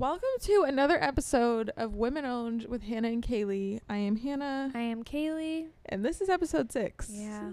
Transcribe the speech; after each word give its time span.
Welcome 0.00 0.30
to 0.44 0.64
another 0.66 0.96
episode 1.02 1.72
of 1.76 1.94
Women 1.94 2.24
Owned 2.24 2.64
with 2.70 2.84
Hannah 2.84 3.08
and 3.08 3.22
Kaylee. 3.22 3.80
I 3.86 3.96
am 3.98 4.16
Hannah, 4.16 4.70
I 4.74 4.78
am 4.80 5.04
Kaylee. 5.04 5.66
and 5.84 6.02
this 6.02 6.22
is 6.22 6.30
episode 6.30 6.72
six. 6.72 7.10
Yeah. 7.12 7.50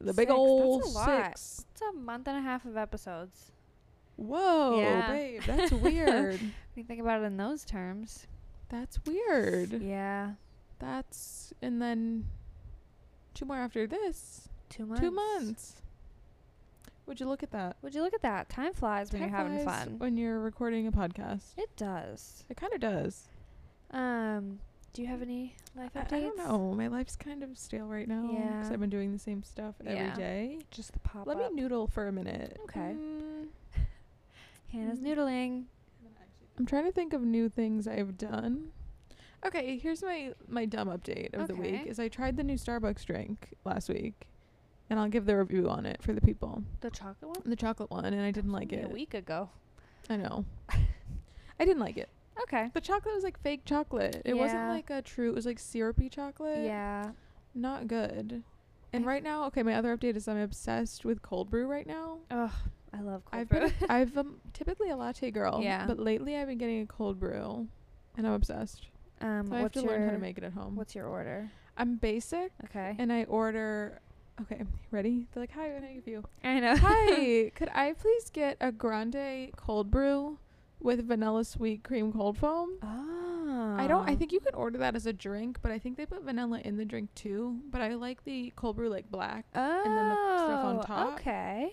The 0.00 0.14
big 0.14 0.28
Six, 0.28 0.28
that's 0.28 0.30
a 0.30 0.34
old 0.34 0.94
lot. 0.94 1.26
six. 1.26 1.66
It's 1.72 1.82
a 1.82 1.92
month 1.92 2.26
and 2.26 2.38
a 2.38 2.40
half 2.40 2.64
of 2.64 2.78
episodes. 2.78 3.52
Whoa, 4.16 4.80
Yeah. 4.80 5.08
babe, 5.12 5.42
that's 5.46 5.72
weird. 5.72 6.40
When 6.40 6.52
you 6.74 6.84
think 6.84 7.00
about 7.02 7.20
it 7.20 7.24
in 7.26 7.36
those 7.36 7.66
terms. 7.66 8.26
that's 8.70 8.98
weird. 9.04 9.72
Yeah. 9.82 10.32
That's 10.78 11.52
and 11.60 11.82
then 11.82 12.28
two 13.34 13.44
more 13.44 13.58
after 13.58 13.86
this. 13.86 14.48
Two 14.70 14.86
months. 14.86 15.02
Two 15.02 15.10
months. 15.10 15.82
Would 17.06 17.20
you 17.20 17.26
look 17.26 17.42
at 17.42 17.50
that? 17.52 17.76
Would 17.82 17.94
you 17.94 18.02
look 18.02 18.14
at 18.14 18.22
that? 18.22 18.48
Time 18.48 18.72
flies 18.72 19.12
when 19.12 19.22
you're 19.22 19.30
having 19.30 19.64
fun. 19.64 19.98
When 19.98 20.16
you're 20.16 20.40
recording 20.40 20.86
a 20.86 20.92
podcast. 20.92 21.42
It 21.56 21.74
does. 21.76 22.44
It 22.50 22.56
kind 22.56 22.72
of 22.72 22.80
does. 22.80 23.28
Um, 23.92 24.58
do 24.92 25.02
you 25.02 25.08
have 25.08 25.22
any 25.22 25.54
life 25.76 25.92
I, 25.94 26.00
updates? 26.00 26.12
I 26.14 26.20
don't 26.20 26.36
know. 26.38 26.74
My 26.74 26.88
life's 26.88 27.14
kind 27.14 27.42
of 27.44 27.56
stale 27.56 27.86
right 27.86 28.08
now. 28.08 28.22
Because 28.22 28.66
Yeah. 28.68 28.72
I've 28.72 28.80
been 28.80 28.90
doing 28.90 29.12
the 29.12 29.18
same 29.18 29.42
stuff 29.44 29.76
every 29.84 29.94
Yeah. 29.94 30.14
day. 30.14 30.58
Just 30.72 30.92
the 30.94 30.98
pop 30.98 31.26
Let 31.28 31.36
up. 31.38 31.52
me 31.52 31.60
noodle 31.62 31.86
for 31.86 32.08
a 32.08 32.12
minute. 32.12 32.58
Okay. 32.64 32.96
Mm, 32.98 33.48
Hannah's 34.72 34.98
Mm. 35.00 35.06
noodling. 35.06 35.64
I'm 36.58 36.66
trying 36.66 36.84
to 36.86 36.92
think 36.92 37.12
of 37.12 37.22
new 37.22 37.48
things 37.50 37.86
I've 37.86 38.16
done. 38.16 38.72
Okay, 39.44 39.76
here's 39.78 40.02
my 40.02 40.32
my 40.48 40.64
dumb 40.64 40.88
update 40.88 41.34
of 41.34 41.46
the 41.48 41.54
week. 41.54 41.86
Is 41.86 42.00
I 42.00 42.08
tried 42.08 42.36
the 42.38 42.42
new 42.42 42.54
Starbucks 42.56 43.04
drink 43.04 43.54
last 43.64 43.90
week, 43.90 44.26
and 44.90 44.98
I'll 45.00 45.08
give 45.08 45.26
the 45.26 45.36
review 45.36 45.68
on 45.68 45.86
it 45.86 46.02
for 46.02 46.12
the 46.12 46.20
people. 46.20 46.62
The 46.80 46.90
chocolate 46.90 47.30
one? 47.36 47.42
The 47.50 47.56
chocolate 47.56 47.90
one, 47.90 48.04
and 48.04 48.20
I 48.20 48.30
didn't 48.30 48.52
like 48.52 48.72
it. 48.72 48.84
A 48.84 48.88
week 48.88 49.14
ago. 49.14 49.50
I 50.08 50.16
know. 50.16 50.44
I 51.58 51.64
didn't 51.64 51.80
like 51.80 51.96
it. 51.96 52.08
Okay. 52.42 52.70
The 52.74 52.80
chocolate 52.80 53.14
was 53.14 53.24
like 53.24 53.40
fake 53.42 53.64
chocolate. 53.64 54.22
It 54.24 54.34
wasn't 54.34 54.68
like 54.68 54.90
a 54.90 55.00
true. 55.02 55.30
It 55.30 55.34
was 55.34 55.46
like 55.46 55.58
syrupy 55.58 56.08
chocolate. 56.10 56.64
Yeah. 56.64 57.10
Not 57.54 57.88
good. 57.88 58.42
And 58.92 59.04
I- 59.04 59.08
right 59.08 59.22
now, 59.22 59.44
okay, 59.46 59.62
my 59.62 59.74
other 59.74 59.96
update 59.96 60.16
is 60.16 60.28
I'm 60.28 60.38
obsessed 60.38 61.04
with 61.04 61.22
cold 61.22 61.50
brew 61.50 61.66
right 61.66 61.86
now. 61.86 62.18
Ugh. 62.30 62.50
I 62.92 63.00
love 63.00 63.24
cold 63.24 63.40
I've 63.40 63.48
brew. 63.48 63.60
been, 63.60 63.72
I've 63.90 64.16
um, 64.16 64.36
typically 64.52 64.90
a 64.90 64.96
latte 64.96 65.30
girl. 65.30 65.60
Yeah. 65.62 65.86
But 65.86 65.98
lately, 65.98 66.36
I've 66.36 66.46
been 66.48 66.58
getting 66.58 66.82
a 66.82 66.86
cold 66.86 67.18
brew, 67.18 67.66
and 68.16 68.26
I'm 68.26 68.34
obsessed. 68.34 68.86
um, 69.22 69.46
So 69.48 69.54
I 69.56 69.60
have 69.60 69.72
to 69.72 69.82
learn 69.82 70.04
how 70.06 70.12
to 70.12 70.18
make 70.18 70.38
it 70.38 70.44
at 70.44 70.52
home. 70.52 70.76
What's 70.76 70.94
your 70.94 71.06
order? 71.06 71.50
I'm 71.78 71.96
basic, 71.96 72.52
Okay. 72.64 72.96
and 72.98 73.12
I 73.12 73.24
order. 73.24 74.00
Okay, 74.42 74.64
ready? 74.90 75.26
They're 75.32 75.42
like, 75.42 75.52
"Hi, 75.52 75.68
what 75.68 75.82
can 75.82 75.90
I 75.90 75.94
give 75.94 76.06
you?" 76.06 76.24
I 76.44 76.60
know. 76.60 76.76
Hi, 76.76 77.50
could 77.54 77.70
I 77.74 77.92
please 77.94 78.30
get 78.30 78.56
a 78.60 78.70
grande 78.70 79.52
cold 79.56 79.90
brew 79.90 80.38
with 80.80 81.06
vanilla 81.06 81.44
sweet 81.44 81.82
cream 81.82 82.12
cold 82.12 82.36
foam? 82.36 82.78
Oh. 82.82 83.76
I 83.78 83.86
don't. 83.86 84.08
I 84.08 84.12
ah. 84.12 84.16
think 84.16 84.32
you 84.32 84.40
can 84.40 84.54
order 84.54 84.78
that 84.78 84.94
as 84.94 85.06
a 85.06 85.12
drink, 85.12 85.58
but 85.62 85.72
I 85.72 85.78
think 85.78 85.96
they 85.96 86.06
put 86.06 86.22
vanilla 86.22 86.60
in 86.64 86.76
the 86.76 86.84
drink 86.84 87.14
too. 87.14 87.60
But 87.70 87.80
I 87.80 87.94
like 87.94 88.24
the 88.24 88.52
cold 88.56 88.76
brew 88.76 88.88
like 88.88 89.10
black. 89.10 89.46
Oh. 89.54 89.82
then 89.84 89.94
the 89.94 90.38
stuff 90.38 90.64
on 90.64 90.76
oh, 90.78 90.82
top. 90.82 91.12
Okay. 91.14 91.72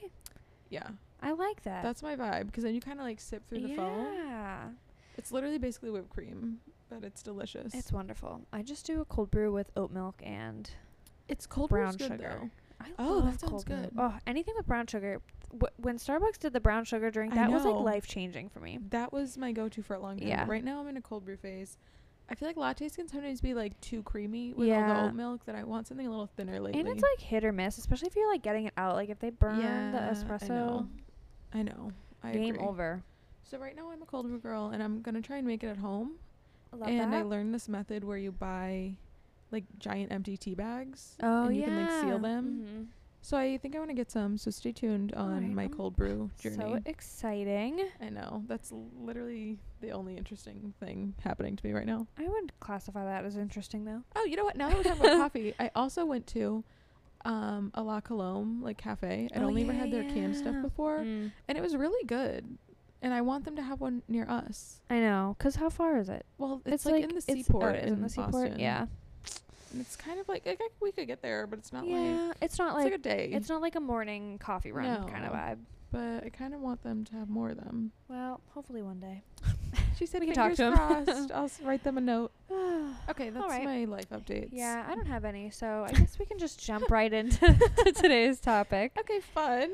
Yeah, 0.69 0.87
I 1.21 1.31
like 1.33 1.63
that. 1.63 1.83
that's 1.83 2.01
my 2.01 2.15
vibe 2.15 2.47
because 2.47 2.63
then 2.63 2.75
you 2.75 2.81
kind 2.81 2.99
of 2.99 3.05
like 3.05 3.19
sip 3.19 3.47
through 3.47 3.61
the 3.61 3.75
foam. 3.75 4.07
Yeah. 4.13 4.69
It's 5.17 5.31
literally 5.31 5.59
basically 5.59 5.91
whipped 5.91 6.09
cream, 6.09 6.59
but 6.89 7.03
it's 7.03 7.21
delicious. 7.21 7.73
It's 7.73 7.91
wonderful. 7.91 8.41
I 8.51 8.63
just 8.63 8.85
do 8.85 9.01
a 9.01 9.05
cold 9.05 9.29
brew 9.29 9.51
with 9.51 9.69
oat 9.75 9.91
milk 9.91 10.21
and 10.23 10.69
it's 11.33 11.45
cold 11.47 11.69
brown 11.69 11.97
sugar. 11.97 12.17
though. 12.17 12.49
I 12.79 12.87
Oh, 12.99 13.13
love 13.15 13.25
that 13.39 13.39
sounds 13.39 13.63
good. 13.63 13.91
Oh, 13.97 14.13
anything 14.27 14.53
with 14.57 14.67
brown 14.67 14.87
sugar. 14.87 15.21
Wh- 15.51 15.79
when 15.79 15.97
Starbucks 15.97 16.37
did 16.39 16.53
the 16.53 16.59
brown 16.59 16.83
sugar 16.85 17.09
drink, 17.11 17.33
that 17.33 17.49
was 17.51 17.63
like 17.65 17.75
life 17.75 18.07
changing 18.07 18.49
for 18.49 18.59
me. 18.59 18.79
That 18.89 19.11
was 19.13 19.37
my 19.37 19.51
go-to 19.51 19.81
for 19.81 19.95
a 19.95 19.99
long 19.99 20.17
time. 20.19 20.27
Yeah. 20.27 20.45
Right 20.47 20.63
now 20.63 20.79
I'm 20.81 20.87
in 20.87 20.97
a 20.97 21.01
cold 21.01 21.25
brew 21.25 21.37
phase. 21.37 21.77
I 22.29 22.35
feel 22.35 22.47
like 22.47 22.55
lattes 22.55 22.95
can 22.95 23.07
sometimes 23.07 23.41
be 23.41 23.53
like 23.53 23.79
too 23.81 24.01
creamy 24.03 24.53
with 24.53 24.69
all 24.71 24.79
the 24.87 25.01
oat 25.09 25.13
milk 25.13 25.45
that 25.45 25.55
I 25.55 25.63
want 25.63 25.87
something 25.87 26.07
a 26.07 26.09
little 26.09 26.29
thinner 26.37 26.59
lately. 26.59 26.79
And 26.79 26.89
it's 26.89 27.03
like 27.03 27.19
hit 27.19 27.43
or 27.43 27.51
miss, 27.51 27.77
especially 27.77 28.07
if 28.07 28.15
you're 28.15 28.31
like 28.31 28.41
getting 28.41 28.65
it 28.65 28.73
out. 28.77 28.95
Like 28.95 29.09
if 29.09 29.19
they 29.19 29.29
burn 29.29 29.59
yeah, 29.59 29.91
the 29.91 30.01
I 30.01 30.07
espresso, 30.13 30.49
know. 30.49 30.87
I 31.53 31.63
know. 31.63 31.91
I 32.23 32.31
game 32.31 32.55
agree. 32.55 32.65
over. 32.67 33.03
So 33.43 33.57
right 33.59 33.75
now 33.75 33.91
I'm 33.91 34.01
a 34.01 34.05
cold 34.05 34.27
brew 34.27 34.39
girl 34.39 34.69
and 34.73 34.81
I'm 34.81 35.01
gonna 35.01 35.21
try 35.21 35.37
and 35.37 35.45
make 35.47 35.63
it 35.63 35.67
at 35.67 35.77
home. 35.77 36.13
I 36.71 36.77
love 36.77 36.89
and 36.89 37.13
that. 37.13 37.19
I 37.19 37.21
learned 37.23 37.53
this 37.53 37.69
method 37.69 38.03
where 38.03 38.17
you 38.17 38.31
buy 38.31 38.95
like 39.53 39.63
giant 39.79 40.11
empty 40.11 40.35
tea 40.35 40.55
bags. 40.55 41.15
oh 41.23 41.45
and 41.45 41.55
you 41.55 41.61
yeah. 41.61 41.67
can 41.67 41.81
like 41.85 42.01
seal 42.01 42.19
them. 42.19 42.65
Mhm. 42.67 42.85
So 43.21 43.37
I 43.37 43.57
think 43.57 43.73
I 43.73 43.79
want 43.79 43.89
to 43.89 43.95
get 43.95 44.11
some. 44.11 44.35
So 44.37 44.51
stay 44.51 44.73
tuned 44.73 45.13
on 45.13 45.35
Alright, 45.35 45.49
my 45.51 45.67
cold 45.69 45.95
brew 45.95 46.29
journey. 46.41 46.57
So 46.57 46.79
exciting. 46.85 47.79
I 48.01 48.09
know 48.09 48.43
that's 48.47 48.73
literally 48.99 49.59
the 49.79 49.91
only 49.91 50.17
interesting 50.17 50.73
thing 50.81 51.13
happening 51.23 51.55
to 51.55 51.65
me 51.65 51.71
right 51.71 51.85
now. 51.85 52.05
I 52.17 52.23
wouldn't 52.27 52.51
classify 52.59 53.05
that 53.05 53.23
as 53.23 53.37
interesting 53.37 53.85
though. 53.85 54.03
Oh, 54.17 54.25
you 54.25 54.35
know 54.35 54.43
what? 54.43 54.57
Now 54.57 54.67
that 54.67 54.77
we're 54.77 54.83
talking 54.83 55.05
about 55.05 55.17
coffee, 55.23 55.53
I 55.57 55.71
also 55.73 56.03
went 56.03 56.27
to 56.27 56.65
um, 57.23 57.71
a 57.75 57.81
La 57.81 58.01
Colombe 58.01 58.61
like 58.61 58.77
cafe. 58.77 59.29
I'd 59.33 59.41
Oh, 59.41 59.45
only 59.45 59.63
ever 59.63 59.71
had 59.71 59.89
their 59.91 60.03
canned 60.03 60.35
stuff 60.35 60.55
before, 60.61 60.99
Mm. 60.99 61.31
and 61.47 61.57
it 61.57 61.61
was 61.61 61.77
really 61.77 62.05
good. 62.05 62.57
And 63.01 63.13
I 63.13 63.21
want 63.21 63.45
them 63.45 63.55
to 63.57 63.61
have 63.61 63.79
one 63.81 64.01
near 64.09 64.27
us. 64.29 64.81
I 64.89 64.99
know. 64.99 65.35
Cause 65.39 65.55
how 65.55 65.69
far 65.69 65.97
is 65.99 66.09
it? 66.09 66.25
Well, 66.37 66.61
it's, 66.65 66.75
It's 66.75 66.85
like, 66.85 66.93
like- 66.95 67.03
in 67.03 67.09
the 67.09 67.15
it's- 67.17 67.29
oh, 67.29 67.33
seaport 67.43 67.75
it 67.75 67.83
is 67.85 67.87
in, 67.87 67.93
in 67.95 68.01
the 68.01 68.09
seaport, 68.09 68.31
Boston. 68.31 68.59
yeah. 68.59 68.85
And 69.73 69.81
it's 69.81 69.95
kind 69.95 70.19
of 70.19 70.27
like, 70.29 70.45
like 70.45 70.59
we 70.79 70.91
could 70.91 71.07
get 71.07 71.21
there, 71.21 71.45
but 71.47 71.59
it's 71.59 71.73
not 71.73 71.83
like 71.85 71.91
yeah, 71.91 72.31
it's 72.41 72.57
not 72.59 72.67
it's 72.69 72.75
like 72.75 72.83
like 72.85 72.93
a 72.93 72.97
day. 72.99 73.29
it's 73.33 73.49
not 73.49 73.59
like 73.61 73.75
a 73.75 73.79
morning 73.79 74.37
coffee 74.37 74.71
run 74.71 75.07
kind 75.09 75.25
of 75.25 75.33
vibe. 75.33 75.57
but 75.91 76.23
I 76.23 76.29
kind 76.29 76.53
of 76.53 76.61
want 76.61 76.83
them 76.83 77.03
to 77.05 77.15
have 77.15 77.29
more 77.29 77.49
of 77.49 77.57
them. 77.57 77.91
Well, 78.07 78.39
hopefully 78.53 78.81
one 78.81 78.99
day. 78.99 79.23
She 79.97 80.07
said, 80.07 80.21
We 80.21 80.27
can 80.27 80.35
talk 80.35 80.55
"Fingers 80.55 80.75
to 80.77 80.81
'em." 80.81 81.05
crossed. 81.05 81.31
I'll 81.61 81.67
write 81.67 81.83
them 81.83 81.97
a 81.97 82.01
note. 82.01 82.31
Okay, 83.09 83.29
that's 83.31 83.43
Alright. 83.43 83.63
my 83.65 83.85
life 83.85 84.09
updates. 84.11 84.49
yeah, 84.51 84.85
I 84.87 84.95
don't 84.95 85.05
have 85.07 85.25
any, 85.25 85.49
so 85.49 85.85
I 85.87 85.91
guess 85.93 86.17
we 86.17 86.25
can 86.25 86.37
just 86.39 86.63
jump 86.63 86.89
right 86.89 87.11
into 87.11 87.37
today's 87.95 88.39
topic. 88.39 88.93
Okay, 88.99 89.19
fun. 89.19 89.69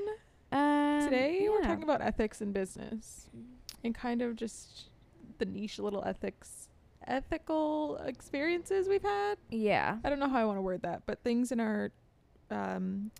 Um, 0.52 1.02
Today 1.04 1.48
we're 1.50 1.62
talking 1.62 1.84
about 1.84 2.02
ethics 2.02 2.42
in 2.42 2.52
business 2.54 3.28
and 3.84 3.94
kind 3.94 4.22
of 4.22 4.36
just 4.36 4.86
the 5.38 5.46
niche 5.46 5.78
little 5.80 6.04
ethics, 6.06 6.69
ethical 7.10 7.98
experiences 8.06 8.88
we've 8.88 9.04
had. 9.04 9.36
Yeah. 9.50 9.98
I 10.04 10.10
don't 10.10 10.20
know 10.20 10.30
how 10.30 10.40
I 10.40 10.46
want 10.46 10.58
to 10.58 10.62
word 10.62 10.84
that, 10.84 11.04
but 11.06 11.24
things 11.24 11.52
in 11.52 11.60
our 11.60 11.92
um, 12.52 13.12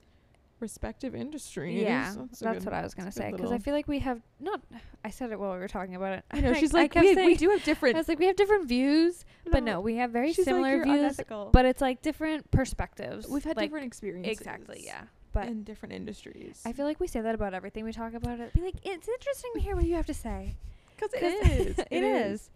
respective 0.60 1.16
industries. 1.16 1.82
Yeah, 1.82 2.14
That's, 2.18 2.40
that's, 2.40 2.58
good- 2.60 2.66
what 2.66 2.74
I 2.74 2.84
was 2.84 2.94
gonna 2.94 3.12
say 3.12 3.32
because 3.32 3.52
I 3.52 3.58
feel 3.60 3.74
like 3.74 3.88
we 3.88 4.00
have 4.00 4.22
not. 4.40 4.62
I 5.04 5.10
said 5.10 5.32
it 5.32 5.40
while 5.40 5.54
we 5.54 5.60
were 5.60 5.68
talking 5.68 5.96
about 5.96 6.14
it. 6.14 6.24
I 6.32 6.42
know 6.42 6.54
she's 6.60 6.74
like 6.74 6.96
we, 6.96 7.16
we 7.16 7.36
do 7.36 7.50
have 7.50 7.64
different. 7.64 7.96
I 7.98 8.00
was 8.00 8.08
like, 8.08 8.20
we 8.20 8.26
have 8.28 8.36
different 8.36 8.68
views, 8.68 9.26
but 9.52 9.64
no, 9.64 9.80
we 9.80 9.96
have 9.98 10.12
very 10.12 10.28
like, 10.28 10.36
similar 10.36 10.76
"You're 10.76 10.84
views. 10.86 11.00
unethical." 11.00 11.50
But 11.54 11.66
it's 11.66 11.82
like 11.82 12.02
different 12.02 12.50
perspectives. 12.52 13.28
we've 13.28 13.44
had 13.44 13.56
like, 13.58 13.66
different 13.70 13.86
experiences. 13.88 14.32
Exactly. 14.40 14.84
Yeah. 14.86 15.02
But 15.32 15.48
in 15.48 15.64
different 15.64 15.94
industries. 15.94 16.62
I 16.66 16.74
feel 16.74 16.86
like 16.86 17.00
we 17.00 17.06
say 17.08 17.22
that 17.22 17.36
about 17.36 17.54
everything 17.54 17.86
we 17.86 17.94
talk 17.94 18.14
about. 18.16 18.40
It 18.40 18.52
be 18.54 18.62
like 18.62 18.76
it's 18.84 19.08
interesting 19.08 19.52
to 19.56 19.60
hear 19.62 19.76
what 19.76 19.86
you 19.86 19.94
have 19.96 20.08
to 20.08 20.14
say. 20.14 20.56
because 20.96 21.12
'Cause 21.14 21.22
it 21.22 21.68
is. 21.68 21.80
it 21.92 22.04
is. 22.04 22.50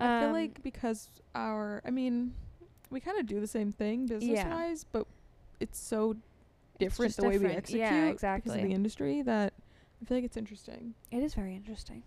I 0.00 0.20
feel 0.20 0.28
Um, 0.28 0.32
like 0.32 0.62
because 0.62 1.08
our, 1.34 1.82
I 1.84 1.90
mean, 1.90 2.34
we 2.90 3.00
kind 3.00 3.18
of 3.18 3.26
do 3.26 3.38
the 3.40 3.46
same 3.46 3.70
thing 3.72 4.06
business 4.06 4.30
Yeah. 4.36 4.54
wise, 4.54 4.84
but 4.84 5.06
it's 5.60 5.78
so 5.78 6.16
different 6.78 7.10
just 7.10 7.20
the 7.20 7.28
way 7.28 7.38
we 7.38 7.46
execute 7.46 7.80
Yeah, 7.82 8.12
because 8.12 8.54
of 8.56 8.62
the 8.62 8.72
industry 8.72 9.22
that 9.22 9.52
I 10.00 10.04
feel 10.06 10.16
like 10.16 10.24
it's 10.24 10.36
interesting. 10.36 10.94
it 11.10 11.22
is 11.22 11.34
very 11.34 11.54
interesting. 11.54 12.02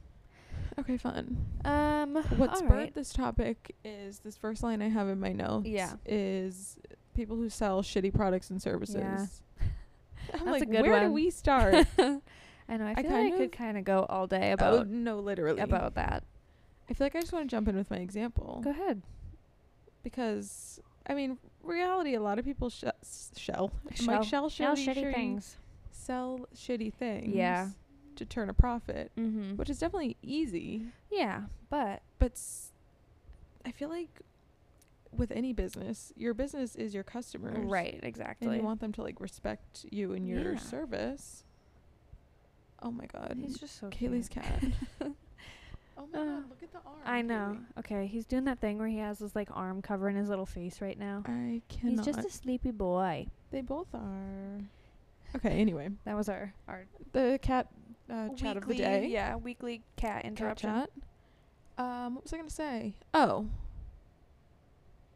Okay, 0.79 0.97
fun. 0.97 1.37
Um, 1.65 2.15
What 2.37 2.57
spurred 2.57 2.69
right. 2.71 2.93
this 2.95 3.13
topic 3.13 3.75
is 3.85 4.19
this 4.19 4.35
first 4.35 4.63
line 4.63 4.81
I 4.81 4.89
have 4.89 5.07
in 5.07 5.19
my 5.19 5.31
notes. 5.31 5.67
Yeah. 5.67 5.93
Is 6.05 6.79
people 7.13 7.35
who 7.35 7.47
sell 7.49 7.83
shitty 7.83 8.11
products 8.13 8.49
and 8.49 8.59
services. 8.61 8.95
Yeah. 8.97 9.27
I'm 10.33 10.45
That's 10.45 10.63
a 10.63 10.65
like, 10.65 10.69
where 10.69 11.01
do 11.05 11.11
we 11.11 11.29
start? 11.43 11.85
I 11.97 12.77
know. 12.77 12.85
I 12.87 12.91
I 12.97 13.03
feel 13.03 13.11
like 13.11 13.33
I 13.33 13.37
could 13.37 13.51
kind 13.51 13.77
of 13.77 13.83
go 13.83 14.05
all 14.09 14.25
day 14.25 14.51
about. 14.53 14.73
oh, 14.73 14.75
about 14.77 14.87
no, 14.87 15.19
literally. 15.19 15.61
about 15.61 15.93
that. 15.95 16.23
I 16.89 16.93
feel 16.93 17.05
like 17.05 17.15
I 17.15 17.21
just 17.21 17.31
want 17.33 17.49
to 17.49 17.53
jump 17.55 17.67
in 17.67 17.75
with 17.75 17.89
my 17.89 17.97
example. 17.97 18.61
Go 18.63 18.69
ahead. 18.71 19.01
because 20.03 20.79
I 21.07 21.13
mean, 21.13 21.37
reality. 21.63 22.13
A 22.15 22.21
lot 22.21 22.39
of 22.39 22.45
people 22.45 22.69
sh- 22.69 22.83
shell, 23.35 23.71
Shell- 23.95 24.07
like 24.07 24.23
shell, 24.23 24.49
Shell 24.49 24.75
shitty, 24.75 24.85
shitty 24.95 25.13
things. 25.13 25.57
sell 25.91 26.47
shitty 26.55 26.93
things. 26.93 27.33
Yeah. 27.35 27.69
To 28.17 28.25
turn 28.25 28.49
a 28.49 28.53
profit, 28.53 29.11
Mm-hmm. 29.17 29.55
which 29.55 29.69
is 29.69 29.79
definitely 29.79 30.17
easy, 30.21 30.83
Yeah, 31.11 31.43
but 31.69 32.03
but 32.19 32.33
s- 32.33 32.71
I 33.65 33.71
feel 33.71 33.89
like 33.89 34.21
with 35.11 35.31
any 35.31 35.51
business, 35.51 36.13
your 36.15 36.33
business 36.35 36.75
is 36.75 36.93
your 36.93 37.03
customers, 37.03 37.57
right, 37.69 37.99
exactly. 38.03 38.47
And 38.49 38.57
you 38.57 38.63
want 38.63 38.81
them 38.81 38.91
to 38.93 39.01
like 39.01 39.19
respect 39.19 39.85
you 39.91 40.13
and 40.13 40.27
your 40.27 40.53
Yeah. 40.53 40.57
service. 40.59 41.43
Oh 42.83 42.91
my 42.91 43.05
God, 43.07 43.35
He's 43.41 43.57
just 43.57 43.79
so 43.79 43.89
Kaylee's 43.89 44.27
cute. 44.29 44.45
cat. 44.45 44.63
my 46.13 46.19
Uh, 46.19 46.23
God, 46.25 46.49
look 46.49 46.63
at 46.63 46.71
the 46.71 46.77
arm. 46.85 46.97
I 47.05 47.21
know. 47.21 47.57
Okay, 47.79 48.07
he's 48.07 48.25
doing 48.25 48.43
that 48.45 48.59
thing 48.59 48.77
where 48.77 48.87
he 48.87 48.97
has 48.99 49.19
his 49.19 49.35
like 49.35 49.49
arm 49.51 49.81
covering 49.81 50.15
his 50.15 50.29
little 50.29 50.45
face 50.45 50.81
right 50.81 50.97
now. 50.97 51.23
I 51.25 51.61
cannot. 51.69 52.05
He's 52.05 52.15
just 52.15 52.25
a 52.25 52.29
sleepy 52.31 52.71
boy. 52.71 53.27
they 53.51 53.61
both 53.61 53.87
are. 53.93 54.61
Okay. 55.35 55.49
Anyway, 55.59 55.89
That 56.05 56.15
was 56.15 56.29
our 56.29 56.53
our 56.67 56.85
the 57.11 57.39
cat 57.41 57.67
uh, 58.09 58.29
chat 58.35 58.55
of 58.57 58.67
the 58.67 58.75
day. 58.75 59.07
Yeah, 59.07 59.35
weekly 59.35 59.81
cat 59.97 60.17
cat 60.21 60.25
interruption. 60.25 60.69
chat. 60.69 60.89
Um, 61.77 62.15
what 62.15 62.23
was 62.23 62.33
I 62.33 62.37
gonna 62.37 62.49
say? 62.51 62.93
Oh, 63.15 63.47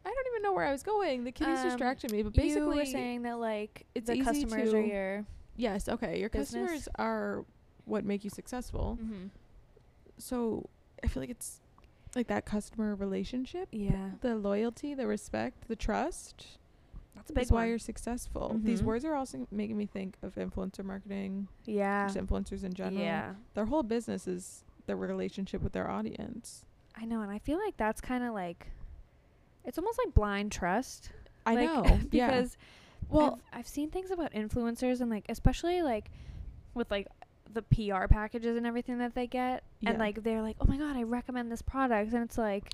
I 0.04 0.08
don't 0.10 0.26
even 0.32 0.42
know 0.42 0.52
where 0.52 0.64
I 0.64 0.72
was 0.72 0.82
going. 0.82 1.24
The 1.24 1.32
kitties 1.32 1.58
Um, 1.60 1.68
distracted 1.68 2.10
me. 2.12 2.22
But 2.22 2.32
basically, 2.32 2.62
you 2.62 2.80
were 2.80 2.84
saying 2.86 3.22
that 3.22 3.38
like 3.38 3.86
it's 3.94 4.06
the 4.08 4.14
easy 4.14 4.24
customers 4.24 4.72
are 4.74 4.80
your 4.80 5.24
yes. 5.56 5.88
Okay, 5.88 6.18
your 6.18 6.30
business. 6.30 6.62
customers 6.70 6.88
are 6.96 7.44
what 7.84 8.04
make 8.04 8.24
you 8.24 8.30
successful. 8.30 8.98
mm-hmm. 9.00 9.26
So 10.18 10.68
I 11.04 11.08
feel 11.08 11.22
like 11.22 11.30
it's 11.30 11.60
like 12.16 12.26
that 12.28 12.44
customer 12.46 12.94
relationship, 12.94 13.68
yeah. 13.70 14.10
the 14.20 14.34
loyalty, 14.34 14.94
the 14.94 15.06
respect, 15.06 15.68
the 15.68 15.76
trust. 15.76 16.58
That's 17.14 17.30
a 17.30 17.32
That's 17.34 17.48
big 17.50 17.54
why 17.54 17.66
you're 17.66 17.78
successful. 17.78 18.58
These 18.62 18.80
Mhm. 18.82 18.84
words 18.86 19.04
are 19.04 19.14
also 19.14 19.46
making 19.50 19.76
me 19.76 19.86
think 19.86 20.16
of 20.22 20.34
influencer 20.36 20.84
marketing, 20.84 21.48
Yeah. 21.64 22.06
just 22.06 22.16
influencers 22.16 22.64
in 22.64 22.72
general. 22.72 23.02
Yeah. 23.02 23.34
Their 23.54 23.66
whole 23.66 23.82
business 23.82 24.26
is 24.28 24.64
their 24.86 24.96
relationship 24.96 25.60
with 25.62 25.72
their 25.72 25.90
audience. 25.90 26.64
I 26.94 27.04
know, 27.04 27.20
and 27.20 27.30
I 27.30 27.38
feel 27.38 27.58
like 27.58 27.76
that's 27.76 28.00
kind 28.00 28.24
of 28.24 28.34
like 28.34 28.68
it's 29.64 29.76
almost 29.78 29.98
like 30.04 30.14
blind 30.14 30.50
trust. 30.52 31.10
I 31.44 31.54
like, 31.54 31.66
know 31.66 31.82
yeah. 32.10 32.26
because 32.30 32.56
well, 33.10 33.38
I've, 33.52 33.60
I've 33.60 33.68
seen 33.68 33.90
things 33.90 34.10
about 34.10 34.32
influencers 34.32 35.00
and 35.00 35.10
like 35.10 35.24
especially 35.28 35.82
like 35.82 36.10
with 36.74 36.90
like 36.90 37.06
the 37.52 37.62
PR 37.62 38.06
packages 38.06 38.56
and 38.56 38.66
everything 38.66 38.98
that 38.98 39.14
they 39.14 39.26
get 39.26 39.62
and 39.84 39.98
like 39.98 40.22
they're 40.22 40.42
like, 40.42 40.56
"Oh 40.60 40.66
my 40.66 40.76
god, 40.76 40.96
I 40.96 41.02
recommend 41.02 41.50
this 41.50 41.62
product." 41.62 42.12
And 42.12 42.22
it's 42.24 42.38
like, 42.38 42.70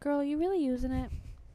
"Girl, 0.00 0.22
you 0.22 0.36
really 0.38 0.62
using 0.62 0.92
it?" 0.92 1.10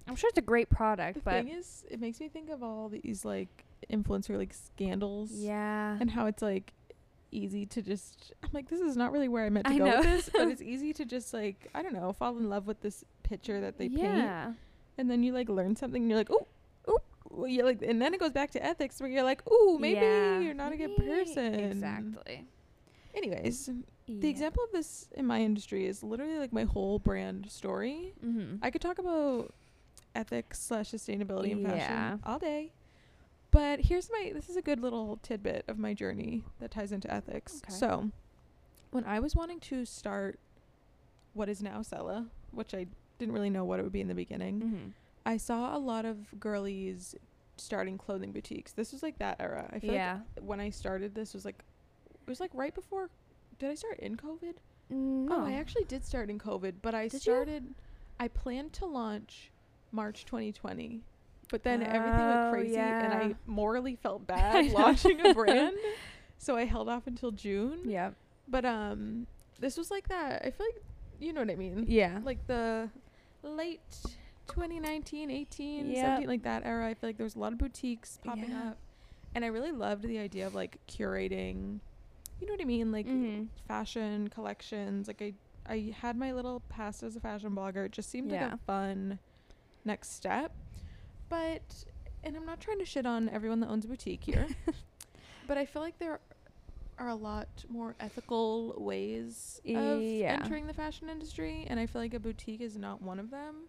I'm 0.07 0.16
sure 0.16 0.30
it's 0.30 0.40
a 0.40 0.42
great 0.42 0.69
product, 0.69 1.16
the 1.16 1.22
but 1.22 1.46
thing 1.46 1.50
is, 1.50 1.86
it 1.90 2.00
makes 2.00 2.19
me 2.19 2.28
think 2.30 2.50
of 2.50 2.63
all 2.63 2.90
these 2.90 3.24
like 3.24 3.66
influencer 3.92 4.38
like 4.38 4.54
scandals. 4.54 5.31
yeah. 5.31 5.98
and 6.00 6.12
how 6.12 6.25
it's 6.25 6.42
like 6.42 6.74
easy 7.31 7.66
to 7.68 7.81
just 7.81 8.34
I'm 8.44 8.50
like 8.54 8.69
this 8.69 8.81
is 8.81 8.98
not 8.98 9.12
really 9.12 9.28
where 9.28 9.45
I 9.45 9.50
meant 9.50 9.68
to 9.68 9.74
I 9.74 9.78
go 9.78 9.86
know. 9.86 9.98
with 9.98 10.06
this, 10.06 10.30
but 10.34 10.48
it's 10.48 10.62
easy 10.74 10.94
to 10.94 11.06
just 11.06 11.34
like 11.34 11.69
I 11.75 11.84
don't 11.84 11.94
know 11.94 12.12
fall 12.13 12.38
in 12.38 12.50
love 12.50 12.66
with 12.66 12.81
this 12.81 13.06
picture 13.24 13.62
that 13.62 13.78
they 13.78 13.88
paint, 13.90 14.56
and 14.98 15.10
then 15.10 15.22
you 15.24 15.31
like 15.34 15.48
learn 15.50 15.75
something 15.75 16.02
and 16.02 16.10
you're 16.10 16.18
like 16.19 16.31
oh 16.31 16.48
well, 17.30 17.48
you 17.48 17.64
like 17.64 17.81
and 17.81 18.02
then 18.02 18.14
it 18.14 18.20
goes 18.20 18.31
back 18.31 18.52
to 18.52 18.64
ethics 18.66 19.00
where 19.00 19.10
you're 19.10 19.24
like 19.24 19.42
oh 19.50 19.78
maybe 19.80 20.00
Yeah. 20.00 20.40
you're 20.40 20.54
not 20.54 20.74
a 20.74 20.78
good 20.78 20.96
person 20.98 21.54
Exactly. 21.56 22.46
Anyways, 23.16 23.70
the 24.08 24.30
example 24.30 24.64
of 24.64 24.72
this 24.72 25.08
in 25.16 25.26
my 25.26 25.42
industry 25.42 25.86
is 25.88 26.04
literally 26.04 26.38
like 26.38 26.54
my 26.54 26.64
whole 26.64 27.00
brand 27.00 27.50
story. 27.52 28.14
Mm-hmm. 28.26 28.58
I 28.62 28.70
could 28.72 28.81
talk 28.81 29.00
about 29.00 29.54
ethics 30.16 30.60
slash 30.60 30.92
sustainability 30.92 31.52
in 31.52 31.60
Yeah. 31.62 31.70
fashion 31.78 32.20
all 32.24 32.40
day. 32.40 32.72
But 33.52 33.81
here's 33.81 34.10
my 34.12 34.31
this 34.34 34.48
is 34.50 34.56
a 34.58 34.62
good 34.62 34.80
little 34.80 35.18
tidbit 35.24 35.66
of 35.68 35.80
my 35.80 35.94
journey 35.96 36.44
that 36.60 36.72
ties 36.72 36.92
into 36.92 37.12
ethics. 37.12 37.62
Okay. 37.66 37.74
So 37.74 38.12
when 38.92 39.06
I 39.06 39.20
was 39.20 39.36
wanting 39.36 39.60
to 39.62 39.86
start 39.86 40.40
what 41.34 41.50
is 41.50 41.62
now 41.62 41.81
Sella, 41.81 42.28
which 42.52 42.74
I 42.76 42.86
didn't 43.18 43.34
really 43.34 43.50
know 43.50 43.66
what 43.66 43.80
it 43.80 43.84
would 43.84 43.92
be 43.92 44.02
in 44.02 44.08
the 44.08 44.16
beginning, 44.16 44.60
mm-hmm. 44.62 44.88
I 45.30 45.38
saw 45.38 45.76
a 45.76 45.80
lot 45.80 46.06
of 46.06 46.40
girlies 46.40 47.16
starting 47.58 47.98
clothing 47.98 48.31
boutiques. 48.31 48.72
This 48.72 48.92
was 48.92 49.04
like 49.04 49.20
that 49.20 49.36
era. 49.40 49.70
I 49.72 49.80
feel 49.80 49.94
Yeah. 49.94 50.20
like 50.36 50.46
when 50.46 50.60
I 50.60 50.70
started 50.72 51.14
this 51.14 51.34
was 51.34 51.46
like 51.46 51.60
it 52.26 52.30
was 52.30 52.40
like 52.40 52.52
right 52.54 52.74
before 52.74 53.10
did 53.60 53.70
I 53.70 53.76
start 53.76 54.00
in 54.00 54.16
COVID? 54.18 54.56
no. 54.90 55.36
Oh, 55.36 55.46
I 55.46 55.54
actually 55.54 55.84
did 55.84 56.04
start 56.04 56.30
in 56.31 56.40
COVID, 56.40 56.76
but 56.81 56.96
I 56.96 57.08
Did 57.10 57.26
you? 57.26 57.76
I 58.20 58.28
planned 58.28 58.74
to 58.74 58.86
launch 58.88 59.52
March 59.92 60.26
2020, 60.26 61.02
but 61.52 61.62
then 61.64 61.84
everything 61.84 62.20
Oh, 62.22 62.28
went 62.30 62.52
crazy, 62.54 62.78
and. 62.78 63.14
I 63.14 63.36
morally 63.46 63.96
felt 63.98 64.26
bad 64.36 64.72
launching 64.72 65.20
a 65.26 65.34
brand, 65.40 65.76
so 66.40 66.56
I 66.56 66.66
held 66.66 66.90
off 66.90 67.06
until 67.08 67.31
June. 67.31 67.81
Yeah. 67.86 68.12
But 68.48 68.66
um, 68.66 69.28
this 69.60 69.78
was 69.78 69.92
like 69.92 70.08
that. 70.08 70.42
I 70.46 70.50
feel 70.52 70.66
like 70.74 70.81
you 71.20 71.34
know 71.34 71.42
what 71.42 71.52
I 71.52 71.56
mean. 71.56 71.86
Yeah. 71.88 72.20
Like 72.24 72.48
the 72.48 72.90
late 73.44 73.81
2019, 74.50 75.30
18, 75.31 75.90
Yep. 75.92 76.06
17, 76.06 76.28
like 76.28 76.44
that 76.44 76.66
era. 76.66 76.88
I 76.88 76.94
feel 76.94 77.10
like 77.10 77.18
there 77.18 77.24
was 77.24 77.36
a 77.36 77.40
lot 77.40 77.54
of 77.54 77.60
boutiques 77.60 78.19
popping 78.24 78.50
Yeah. 78.51 78.69
up, 78.69 78.78
and 79.36 79.44
I 79.46 79.48
really 79.50 79.72
loved 79.72 80.04
the 80.04 80.19
idea 80.19 80.48
of 80.48 80.56
like 80.56 80.78
curating. 80.88 81.80
You 82.40 82.48
know 82.48 82.54
what 82.54 82.62
I 82.62 82.66
mean? 82.66 82.92
Like 82.92 83.06
mm-hmm. 83.07 83.46
fashion 83.68 84.28
collections. 84.30 85.07
Like 85.07 85.22
I 85.22 85.34
I 85.72 85.94
had 86.01 86.18
my 86.18 86.34
little 86.34 86.62
past 86.69 87.04
as 87.04 87.16
a 87.16 87.19
fashion 87.19 87.51
blogger. 87.51 87.86
It 87.86 87.92
just 87.92 88.10
seemed 88.10 88.31
like 88.31 88.42
a 88.42 88.57
fun 88.66 89.19
next 89.86 90.13
step. 90.13 90.52
But 91.30 91.86
and 92.24 92.36
I'm 92.36 92.45
not 92.45 92.60
trying 92.60 92.80
to 92.80 92.86
shit 92.86 93.06
on 93.06 93.30
everyone 93.30 93.60
that 93.62 93.68
owns 93.69 93.86
a 93.86 93.88
boutique 93.88 94.24
here. 94.24 94.48
but 95.48 95.57
I 95.57 95.66
feel 95.66 95.81
like 95.81 96.00
there 96.00 96.19
are 96.98 97.07
a 97.07 97.16
lot 97.16 97.48
more 97.69 97.95
ethical 98.00 98.74
ways 98.78 99.62
of 99.66 100.02
Yeah. 100.02 100.40
entering 100.42 100.68
the 100.68 100.74
fashion 100.74 101.10
industry 101.10 101.66
and 101.69 101.80
I 101.80 101.86
feel 101.86 102.02
like 102.02 102.13
a 102.13 102.19
boutique 102.19 102.62
is 102.62 102.78
not 102.78 103.02
one 103.02 103.19
of 103.19 103.30
them. 103.31 103.69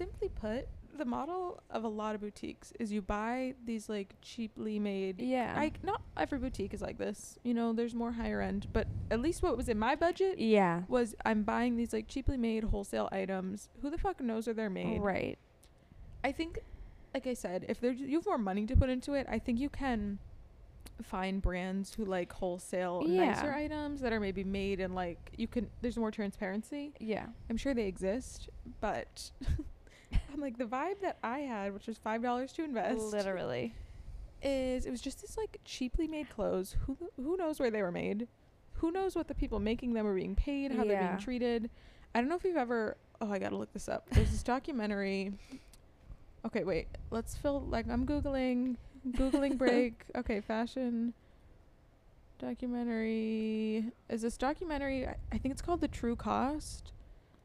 Simply 0.00 0.30
put, 0.30 0.66
the 0.96 1.04
model 1.04 1.62
of 1.70 1.84
a 1.84 1.88
lot 1.88 2.14
of 2.14 2.20
boutiques 2.20 2.72
is 2.80 2.90
you 2.90 3.02
buy 3.02 3.54
these 3.64 3.88
like 3.88 4.14
cheaply 4.22 4.78
made 4.78 5.20
Yeah. 5.20 5.54
I 5.56 5.72
not 5.82 6.02
every 6.16 6.38
boutique 6.38 6.74
is 6.74 6.80
like 6.80 6.98
this. 6.98 7.38
You 7.42 7.54
know, 7.54 7.72
there's 7.72 7.94
more 7.94 8.12
higher 8.12 8.40
end, 8.40 8.66
but 8.72 8.86
at 9.10 9.20
least 9.20 9.42
what 9.42 9.56
was 9.56 9.68
in 9.68 9.78
my 9.78 9.94
budget 9.94 10.38
yeah. 10.38 10.82
was 10.88 11.14
I'm 11.24 11.42
buying 11.42 11.76
these 11.76 11.92
like 11.92 12.08
cheaply 12.08 12.36
made 12.36 12.64
wholesale 12.64 13.08
items. 13.12 13.68
Who 13.82 13.90
the 13.90 13.98
fuck 13.98 14.20
knows 14.20 14.46
where 14.46 14.54
they're 14.54 14.70
made? 14.70 15.00
Right. 15.00 15.38
I 16.22 16.32
think, 16.32 16.58
like 17.14 17.26
I 17.26 17.34
said, 17.34 17.66
if 17.68 17.80
there 17.80 17.92
you 17.92 18.18
have 18.18 18.26
more 18.26 18.38
money 18.38 18.66
to 18.66 18.76
put 18.76 18.90
into 18.90 19.14
it, 19.14 19.26
I 19.28 19.38
think 19.38 19.58
you 19.58 19.68
can 19.68 20.18
find 21.02 21.40
brands 21.40 21.94
who 21.94 22.04
like 22.04 22.30
wholesale 22.30 23.02
nicer 23.06 23.52
items 23.52 24.02
that 24.02 24.12
are 24.12 24.20
maybe 24.20 24.44
made 24.44 24.80
and 24.80 24.94
like 24.94 25.32
you 25.36 25.46
can. 25.46 25.70
There's 25.80 25.96
more 25.96 26.10
transparency. 26.10 26.92
Yeah. 27.00 27.26
I'm 27.48 27.56
sure 27.56 27.72
they 27.74 27.86
exist, 27.86 28.50
but 28.80 29.30
I'm 30.32 30.40
like 30.40 30.58
the 30.58 30.64
vibe 30.64 31.00
that 31.02 31.18
I 31.22 31.40
had, 31.40 31.72
which 31.74 31.86
was 31.86 31.98
five 31.98 32.22
dollars 32.22 32.52
to 32.54 32.64
invest 32.64 33.00
Literally. 33.00 33.74
is 34.42 34.86
it 34.86 34.90
was 34.90 35.00
just 35.00 35.20
this 35.20 35.36
like 35.36 35.58
cheaply 35.64 36.06
made 36.06 36.30
clothes. 36.30 36.76
Who 36.86 36.96
who 37.16 37.36
knows 37.36 37.60
where 37.60 37.70
they 37.70 37.82
were 37.82 37.92
made? 37.92 38.28
Who 38.74 38.90
knows 38.90 39.14
what 39.14 39.28
the 39.28 39.34
people 39.34 39.58
making 39.58 39.92
them 39.92 40.06
are 40.06 40.14
being 40.14 40.34
paid? 40.34 40.72
How 40.72 40.84
they're 40.84 41.02
being 41.02 41.18
treated? 41.18 41.70
I 42.14 42.20
don't 42.20 42.28
know 42.28 42.36
if 42.36 42.44
you've 42.44 42.56
ever. 42.56 42.96
Oh, 43.20 43.30
I 43.30 43.38
gotta 43.38 43.56
look 43.56 43.72
this 43.72 43.88
up. 43.88 44.08
There's 44.10 44.30
this 44.30 44.42
documentary. 44.42 45.32
Okay, 46.46 46.64
wait. 46.64 46.88
Let's 47.10 47.36
fill 47.36 47.60
like 47.60 47.88
I'm 47.88 48.06
googling 48.06 48.76
googling 49.12 49.58
break. 49.58 50.04
Okay, 50.16 50.40
fashion 50.40 51.12
documentary. 52.40 53.84
Is 54.08 54.22
this 54.22 54.36
documentary? 54.36 55.06
I, 55.06 55.16
I 55.32 55.38
think 55.38 55.52
it's 55.52 55.62
called 55.62 55.80
The 55.80 55.88
True 55.88 56.16
Cost. 56.16 56.92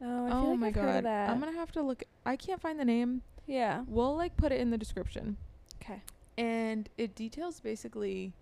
Oh, 0.05 0.27
I 0.27 0.31
oh 0.31 0.49
like 0.51 0.59
my 0.59 0.67
I've 0.67 0.73
god, 0.73 0.81
heard 0.83 0.95
of 0.97 1.03
that. 1.03 1.29
I'm 1.29 1.39
gonna 1.39 1.51
have 1.53 1.71
to 1.73 1.81
look. 1.81 2.03
I 2.25 2.35
can't 2.35 2.61
find 2.61 2.79
the 2.79 2.85
name. 2.85 3.21
yeah. 3.47 3.83
We'll 3.87 4.15
like 4.15 4.37
put 4.37 4.51
it 4.51 4.59
in 4.61 4.69
the 4.69 4.77
description 4.77 5.37
Okay. 5.81 6.01
and 6.37 6.87
it 6.97 7.15
details 7.15 7.59
basically 7.59 8.33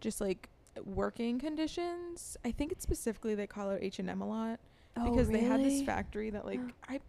just 0.00 0.20
like 0.20 0.48
working 0.84 1.38
conditions. 1.38 2.36
I 2.44 2.50
think 2.50 2.72
it's 2.72 2.82
specifically 2.82 3.34
they 3.34 3.46
call 3.46 3.70
it 3.70 3.80
H 3.82 3.98
and 3.98 4.08
M 4.10 4.20
a 4.20 4.28
lot 4.28 4.60
because 5.02 5.28
they 5.28 5.40
had 5.40 5.60
this 5.64 5.82
factory 5.82 6.30
that 6.30 6.44
like 6.44 6.60
I 6.88 7.00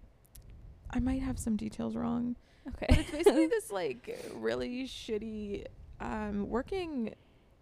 I 0.91 0.99
might 0.99 1.21
have 1.21 1.37
some 1.37 1.55
details 1.55 1.95
wrong, 1.95 2.35
Okay. 2.67 2.85
but 2.89 2.97
it's 2.99 3.11
basically 3.11 3.47
this 3.55 3.71
like 3.71 4.19
really 4.35 4.85
shitty 4.85 5.65
um 5.99 6.47
working 6.49 7.13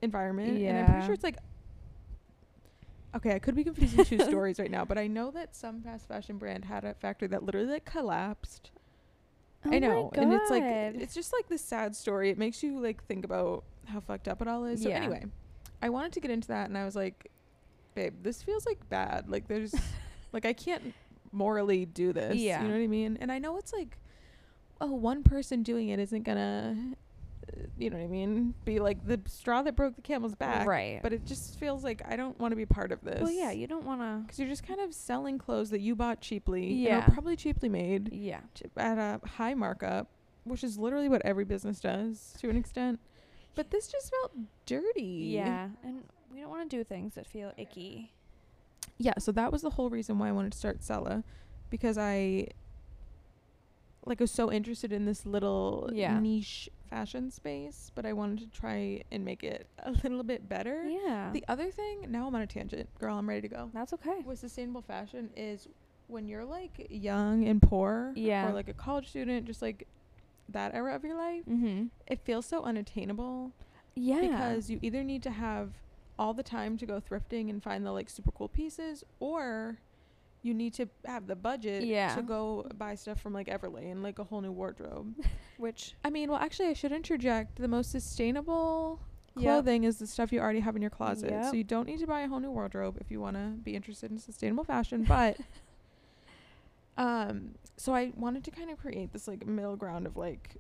environment, 0.02 0.58
and 0.62 0.78
I'm 0.78 0.86
pretty 0.86 1.06
sure 1.06 1.14
it's 1.14 1.24
like. 1.24 1.38
Okay, 3.16 3.34
I 3.34 3.40
could 3.40 3.56
be 3.56 3.64
confusing 3.64 4.04
two 4.06 4.20
stories 4.20 4.60
right 4.60 4.70
now, 4.70 4.86
but 4.86 4.98
I 4.98 5.08
know 5.08 5.32
that 5.32 5.56
some 5.56 5.82
fast 5.82 6.08
fashion 6.08 6.38
brand 6.38 6.66
had 6.66 6.84
a 6.84 6.94
factory 6.94 7.28
that 7.30 7.44
literally 7.44 7.70
like 7.70 7.86
collapsed 7.86 8.72
Oh 9.66 9.72
I 9.74 9.80
know, 9.80 10.12
and 10.14 10.32
it's 10.34 10.50
like 10.50 10.64
it's 10.64 11.14
just 11.16 11.34
like 11.34 11.48
this 11.50 11.62
sad 11.62 11.96
story. 11.96 12.30
It 12.30 12.38
makes 12.38 12.62
you 12.62 12.80
like 12.80 13.04
think 13.06 13.26
about 13.26 13.64
how 13.86 14.00
fucked 14.00 14.28
up 14.28 14.42
it 14.42 14.48
all 14.48 14.66
is. 14.66 14.84
So 14.84 14.90
Yeah. 14.90 14.98
anyway, 14.98 15.26
I 15.82 15.90
wanted 15.90 16.14
to 16.14 16.20
get 16.20 16.32
into 16.32 16.48
that, 16.50 16.70
and 16.70 16.78
I 16.78 16.86
was 16.86 16.96
like, 16.96 17.32
"Babe, 17.96 18.14
this 18.22 18.44
feels 18.44 18.66
like 18.66 18.88
bad. 18.90 19.30
Like 19.30 19.48
there's, 19.48 19.74
like 20.32 20.46
I 20.46 20.54
can't 20.54 20.94
morally 21.32 21.86
do 21.86 22.14
this. 22.14 22.36
Yeah. 22.38 22.62
you 22.62 22.68
know 22.68 22.76
what 22.76 22.84
I 22.84 22.88
mean? 22.88 23.18
And 23.20 23.32
I 23.32 23.40
know 23.40 23.58
it's 23.58 23.74
like, 23.74 23.98
oh, 24.80 24.94
one 24.94 25.24
person 25.24 25.64
doing 25.64 25.90
it 25.90 26.00
isn't 26.00 26.24
gonna, 26.24 26.94
you 27.78 27.90
know 27.90 27.98
what 27.98 28.04
I 28.04 28.08
mean? 28.08 28.54
Be 28.66 28.80
like 28.80 29.06
the 29.06 29.20
straw 29.28 29.62
that 29.62 29.76
broke 29.76 29.96
the 29.96 30.02
camel's 30.02 30.36
back. 30.36 30.68
Right. 30.68 31.00
But 31.02 31.14
it 31.14 31.26
just 31.26 31.60
feels 31.60 31.84
like 31.84 32.02
I 32.08 32.16
don't 32.16 32.38
want 32.40 32.52
to 32.52 32.56
be 32.56 32.66
part 32.66 32.92
of 32.92 33.02
this. 33.02 33.22
well, 33.22 33.32
yeah, 33.32 33.52
you 33.52 33.68
don't 33.68 33.86
want 33.86 34.02
to. 34.02 34.22
Because 34.24 34.40
you're 34.40 34.48
just 34.50 34.66
kind 34.68 34.80
of 34.80 34.94
selling 34.94 35.38
clothes 35.38 35.70
that 35.70 35.82
you 35.82 35.96
bought 35.96 36.22
cheaply. 36.22 36.74
Yeah. 36.74 37.02
probably 37.08 37.36
cheaply 37.36 37.70
made 37.70 38.12
Yeah. 38.14 38.42
at 38.76 38.98
a 38.98 39.20
high 39.28 39.54
markup, 39.54 40.08
which 40.44 40.64
is 40.64 40.78
literally 40.78 41.10
what 41.10 41.22
every 41.26 41.46
business 41.46 41.80
does 41.80 42.36
to 42.40 42.50
an 42.50 42.58
extent. 42.58 43.00
But 43.56 43.72
this 43.72 43.88
just 43.88 44.12
felt 44.12 44.34
dirty. 44.66 45.30
Yeah, 45.34 45.70
and 45.84 46.04
we 46.32 46.42
don't 46.42 46.50
want 46.50 46.70
to 46.70 46.78
do 46.78 46.84
things 46.84 47.16
that 47.16 47.26
feel 47.26 47.52
icky. 47.58 48.12
Yeah, 49.00 49.14
so 49.20 49.32
that 49.32 49.52
was 49.52 49.62
the 49.62 49.72
whole 49.72 49.90
reason 49.90 50.20
why 50.20 50.30
I 50.30 50.32
wanted 50.32 50.52
to 50.52 50.58
start 50.58 50.84
Sella 50.84 51.24
because 51.70 51.98
I 51.98 52.48
like 54.06 54.20
was 54.20 54.32
so 54.32 54.52
interested 54.52 54.94
in 54.94 55.06
this 55.06 55.26
little 55.26 55.90
Yeah. 55.94 56.20
niche 56.20 56.70
fashion 56.90 57.30
space, 57.32 57.92
but 57.96 58.06
I 58.06 58.14
wanted 58.14 58.40
to 58.40 58.60
try 58.60 59.04
and 59.12 59.24
make 59.24 59.44
it 59.44 59.68
a 59.84 59.92
little 59.92 60.24
bit 60.24 60.48
better. 60.50 60.84
Yeah. 60.88 61.30
The 61.34 61.44
other 61.48 61.70
thing, 61.72 62.06
now 62.10 62.28
I'm 62.28 62.36
on 62.36 62.42
a 62.42 62.48
tangent, 62.48 62.90
girl. 63.00 63.18
I'm 63.18 63.28
ready 63.30 63.42
to 63.42 63.48
go. 63.48 63.70
That's 63.74 63.94
okay. 63.94 64.22
With 64.26 64.40
sustainable 64.40 64.82
fashion 64.82 65.30
is 65.36 65.68
when 66.08 66.28
you're 66.28 66.46
like 66.46 66.88
young 66.90 67.46
and 67.48 67.62
poor, 67.62 68.14
Yeah. 68.16 68.50
or 68.50 68.54
like 68.54 68.70
a 68.70 68.74
college 68.74 69.10
student, 69.10 69.46
just 69.46 69.62
like 69.62 69.88
that 70.50 70.74
era 70.74 70.96
of 70.96 71.04
your 71.04 71.16
life, 71.18 71.44
Mhm. 71.46 71.90
it 72.08 72.22
feels 72.22 72.46
so 72.46 72.64
unattainable 72.64 73.52
Yeah. 73.96 74.22
because 74.22 74.70
you 74.70 74.80
either 74.82 75.04
need 75.04 75.22
to 75.24 75.32
have 75.32 75.74
all 76.18 76.34
the 76.34 76.44
time 76.44 76.78
to 76.78 76.86
go 76.86 77.00
thrifting 77.02 77.50
and 77.50 77.62
find 77.62 77.86
the 77.86 77.92
like 77.92 78.10
super 78.10 78.32
cool 78.32 78.48
pieces, 78.48 79.04
or 79.20 79.80
you 80.42 80.54
need 80.54 80.74
to 80.76 80.88
have 81.06 81.28
the 81.28 81.36
budget 81.36 81.84
Yeah. 81.84 82.16
to 82.16 82.22
go 82.22 82.68
buy 82.78 82.96
stuff 82.96 83.20
from 83.22 83.34
like 83.34 83.48
Everlane, 83.48 84.02
like 84.02 84.20
a 84.20 84.24
whole 84.24 84.42
new 84.42 84.52
wardrobe. 84.52 85.14
which 85.58 85.96
I 86.04 86.10
mean, 86.10 86.30
well, 86.30 86.40
actually, 86.40 86.68
I 86.68 86.74
should 86.74 86.92
interject. 86.92 87.58
The 87.58 87.68
most 87.68 87.92
sustainable 87.92 89.02
Yep. 89.36 89.44
clothing 89.44 89.84
is 89.84 90.00
the 90.00 90.08
stuff 90.08 90.32
you 90.32 90.40
already 90.40 90.62
have 90.62 90.76
in 90.76 90.82
your 90.82 90.90
closet. 90.90 91.30
Yep. 91.30 91.46
So 91.46 91.54
you 91.54 91.64
don't 91.64 91.86
need 91.86 92.00
to 92.00 92.08
buy 92.08 92.22
a 92.22 92.28
whole 92.28 92.40
new 92.40 92.50
wardrobe 92.50 92.98
if 93.00 93.12
you 93.12 93.20
want 93.20 93.36
to 93.36 93.54
be 93.62 93.76
interested 93.76 94.10
in 94.10 94.18
sustainable 94.18 94.64
fashion. 94.64 95.04
But, 95.04 95.38
um, 96.98 97.52
so 97.76 97.94
I 97.94 98.14
wanted 98.16 98.44
to 98.46 98.52
kind 98.52 98.72
of 98.72 98.80
create 98.80 99.14
this 99.14 99.28
like 99.28 99.46
middle 99.46 99.76
ground 99.76 100.08
of 100.08 100.18
like, 100.18 100.56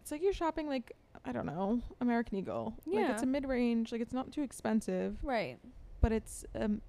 it's 0.00 0.10
like 0.10 0.22
you're 0.22 0.32
shopping 0.32 0.68
like 0.68 0.92
I 1.24 1.32
don't 1.32 1.46
know 1.46 1.80
American 2.00 2.38
Eagle. 2.38 2.74
Like 2.86 3.10
it's 3.10 3.22
a 3.22 3.26
mid 3.26 3.46
range. 3.46 3.92
Like 3.92 4.00
it's 4.00 4.12
not 4.12 4.32
too 4.32 4.42
expensive, 4.42 5.16
right. 5.22 5.58
but 6.00 6.12
it's 6.12 6.44
um, 6.58 6.80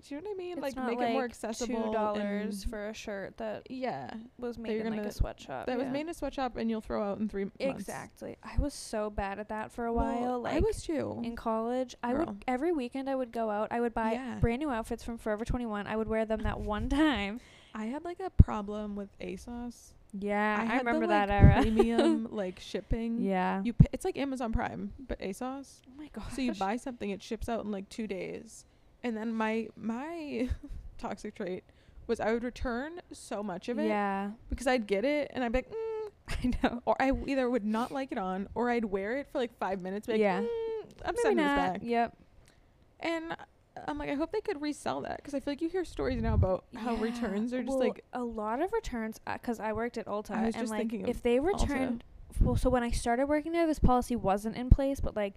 do 0.00 0.14
you 0.14 0.20
know 0.20 0.30
what 0.30 0.34
I 0.34 0.38
mean? 0.38 0.52
It's 0.52 0.62
like 0.62 0.76
make 0.76 0.98
like 0.98 1.10
it 1.10 1.12
more 1.12 1.24
accessible. 1.24 1.84
Two 1.84 1.92
dollars 1.92 2.64
for 2.64 2.88
a 2.88 2.94
shirt 2.94 3.36
that 3.38 3.70
yeah. 3.70 4.10
was 4.38 4.58
made 4.58 4.80
in 4.80 4.94
like 4.96 5.04
a 5.06 5.12
sweatshop. 5.12 5.66
That 5.66 5.78
was 5.78 5.88
made 5.88 6.02
in 6.02 6.08
a 6.08 6.14
sweatshop 6.14 6.56
and 6.56 6.70
you'll 6.70 6.80
throw 6.80 7.02
out 7.02 7.18
in 7.18 7.28
three 7.28 7.44
months. 7.44 7.56
Exactly. 7.60 8.36
I 8.42 8.58
was 8.58 8.74
so 8.74 9.10
bad 9.10 9.38
at 9.38 9.48
that 9.50 9.72
for 9.72 9.86
a 9.86 9.92
Well, 9.92 10.04
while. 10.20 10.40
Like 10.42 10.54
I 10.54 10.60
was 10.60 10.82
too. 10.82 11.20
in 11.24 11.36
college, 11.36 11.94
I 12.02 12.14
would 12.14 12.44
every 12.48 12.72
weekend 12.72 13.08
I 13.08 13.14
would 13.14 13.32
go 13.32 13.50
out. 13.50 13.68
I 13.70 13.80
would 13.80 13.94
buy 13.94 14.12
Yeah. 14.12 14.36
brand 14.40 14.60
new 14.60 14.70
outfits 14.70 15.04
from 15.04 15.18
Forever 15.18 15.44
21. 15.44 15.86
I 15.86 15.96
would 15.96 16.08
wear 16.08 16.24
them 16.24 16.40
that 16.42 16.60
one 16.60 16.88
time. 16.88 17.40
I 17.74 17.86
had 17.86 18.04
like 18.04 18.20
a 18.20 18.30
problem 18.30 18.96
with 18.96 19.08
ASOS. 19.18 19.92
Yeah, 20.18 20.58
I, 20.60 20.64
had 20.66 20.84
remember 20.84 21.06
the, 21.06 21.12
that 21.14 21.30
era. 21.30 21.58
Premium 21.62 22.28
like 22.30 22.60
shipping. 22.60 23.18
yeah. 23.22 23.62
You 23.64 23.72
p- 23.72 23.86
it's 23.92 24.04
like 24.04 24.18
Amazon 24.18 24.52
Prime, 24.52 24.92
but 25.08 25.18
ASOS. 25.20 25.80
oh 25.88 25.92
my 25.96 26.10
god. 26.12 26.30
So 26.34 26.42
you 26.42 26.52
buy 26.52 26.76
something, 26.76 27.08
it 27.08 27.22
ships 27.22 27.48
out 27.48 27.64
in 27.64 27.70
like 27.70 27.88
two 27.88 28.06
days, 28.06 28.66
and 29.04 29.16
then 29.16 29.32
my 29.34 29.68
my 29.76 30.48
toxic 30.98 31.34
trait 31.34 31.64
was 32.06 32.20
I 32.20 32.32
would 32.32 32.42
return 32.44 33.00
so 33.12 33.42
much 33.42 33.68
of 33.68 33.78
it 33.78 33.86
Yeah. 33.88 34.30
because 34.50 34.66
I'd 34.66 34.86
get 34.86 35.04
it 35.04 35.30
and 35.34 35.44
I'd 35.44 35.52
be 35.52 35.58
like, 35.58 35.70
mm, 35.70 36.10
I 36.28 36.52
know. 36.68 36.82
or 36.84 36.96
I 37.00 37.12
either 37.26 37.48
would 37.48 37.64
not 37.64 37.92
like 37.92 38.10
it 38.12 38.18
on, 38.18 38.48
or 38.54 38.70
I'd 38.70 38.84
wear 38.84 39.16
it 39.18 39.28
for 39.30 39.38
like 39.38 39.56
five 39.58 39.80
minutes. 39.80 40.06
Be 40.06 40.14
like, 40.14 40.20
Yeah. 40.20 40.40
mm, 40.40 40.46
I'm 41.04 41.14
Maybe 41.14 41.18
sending 41.22 41.44
not. 41.46 41.56
this 41.56 41.72
back. 41.72 41.80
Yep. 41.82 42.16
And 43.00 43.36
I'm 43.88 43.98
like, 43.98 44.10
I 44.10 44.14
hope 44.14 44.32
they 44.32 44.40
could 44.40 44.60
resell 44.60 45.00
that 45.02 45.16
because 45.16 45.34
I 45.34 45.40
feel 45.40 45.52
like 45.52 45.62
you 45.62 45.68
hear 45.68 45.84
stories 45.84 46.20
now 46.22 46.34
about 46.34 46.64
how 46.76 46.94
Yeah. 46.96 47.02
returns 47.02 47.52
are 47.54 47.62
just 47.62 47.68
Well, 47.78 47.78
like 47.88 48.04
a 48.12 48.22
lot 48.22 48.60
of 48.60 48.72
returns 48.72 49.18
because 49.24 49.60
I 49.60 49.72
worked 49.72 49.96
at 49.96 50.06
Ulta 50.06 50.32
I 50.32 50.46
was 50.46 50.54
and 50.54 50.62
just 50.64 50.70
like 50.70 50.80
thinking 50.80 51.04
of 51.04 51.08
if 51.08 51.22
they 51.22 51.38
Ulta. 51.38 51.60
returned 51.62 52.04
well 52.40 52.56
so 52.56 52.68
when 52.70 52.82
I 52.82 52.90
started 52.90 53.26
working 53.28 53.52
there 53.52 53.66
this 53.66 53.78
policy 53.78 54.16
wasn't 54.16 54.56
in 54.56 54.70
place 54.70 55.00
but 55.00 55.14
like 55.16 55.34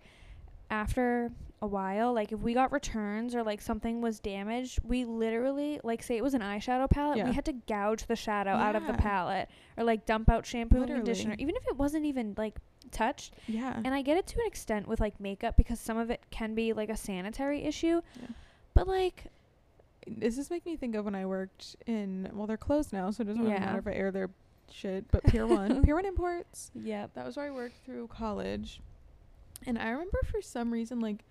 after 0.70 1.32
a 1.62 1.68
while 1.68 2.14
like 2.14 2.32
if 2.34 2.40
we 2.42 2.54
got 2.54 2.72
returns 2.72 3.34
or 3.34 3.42
like 3.42 3.62
something 3.62 4.02
was 4.02 4.20
damaged 4.20 4.78
we 4.84 5.06
literally 5.06 5.80
like 5.84 6.04
say 6.04 6.18
it 6.18 6.24
was 6.24 6.34
an 6.34 6.42
eyeshadow 6.42 6.88
palette 6.90 7.18
Yeah. 7.18 7.26
we 7.30 7.34
had 7.34 7.46
to 7.46 7.54
gouge 7.54 8.06
the 8.08 8.16
shadow 8.16 8.52
out 8.52 8.76
of 8.76 8.86
the 8.86 8.94
palette 8.94 9.50
or 9.78 9.84
like 9.86 10.06
dump 10.06 10.30
out 10.30 10.46
shampoo 10.46 10.80
Literally. 10.80 11.00
and 11.00 11.06
conditioner 11.06 11.36
even 11.40 11.56
if 11.56 11.66
it 11.68 11.78
wasn't 11.78 12.06
even 12.06 12.34
like 12.38 12.58
touched 12.92 13.36
yeah. 13.48 13.80
and 13.84 13.96
I 13.96 14.02
get 14.02 14.18
it 14.18 14.28
to 14.28 14.36
an 14.42 14.46
extent 14.48 14.88
with 14.88 15.00
like 15.00 15.20
makeup 15.20 15.56
because 15.58 15.80
some 15.80 15.98
of 15.98 16.10
it 16.12 16.22
can 16.30 16.54
be 16.56 16.74
like 16.74 16.90
a 16.90 16.98
sanitary 16.98 17.64
issue 17.64 18.02
Yeah. 18.22 18.28
but 18.74 18.88
like 18.88 19.24
Does 20.20 20.36
this 20.36 20.50
make 20.52 20.66
me 20.66 20.76
think 20.76 20.94
of 20.96 21.06
when 21.06 21.16
I 21.16 21.26
worked 21.26 21.78
in? 21.88 22.30
Well, 22.34 22.46
they're 22.46 22.58
closed 22.58 22.94
now, 22.94 23.10
so 23.10 23.22
it 23.22 23.26
doesn't 23.28 23.42
really 23.42 23.54
Yeah. 23.56 23.62
matter 23.62 23.80
if 23.80 23.88
I 23.88 23.94
air 23.94 24.12
their 24.12 24.30
shit. 24.70 25.10
But 25.10 25.24
Pier 25.24 25.48
One, 25.48 25.82
Pier 25.86 25.96
One 25.96 26.06
Imports. 26.06 26.70
Yeah. 26.76 27.08
That 27.16 27.26
was 27.26 27.38
where 27.38 27.48
I 27.48 27.50
worked 27.52 27.78
through 27.84 28.08
college, 28.10 28.82
and 29.66 29.78
I 29.78 29.90
remember 29.90 30.20
for 30.26 30.42
some 30.42 30.72
reason, 30.72 31.00
like, 31.00 31.24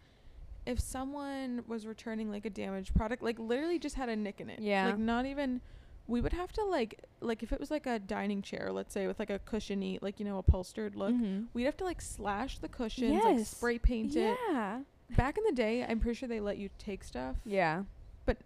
if 0.67 0.81
someone 0.81 1.63
was 1.67 1.87
returning 1.87 2.31
like 2.31 2.45
a 2.47 2.51
damaged 2.51 2.95
product, 2.95 3.23
like 3.23 3.39
literally 3.39 3.79
just 3.79 3.97
had 3.97 4.09
a 4.09 4.17
nick 4.17 4.41
in 4.41 4.49
it. 4.49 4.61
Yeah. 4.61 4.87
Like 4.87 4.99
not 4.99 5.27
even. 5.27 5.61
We 6.07 6.21
would 6.21 6.33
have 6.35 6.53
to 6.53 6.65
like 6.65 7.03
like 7.21 7.43
if 7.43 7.53
it 7.53 7.59
was 7.61 7.71
like 7.71 7.87
a 7.87 7.99
dining 7.99 8.43
chair, 8.43 8.71
let's 8.73 8.93
say 8.93 9.07
with 9.07 9.19
like 9.19 9.31
a 9.31 9.39
cushiony, 9.39 9.99
like 10.03 10.19
you 10.19 10.25
know, 10.27 10.39
upholstered 10.39 10.97
look. 10.97 11.13
Mhm. 11.15 11.47
We'd 11.55 11.65
have 11.65 11.77
to 11.79 11.85
like 11.85 12.01
slash 12.03 12.59
the 12.59 12.69
cushions, 12.69 13.23
like 13.25 13.45
spray 13.47 13.79
paint 13.79 14.15
it. 14.17 14.37
yeah 14.51 14.81
Back 15.17 15.37
in 15.39 15.45
the 15.45 15.53
day, 15.53 15.85
I'm 15.85 16.01
pretty 16.01 16.17
sure 16.19 16.29
they 16.29 16.41
let 16.41 16.57
you 16.59 16.69
take 16.79 17.05
stuff. 17.05 17.37
yeah 17.45 17.85
But 18.27 18.39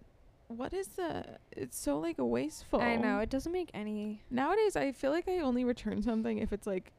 What 0.49 0.73
is 0.73 0.89
the? 0.89 1.25
It's 1.53 1.77
so 1.79 1.99
like 1.99 2.17
wasteful. 2.19 2.81
I 2.81 2.97
know 2.97 3.19
it 3.21 3.29
doesn't 3.31 3.53
make 3.53 3.71
any. 3.75 4.23
Nowadays, 4.31 4.75
I 4.77 4.93
feel 4.93 5.11
like 5.11 5.29
I 5.29 5.39
only 5.39 5.65
return 5.65 6.01
something 6.03 6.39
if 6.39 6.53
it's 6.53 6.67
like 6.67 6.93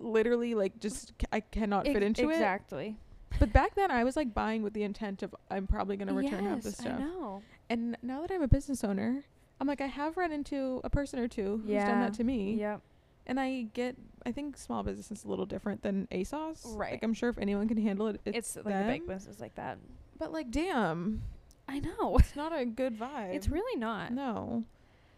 literally 0.00 0.54
like 0.54 0.78
just 0.80 1.08
c- 1.20 1.26
I 1.32 1.40
cannot 1.40 1.86
fit 1.86 1.96
Ex- 1.96 2.04
into 2.06 2.30
it. 2.30 2.34
exactly. 2.34 2.96
But 3.38 3.52
back 3.52 3.74
then, 3.74 3.90
I 3.90 4.02
was 4.04 4.16
like 4.16 4.34
buying 4.34 4.62
with 4.62 4.72
the 4.74 4.82
intent 4.82 5.22
of 5.22 5.34
I'm 5.50 5.66
probably 5.66 5.96
gonna 5.96 6.12
return 6.14 6.44
half 6.46 6.62
this 6.62 6.76
Yes, 6.78 6.80
I 6.80 6.82
stuff. 6.96 7.00
know. 7.00 7.42
And 7.68 7.96
now 8.02 8.20
that 8.22 8.30
I'm 8.32 8.42
a 8.42 8.48
business 8.48 8.82
owner, 8.82 9.22
I'm 9.60 9.66
like 9.68 9.80
I 9.80 9.86
have 9.86 10.16
run 10.16 10.32
into 10.32 10.80
a 10.84 10.90
person 10.90 11.18
or 11.18 11.28
two 11.28 11.58
who's 11.64 11.66
done 11.66 11.70
Yeah. 11.88 12.00
that 12.02 12.14
to 12.14 12.24
me, 12.24 12.54
Yep. 12.54 12.80
and 13.26 13.38
I 13.40 13.62
get. 13.74 13.96
I 14.26 14.32
think 14.32 14.58
small 14.58 14.82
business 14.82 15.10
is 15.10 15.24
a 15.24 15.28
little 15.28 15.46
different 15.46 15.80
than 15.82 16.06
ASOS. 16.10 16.76
Right. 16.76 16.92
Like 16.92 17.02
I'm 17.02 17.14
sure 17.14 17.30
if 17.30 17.38
anyone 17.38 17.68
can 17.68 17.78
handle 17.78 18.08
it, 18.08 18.20
it's, 18.26 18.56
It's, 18.56 18.66
like 18.66 18.74
a 18.74 18.84
big 18.86 19.06
them. 19.06 19.16
business 19.16 19.40
like 19.40 19.54
that. 19.54 19.78
But 20.18 20.30
like, 20.32 20.50
damn, 20.50 21.22
I 21.66 21.78
know. 21.78 22.16
it's 22.18 22.36
not 22.36 22.52
a 22.58 22.66
good 22.66 22.98
vibe. 22.98 23.32
It's 23.34 23.48
really 23.48 23.78
not. 23.80 24.12
no. 24.12 24.64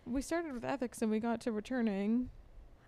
We 0.04 0.20
started 0.20 0.52
with 0.52 0.64
ethics 0.64 1.00
and 1.02 1.10
we 1.12 1.18
got 1.20 1.40
to 1.42 1.52
returning. 1.52 2.28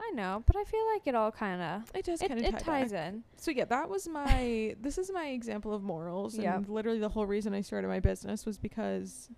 I 0.07 0.11
know, 0.15 0.43
but 0.47 0.57
I 0.57 0.65
feel 0.65 0.85
like 0.93 1.07
it 1.07 1.15
all 1.15 1.31
kind 1.33 1.61
of 1.63 1.91
It 1.95 2.05
does 2.05 2.21
kind 2.21 2.33
of 2.33 2.39
it 2.39 2.53
tie 2.53 2.81
ties 2.83 2.93
back. 2.93 3.13
in. 3.13 3.25
So 3.37 3.51
yeah, 3.51 3.65
that 3.67 3.89
was 3.89 4.07
my. 4.09 4.75
this 4.81 4.99
is 4.99 5.11
my 5.13 5.29
example 5.29 5.73
of 5.75 5.83
morals, 5.83 6.37
Yep. 6.37 6.55
and 6.57 6.69
literally 6.69 6.99
the 7.01 7.09
whole 7.09 7.27
reason 7.27 7.55
I 7.55 7.61
started 7.61 7.89
my 7.89 8.01
business 8.01 8.45
was 8.47 8.59
because 8.59 9.31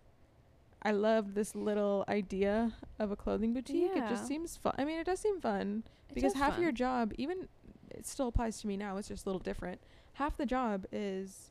I 0.83 0.93
loved 0.93 1.35
this 1.35 1.55
little 1.55 2.05
idea 2.09 2.73
of 2.99 3.11
a 3.11 3.17
clothing 3.17 3.53
boutique. 3.55 3.91
It 3.95 4.09
just 4.09 4.27
seems 4.27 4.57
fun. 4.57 4.75
I 4.79 4.85
mean, 4.85 4.99
it 4.99 5.05
does 5.07 5.21
seem 5.21 5.41
fun 5.41 5.83
It 6.11 6.15
because 6.15 6.35
half 6.35 6.55
fun. 6.55 6.63
your 6.63 6.73
job, 6.73 7.13
even 7.19 7.49
it 7.91 8.07
still 8.07 8.29
applies 8.29 8.61
to 8.61 8.67
me 8.67 8.77
now. 8.77 8.97
It's 8.97 9.09
just 9.09 9.25
a 9.27 9.29
little 9.29 9.41
different. 9.41 9.81
Half 10.15 10.37
the 10.37 10.47
job 10.47 10.87
is 10.93 11.51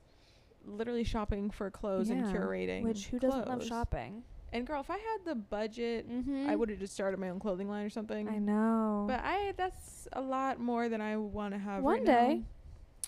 literally 0.66 1.04
shopping 1.04 1.50
for 1.52 1.70
clothes 1.70 2.10
and 2.10 2.26
curating. 2.26 2.84
which 2.84 3.08
who 3.08 3.20
doesn't 3.20 3.48
love 3.48 3.64
shopping? 3.66 4.24
And 4.56 4.66
girl, 4.66 4.80
if 4.82 4.90
I 4.90 4.98
had 4.98 5.18
the 5.26 5.36
budget, 5.36 6.10
Mm-hmm. 6.10 6.50
I 6.50 6.56
would 6.56 6.70
have 6.70 6.80
just 6.80 6.94
started 6.94 7.20
my 7.20 7.30
own 7.30 7.40
clothing 7.40 7.68
line 7.70 7.86
or 7.86 7.90
something. 7.90 8.28
I 8.30 8.38
know. 8.38 9.06
But 9.08 9.22
I 9.24 9.54
that's 9.58 10.08
a 10.14 10.22
lot 10.22 10.60
more 10.60 10.88
than 10.90 11.02
I 11.02 11.18
want 11.18 11.54
to 11.54 11.60
have. 11.60 11.84
One 11.84 11.98
right 11.98 12.06
day, 12.06 12.42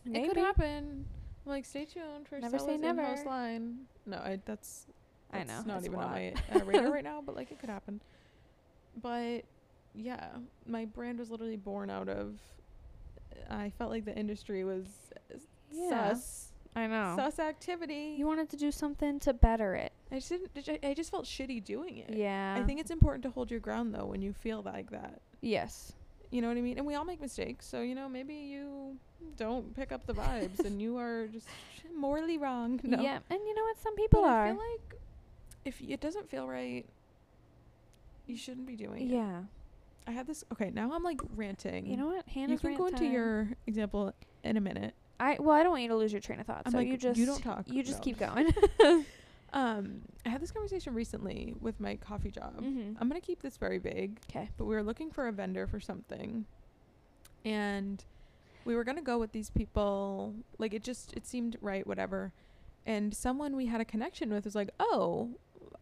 now. 0.06 0.12
maybe. 0.12 0.26
it 0.26 0.28
could 0.30 0.38
happen. 0.38 1.06
I'm 1.46 1.50
like, 1.52 1.66
stay 1.66 1.86
tuned 1.86 2.28
for 2.28 2.40
Never 2.40 2.58
say 2.60 2.78
Stella's 2.78 2.82
in-house 2.98 3.18
never. 3.20 3.30
line. 3.30 3.78
No, 4.06 4.18
I, 4.18 4.40
that's 4.46 4.88
I 5.32 5.44
know. 5.46 5.62
not 5.66 5.78
it's 5.78 5.86
a 5.88 5.90
even 5.90 6.00
on 6.00 6.12
my 6.12 6.34
uh, 6.54 6.60
radar 6.66 6.92
right 6.92 7.04
now. 7.12 7.22
But 7.26 7.36
like, 7.36 7.52
it 7.52 7.60
could 7.60 7.70
happen. 7.70 8.02
But 9.02 9.44
yeah, 9.96 10.28
my 10.66 10.84
brand 10.86 11.20
was 11.20 11.30
literally 11.32 11.56
born 11.58 11.90
out 11.90 12.10
of. 12.10 12.38
I 13.50 13.70
felt 13.78 13.92
like 13.92 14.04
the 14.04 14.16
industry 14.16 14.64
was 14.66 14.88
uh, 15.34 15.38
Yeah. 15.72 16.14
sus, 16.14 16.52
I 16.76 16.88
know. 16.88 17.14
sus 17.16 17.40
activity. 17.40 18.16
you 18.18 18.26
wanted 18.28 18.50
to 18.50 18.58
do 18.58 18.72
something 18.72 19.20
to 19.22 19.34
better 19.34 19.74
it. 19.76 19.94
I 20.12 20.16
just 20.20 20.30
didn't. 20.30 20.86
I 20.86 20.94
just 20.94 21.12
felt 21.12 21.26
shitty 21.26 21.64
doing 21.64 21.98
it. 21.98 22.12
Yeah. 22.16 22.56
I 22.58 22.64
think 22.64 22.80
it's 22.80 22.92
important 22.92 23.24
to 23.24 23.30
hold 23.30 23.52
your 23.52 23.60
ground 23.60 23.94
though 23.94 24.06
when 24.06 24.22
you 24.22 24.34
feel 24.34 24.62
like 24.64 24.92
that. 24.92 25.22
yes. 25.42 25.94
You 26.30 26.42
know 26.42 26.50
what 26.50 26.58
I 26.58 26.62
mean? 26.62 26.78
And 26.78 26.86
we 26.86 26.94
all 26.94 27.06
make 27.06 27.22
mistakes. 27.22 27.66
So, 27.66 27.80
you 27.80 27.96
know, 27.96 28.10
maybe 28.10 28.34
you 28.36 28.98
don't 29.38 29.74
pick 29.74 29.94
up 29.94 30.06
the 30.06 30.14
vibes 30.14 30.60
and 30.60 30.82
you 30.82 30.98
are 30.98 31.28
just 31.28 31.48
morally 31.98 32.38
wrong. 32.38 32.82
No. 32.84 33.02
Yeah, 33.02 33.20
and 33.30 33.40
you 33.48 33.56
know 33.56 33.64
what? 33.64 33.80
Some 33.82 33.96
people 33.96 34.24
but 34.24 34.28
are. 34.30 34.46
I 34.48 34.50
feel 34.50 34.58
like 34.58 35.00
if 35.64 35.80
y- 35.80 35.88
it 35.92 36.02
doesn't 36.02 36.30
feel 36.30 36.46
right, 36.46 36.86
you 38.26 38.36
shouldn't 38.36 38.68
be 38.68 38.76
doing 38.76 39.10
it. 39.10 39.14
yeah. 39.14 39.44
I 40.06 40.12
had 40.12 40.28
this. 40.28 40.44
Okay, 40.54 40.70
now 40.70 40.92
I'm 40.94 41.04
like 41.04 41.22
ranting. 41.36 41.86
You 41.86 41.96
know 41.98 42.08
what? 42.08 42.28
Hannah? 42.28 42.54
You 42.54 42.58
Hannah's 42.58 42.62
can 42.62 42.76
go 42.76 42.88
into 42.88 43.00
time. 43.04 43.12
your 43.14 43.50
example 43.66 44.14
in 44.44 44.58
a 44.58 44.62
minute. 44.62 44.94
I 45.22 45.38
well, 45.40 45.56
I 45.56 45.64
don't 45.64 45.72
want 45.72 45.84
you 45.84 45.90
to 45.90 45.96
lose 45.96 46.12
your 46.12 46.22
train 46.22 46.40
of 46.42 46.46
thought. 46.46 46.64
I'm 46.66 46.72
so 46.74 46.78
like, 46.78 46.88
you 46.90 46.98
just 46.98 47.18
you 47.20 47.26
just 47.26 47.42
don't 47.44 47.56
talk. 47.56 47.66
You 47.70 47.84
just 47.84 48.00
No. 48.00 48.04
keep 48.04 48.20
going. 48.20 48.48
Um, 49.54 50.02
I 50.26 50.30
had 50.30 50.42
this 50.42 50.52
conversation 50.52 50.94
recently 50.94 51.56
with 51.60 51.80
my 51.80 51.96
coffee 51.96 52.32
job. 52.32 52.62
mm-hmm. 52.62 52.94
I'm 53.00 53.08
gonna 53.08 53.22
keep 53.22 53.42
this 53.42 53.58
very 53.58 53.78
vague. 53.78 54.20
Okay. 54.30 54.50
But 54.58 54.66
we 54.66 54.76
were 54.76 54.84
looking 54.84 55.12
for 55.12 55.28
a 55.28 55.32
vendor 55.32 55.68
for 55.68 55.80
something, 55.80 56.46
and 57.46 58.04
we 58.66 58.76
were 58.76 58.84
gonna 58.84 59.02
go 59.02 59.18
with 59.18 59.32
these 59.32 59.50
people. 59.50 60.36
Like 60.58 60.74
it 60.74 60.84
just 60.84 61.14
it 61.14 61.26
seemed 61.26 61.58
right, 61.62 61.86
whatever. 61.88 62.34
And 62.86 63.14
someone 63.14 63.56
we 63.56 63.66
had 63.66 63.82
a 63.82 63.86
connection 63.86 64.32
with 64.32 64.46
was 64.46 64.56
like, 64.56 64.70
"Oh, 64.80 65.32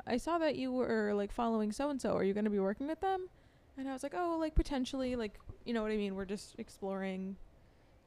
I 0.08 0.18
saw 0.18 0.38
that 0.38 0.56
you 0.56 0.72
were 0.72 1.14
like 1.14 1.32
following 1.32 1.72
so 1.72 1.90
and 1.90 2.02
so. 2.02 2.14
Are 2.14 2.24
you 2.24 2.34
gonna 2.34 2.50
be 2.50 2.60
working 2.60 2.88
with 2.88 3.02
them?" 3.02 3.30
And 3.78 3.90
I 3.90 3.94
was 3.94 4.04
like, 4.04 4.14
"Oh, 4.16 4.38
like 4.40 4.56
potentially. 4.56 5.16
Like 5.16 5.40
you 5.66 5.74
know 5.74 5.82
what 5.82 5.92
I 5.92 5.98
mean? 5.98 6.16
We're 6.16 6.26
just 6.26 6.56
exploring 6.60 7.36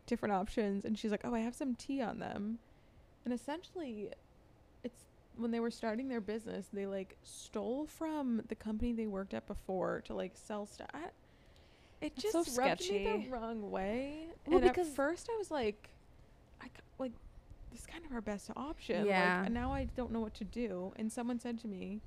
different 0.08 0.32
options. 0.32 0.84
And 0.84 0.98
she's 0.98 1.12
like, 1.12 1.20
oh, 1.22 1.34
I 1.34 1.40
have 1.40 1.54
some 1.54 1.76
tea 1.76 2.02
on 2.02 2.18
them. 2.18 2.58
And 3.24 3.32
essentially, 3.32 4.08
it's 4.82 5.04
when 5.38 5.50
they 5.50 5.61
were 5.61 5.71
starting 5.71 6.09
their 6.09 6.21
business, 6.21 6.66
they 6.73 6.87
like 6.87 7.16
stole 7.23 7.87
from 7.87 8.42
the 8.49 8.54
company 8.54 8.92
they 8.92 9.07
worked 9.07 9.35
at 9.35 9.47
before 9.47 10.02
to 10.07 10.14
like 10.14 10.33
sell 10.35 10.66
stuff. 10.66 10.88
It 12.00 12.12
That's 12.16 12.33
just 12.33 12.54
so 12.54 12.62
rubbed 12.62 12.80
me 12.90 13.25
the 13.26 13.30
wrong 13.30 13.71
way. 13.71 14.26
Well, 14.47 14.57
and 14.59 14.66
at 14.66 14.75
because- 14.75 14.92
first 14.92 15.28
I 15.33 15.37
was 15.38 15.50
like, 15.50 15.88
I 16.61 16.66
c- 16.66 16.73
like 16.99 17.12
this 17.71 17.80
is 17.80 17.87
kind 17.87 18.04
of 18.04 18.12
our 18.12 18.21
best 18.21 18.50
option. 18.57 19.07
Yeah. 19.07 19.38
Like, 19.38 19.47
and 19.47 19.54
now 19.54 19.73
I 19.73 19.85
don't 19.97 20.12
know 20.12 20.21
what 20.21 20.35
to 20.35 20.45
do. 20.45 20.92
And 20.97 21.11
someone 21.12 21.38
said 21.40 21.59
to 21.61 21.68
me, 21.68 22.00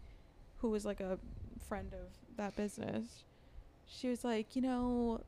who 0.60 0.70
was 0.70 0.86
like 0.86 1.00
a 1.00 1.18
friend 1.68 1.92
of 1.94 2.08
that 2.38 2.56
business, 2.56 3.24
she 3.88 4.08
was 4.10 4.24
like, 4.24 4.56
you 4.56 4.62
know, 4.62 5.22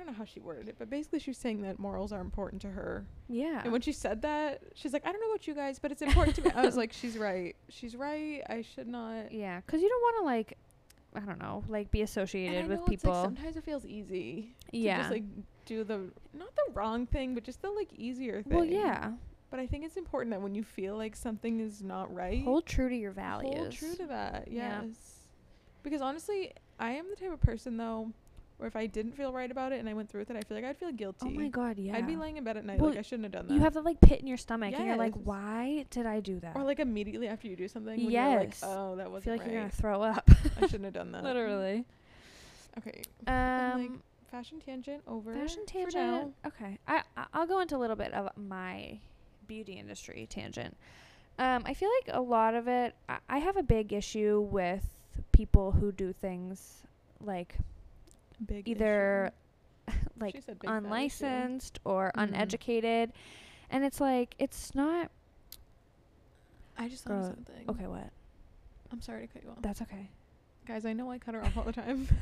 don't 0.00 0.08
know 0.08 0.18
how 0.18 0.24
she 0.24 0.40
worded 0.40 0.68
it, 0.68 0.76
but 0.78 0.90
basically 0.90 1.18
she 1.18 1.30
was 1.30 1.38
saying 1.38 1.62
that 1.62 1.78
morals 1.78 2.12
are 2.12 2.20
important 2.20 2.60
to 2.62 2.68
her. 2.70 3.04
Yeah. 3.28 3.60
And 3.62 3.72
when 3.72 3.80
she 3.80 3.92
said 3.92 4.22
that, 4.22 4.62
she's 4.74 4.92
like, 4.92 5.06
I 5.06 5.12
don't 5.12 5.20
know 5.20 5.30
about 5.30 5.46
you 5.46 5.54
guys, 5.54 5.78
but 5.78 5.92
it's 5.92 6.02
important 6.02 6.36
to 6.36 6.42
me. 6.42 6.50
I 6.54 6.62
was 6.64 6.76
like, 6.76 6.92
she's 6.92 7.16
right. 7.16 7.54
She's 7.68 7.94
right. 7.94 8.42
I 8.48 8.62
should 8.62 8.88
not. 8.88 9.32
yeah, 9.32 9.60
because 9.64 9.80
you 9.82 9.88
don't 9.88 10.00
want 10.02 10.16
to 10.20 10.24
like, 10.24 10.58
I 11.14 11.20
don't 11.20 11.38
know, 11.40 11.62
like 11.68 11.90
be 11.90 12.02
associated 12.02 12.68
with 12.68 12.84
people. 12.86 13.12
Like 13.12 13.24
sometimes 13.24 13.56
it 13.56 13.64
feels 13.64 13.84
easy. 13.86 14.54
yeah. 14.72 14.96
To 14.96 15.00
just 15.02 15.10
like 15.12 15.24
do 15.66 15.84
the 15.84 15.98
not 16.32 16.54
the 16.56 16.72
wrong 16.72 17.06
thing, 17.06 17.34
but 17.34 17.44
just 17.44 17.62
the 17.62 17.70
like 17.70 17.92
easier 17.92 18.42
thing. 18.42 18.56
well, 18.56 18.64
yeah. 18.64 19.12
But 19.50 19.58
I 19.60 19.66
think 19.66 19.84
it's 19.84 19.96
important 19.96 20.30
that 20.32 20.40
when 20.40 20.54
you 20.54 20.62
feel 20.62 20.96
like 20.96 21.16
something 21.16 21.58
is 21.60 21.82
not 21.82 22.12
right, 22.14 22.42
Hold 22.44 22.66
true 22.66 22.88
to 22.88 22.94
your 22.94 23.10
values. 23.10 23.56
hold 23.56 23.72
true 23.72 23.94
to 23.96 24.06
that. 24.06 24.44
Yes. 24.48 24.54
Yeah. 24.54 24.82
Because 25.82 26.00
honestly, 26.02 26.52
I 26.78 26.92
am 26.92 27.06
the 27.10 27.16
type 27.16 27.32
of 27.32 27.40
person 27.40 27.76
though, 27.76 28.10
where 28.60 28.68
if 28.68 28.76
I 28.76 28.86
didn't 28.86 29.12
feel 29.12 29.32
right 29.32 29.50
about 29.50 29.72
it 29.72 29.80
and 29.80 29.88
I 29.88 29.94
went 29.94 30.10
through 30.10 30.20
with 30.20 30.30
it, 30.30 30.36
I 30.36 30.42
feel 30.42 30.56
like 30.56 30.64
I'd 30.66 30.76
feel 30.76 30.92
guilty. 30.92 31.26
Oh 31.26 31.30
my 31.30 31.48
god, 31.48 31.78
yeah. 31.78 31.96
I'd 31.96 32.06
be 32.06 32.14
laying 32.16 32.36
in 32.36 32.44
bed 32.44 32.56
at 32.58 32.64
night 32.64 32.78
Well, 32.78 32.90
like 32.90 32.98
I 32.98 33.02
shouldn't 33.02 33.24
have 33.24 33.32
done 33.32 33.48
that. 33.48 33.54
you 33.54 33.60
have 33.60 33.74
that 33.74 33.84
like 33.84 34.00
pit 34.00 34.20
in 34.20 34.26
your 34.26 34.36
stomach, 34.36 34.74
and 34.76 34.86
you're 34.86 34.96
like, 34.96 35.14
why 35.14 35.86
did 35.90 36.06
I 36.06 36.20
do 36.20 36.38
that? 36.40 36.54
or 36.56 36.62
like 36.62 36.78
immediately 36.78 37.26
after 37.28 37.48
you 37.48 37.56
do 37.56 37.66
something, 37.68 37.96
when 38.04 38.10
you're 38.10 38.22
like, 38.38 38.48
Yes. 38.50 38.62
oh, 38.64 38.96
that 38.96 39.10
wasn't 39.10 39.24
feel 39.24 39.32
like 39.34 39.40
right. 39.42 39.50
you're 39.50 39.60
gonna 39.62 39.72
throw 39.72 40.02
up. 40.14 40.30
I 40.60 40.66
shouldn't 40.66 40.84
have 40.84 40.94
done 40.94 41.12
that. 41.12 41.24
Literally. 41.24 41.84
Okay. 42.78 43.02
Um, 43.26 43.80
like, 43.80 43.90
fashion 44.30 44.60
tangent 44.60 45.02
over. 45.08 45.34
fashion 45.34 45.64
tangent. 45.66 46.34
Okay, 46.46 46.78
I 46.86 47.02
I- 47.16 47.26
I'll 47.34 47.46
go 47.46 47.60
into 47.60 47.76
a 47.76 47.78
little 47.78 47.96
bit 47.96 48.12
of 48.12 48.28
my 48.36 48.98
beauty 49.46 49.72
industry 49.72 50.26
tangent. 50.30 50.76
Um, 51.38 51.62
I 51.64 51.72
feel 51.74 51.88
like 52.04 52.14
a 52.14 52.20
lot 52.20 52.54
of 52.54 52.68
it. 52.68 52.94
I, 53.08 53.18
I 53.28 53.38
have 53.38 53.56
a 53.56 53.62
big 53.62 53.92
issue 53.92 54.40
with 54.50 54.84
people 55.32 55.72
who 55.72 55.90
do 55.90 56.12
things 56.12 56.82
like 57.22 57.56
Big 58.44 58.68
either 58.68 59.32
like 60.18 60.34
She 60.36 60.40
big 60.40 60.56
issue. 60.64 60.72
unlicensed 60.72 61.78
or 61.84 62.12
Mhm. 62.16 62.22
uneducated, 62.24 63.12
and 63.70 63.84
it's 63.84 64.00
like 64.00 64.34
it's 64.38 64.74
not 64.74 65.10
I 66.78 66.88
just 66.88 67.04
thought 67.04 67.18
of 67.18 67.24
something. 67.26 67.68
okay. 67.68 67.86
What? 67.86 68.10
I'm 68.92 69.00
sorry 69.00 69.26
to 69.26 69.32
cut 69.32 69.42
you 69.44 69.50
off. 69.50 69.60
That's 69.62 69.82
okay. 69.82 70.08
Guys, 70.66 70.84
I 70.86 70.92
know 70.92 71.10
I 71.10 71.18
cut 71.18 71.34
her 71.34 71.44
off 71.44 71.56
all 71.56 71.64
the 71.64 71.72
time. 71.72 72.08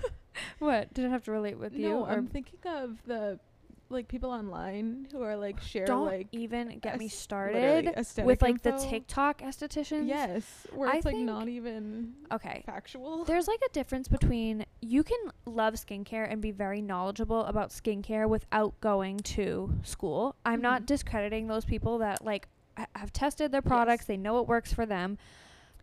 What 0.61 0.95
did 0.95 1.05
it 1.05 1.11
have 1.11 1.25
to 1.25 1.33
relate 1.33 1.59
with 1.59 1.75
you? 1.75 1.89
no, 1.89 2.07
I'm 2.07 2.29
thinking 2.29 2.61
of 2.65 2.99
the 3.07 3.41
like 3.91 4.09
people 4.09 4.31
online 4.31 5.07
who 5.13 5.23
are 5.23 5.37
like 5.37 5.61
share 5.63 5.87
don't 5.87 6.07
like 6.07 6.29
even 6.33 6.79
get 6.79 6.99
me 6.99 7.09
started 7.09 7.95
with 8.25 8.43
like 8.43 8.63
the. 8.63 8.73
TikTok 8.73 9.41
estheticians. 9.41 10.09
Yes, 10.09 10.67
where 10.75 10.89
I 10.91 10.97
it's 10.97 11.05
like 11.07 11.15
think- 11.15 11.27
not 11.27 11.49
even 11.49 12.15
Okay. 12.33 12.63
factual. 12.67 13.25
There's 13.25 13.49
like 13.49 13.61
a 13.65 13.73
difference 13.73 14.09
between 14.09 14.65
you 14.81 15.03
can 15.03 15.19
love 15.47 15.75
skincare 15.75 16.31
and 16.31 16.41
be 16.43 16.51
very 16.51 16.81
knowledgeable 16.83 17.45
about 17.47 17.71
skincare 17.71 18.29
without 18.29 18.79
going 18.81 19.19
to 19.19 19.73
school. 19.83 20.37
I'm 20.45 20.61
not 20.61 20.83
Mhm. 20.83 20.87
discrediting 20.87 21.47
those 21.47 21.65
people 21.65 21.99
that 21.99 22.25
like 22.25 22.49
ha- 22.77 22.87
have 22.95 23.13
tested 23.13 23.53
their 23.53 23.63
products, 23.63 24.03
Yes. 24.03 24.07
they 24.09 24.17
know 24.17 24.39
it 24.41 24.47
works 24.47 24.73
for 24.73 24.87
them. 24.87 25.19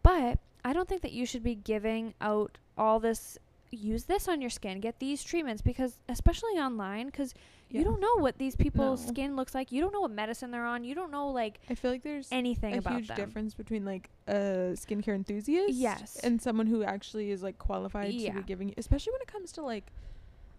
But 0.04 0.40
I 0.64 0.74
don't 0.74 0.88
think 0.88 1.02
that 1.02 1.12
you 1.12 1.26
should 1.26 1.44
be 1.44 1.56
giving 1.56 2.14
out 2.22 2.58
all 2.78 3.00
this 3.00 3.38
use 3.76 4.06
this 4.06 4.28
on 4.28 4.42
your 4.42 4.50
skin, 4.50 4.80
get 4.80 5.00
these 5.00 5.24
treatments 5.24 5.62
because 5.62 6.00
especially 6.10 6.54
online 6.54 7.10
cuz 7.12 7.34
Yeah. 7.70 7.80
you 7.80 7.86
don't 7.86 8.00
know 8.00 8.16
what 8.18 8.38
these 8.38 8.56
people's 8.56 9.02
No. 9.06 9.12
skin 9.12 9.36
looks 9.36 9.54
like. 9.56 9.72
You 9.72 9.82
don't 9.82 9.92
know 9.94 10.02
what 10.02 10.12
medicine 10.12 10.52
they're 10.52 10.66
on. 10.66 10.84
You 10.84 10.96
don't 10.96 11.12
know 11.12 11.30
like 11.30 11.60
I 11.70 11.76
feel 11.76 11.92
like 11.92 12.04
there's 12.04 12.28
anything 12.32 12.76
a 12.76 12.78
about 12.78 12.94
huge 12.96 13.08
them. 13.08 13.18
difference 13.18 13.54
between 13.54 13.86
like 13.86 14.10
a 14.28 14.74
skincare 14.76 15.16
enthusiast 15.16 15.74
Yes. 15.74 16.18
and 16.24 16.42
someone 16.42 16.68
who 16.68 16.84
actually 16.84 17.32
is 17.32 17.42
like 17.44 17.58
qualified 17.58 18.12
to 18.12 18.32
be 18.32 18.44
giving 18.44 18.74
especially 18.78 19.12
when 19.14 19.22
it 19.22 19.28
comes 19.28 19.52
to 19.54 19.62
like 19.62 19.92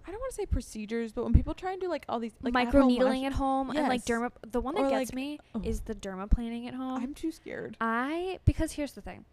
I 0.08 0.12
don't 0.12 0.20
want 0.20 0.30
to 0.30 0.36
say 0.36 0.46
procedures, 0.46 1.12
but 1.12 1.24
when 1.24 1.32
people 1.32 1.52
try 1.52 1.72
and 1.72 1.80
do 1.80 1.88
like 1.88 2.04
all 2.08 2.20
these 2.20 2.32
like 2.40 2.54
micro 2.54 2.86
needling 2.86 3.24
at 3.24 3.32
home 3.32 3.70
and 3.70 3.88
like 3.88 4.04
derma 4.04 4.30
the 4.48 4.60
one 4.60 4.76
that 4.76 4.82
Or, 4.84 4.90
gets 4.90 5.10
like- 5.10 5.14
me 5.16 5.40
oh. 5.54 5.60
is 5.64 5.80
the 5.80 5.96
derma 5.96 6.28
dermaplaning 6.28 6.68
at 6.68 6.74
home. 6.74 7.02
I'm 7.02 7.12
too 7.12 7.32
scared. 7.32 7.76
I 7.80 8.38
because 8.44 8.72
here's 8.72 8.92
the 8.92 9.00
thing. 9.00 9.24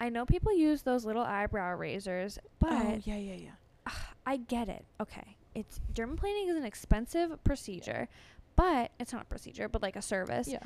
I 0.00 0.08
know 0.08 0.24
people 0.24 0.52
use 0.54 0.82
those 0.82 1.04
little 1.04 1.22
eyebrow 1.22 1.74
razors, 1.76 2.38
but 2.58 2.72
oh 2.72 3.00
yeah, 3.04 3.16
yeah, 3.16 3.34
yeah. 3.34 3.92
I 4.26 4.38
get 4.38 4.68
it. 4.68 4.84
Okay. 5.00 5.36
It's 5.54 5.80
dermaplaning 5.92 6.48
is 6.48 6.56
an 6.56 6.64
expensive 6.64 7.42
procedure, 7.44 8.08
but 8.56 8.92
it's 8.98 9.12
not 9.12 9.22
a 9.22 9.26
procedure, 9.26 9.68
but 9.68 9.82
like 9.82 9.96
a 9.96 10.02
service. 10.02 10.48
Yeah. 10.48 10.60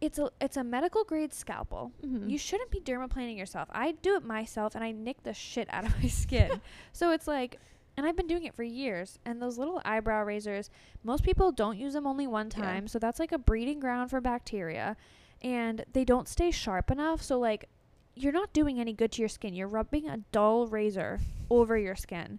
It's 0.00 0.18
a 0.18 0.30
it's 0.40 0.56
a 0.56 0.64
medical 0.64 1.04
grade 1.04 1.32
scalpel. 1.32 1.92
Mm-hmm. 2.04 2.28
You 2.28 2.38
shouldn't 2.38 2.70
be 2.70 2.80
dermaplaning 2.80 3.38
yourself. 3.38 3.68
I 3.72 3.92
do 3.92 4.16
it 4.16 4.24
myself 4.24 4.74
and 4.74 4.82
I 4.82 4.90
nick 4.92 5.22
the 5.22 5.34
shit 5.34 5.68
out 5.72 5.84
of 5.86 5.92
my 6.02 6.08
skin. 6.08 6.60
so 6.92 7.10
it's 7.12 7.28
like 7.28 7.58
and 7.96 8.06
I've 8.06 8.16
been 8.16 8.26
doing 8.26 8.44
it 8.44 8.54
for 8.54 8.62
years. 8.62 9.18
And 9.26 9.40
those 9.42 9.58
little 9.58 9.80
eyebrow 9.84 10.22
razors, 10.24 10.70
most 11.04 11.22
people 11.22 11.52
don't 11.52 11.76
use 11.78 11.92
them 11.92 12.06
only 12.06 12.26
one 12.26 12.50
Yeah. 12.56 12.62
time. 12.64 12.88
So 12.88 12.98
that's 12.98 13.20
like 13.20 13.32
a 13.32 13.38
breeding 13.38 13.80
ground 13.80 14.08
for 14.10 14.20
bacteria. 14.20 14.96
And 15.42 15.84
they 15.92 16.04
don't 16.04 16.26
stay 16.26 16.50
sharp 16.52 16.90
enough. 16.90 17.20
So, 17.20 17.38
like, 17.38 17.68
you're 18.14 18.32
not 18.32 18.52
doing 18.52 18.78
any 18.80 18.92
good 18.92 19.12
to 19.12 19.22
your 19.22 19.28
skin. 19.28 19.54
You're 19.54 19.68
rubbing 19.68 20.08
a 20.08 20.18
dull 20.32 20.66
razor 20.66 21.20
over 21.50 21.76
your 21.78 21.96
skin. 21.96 22.38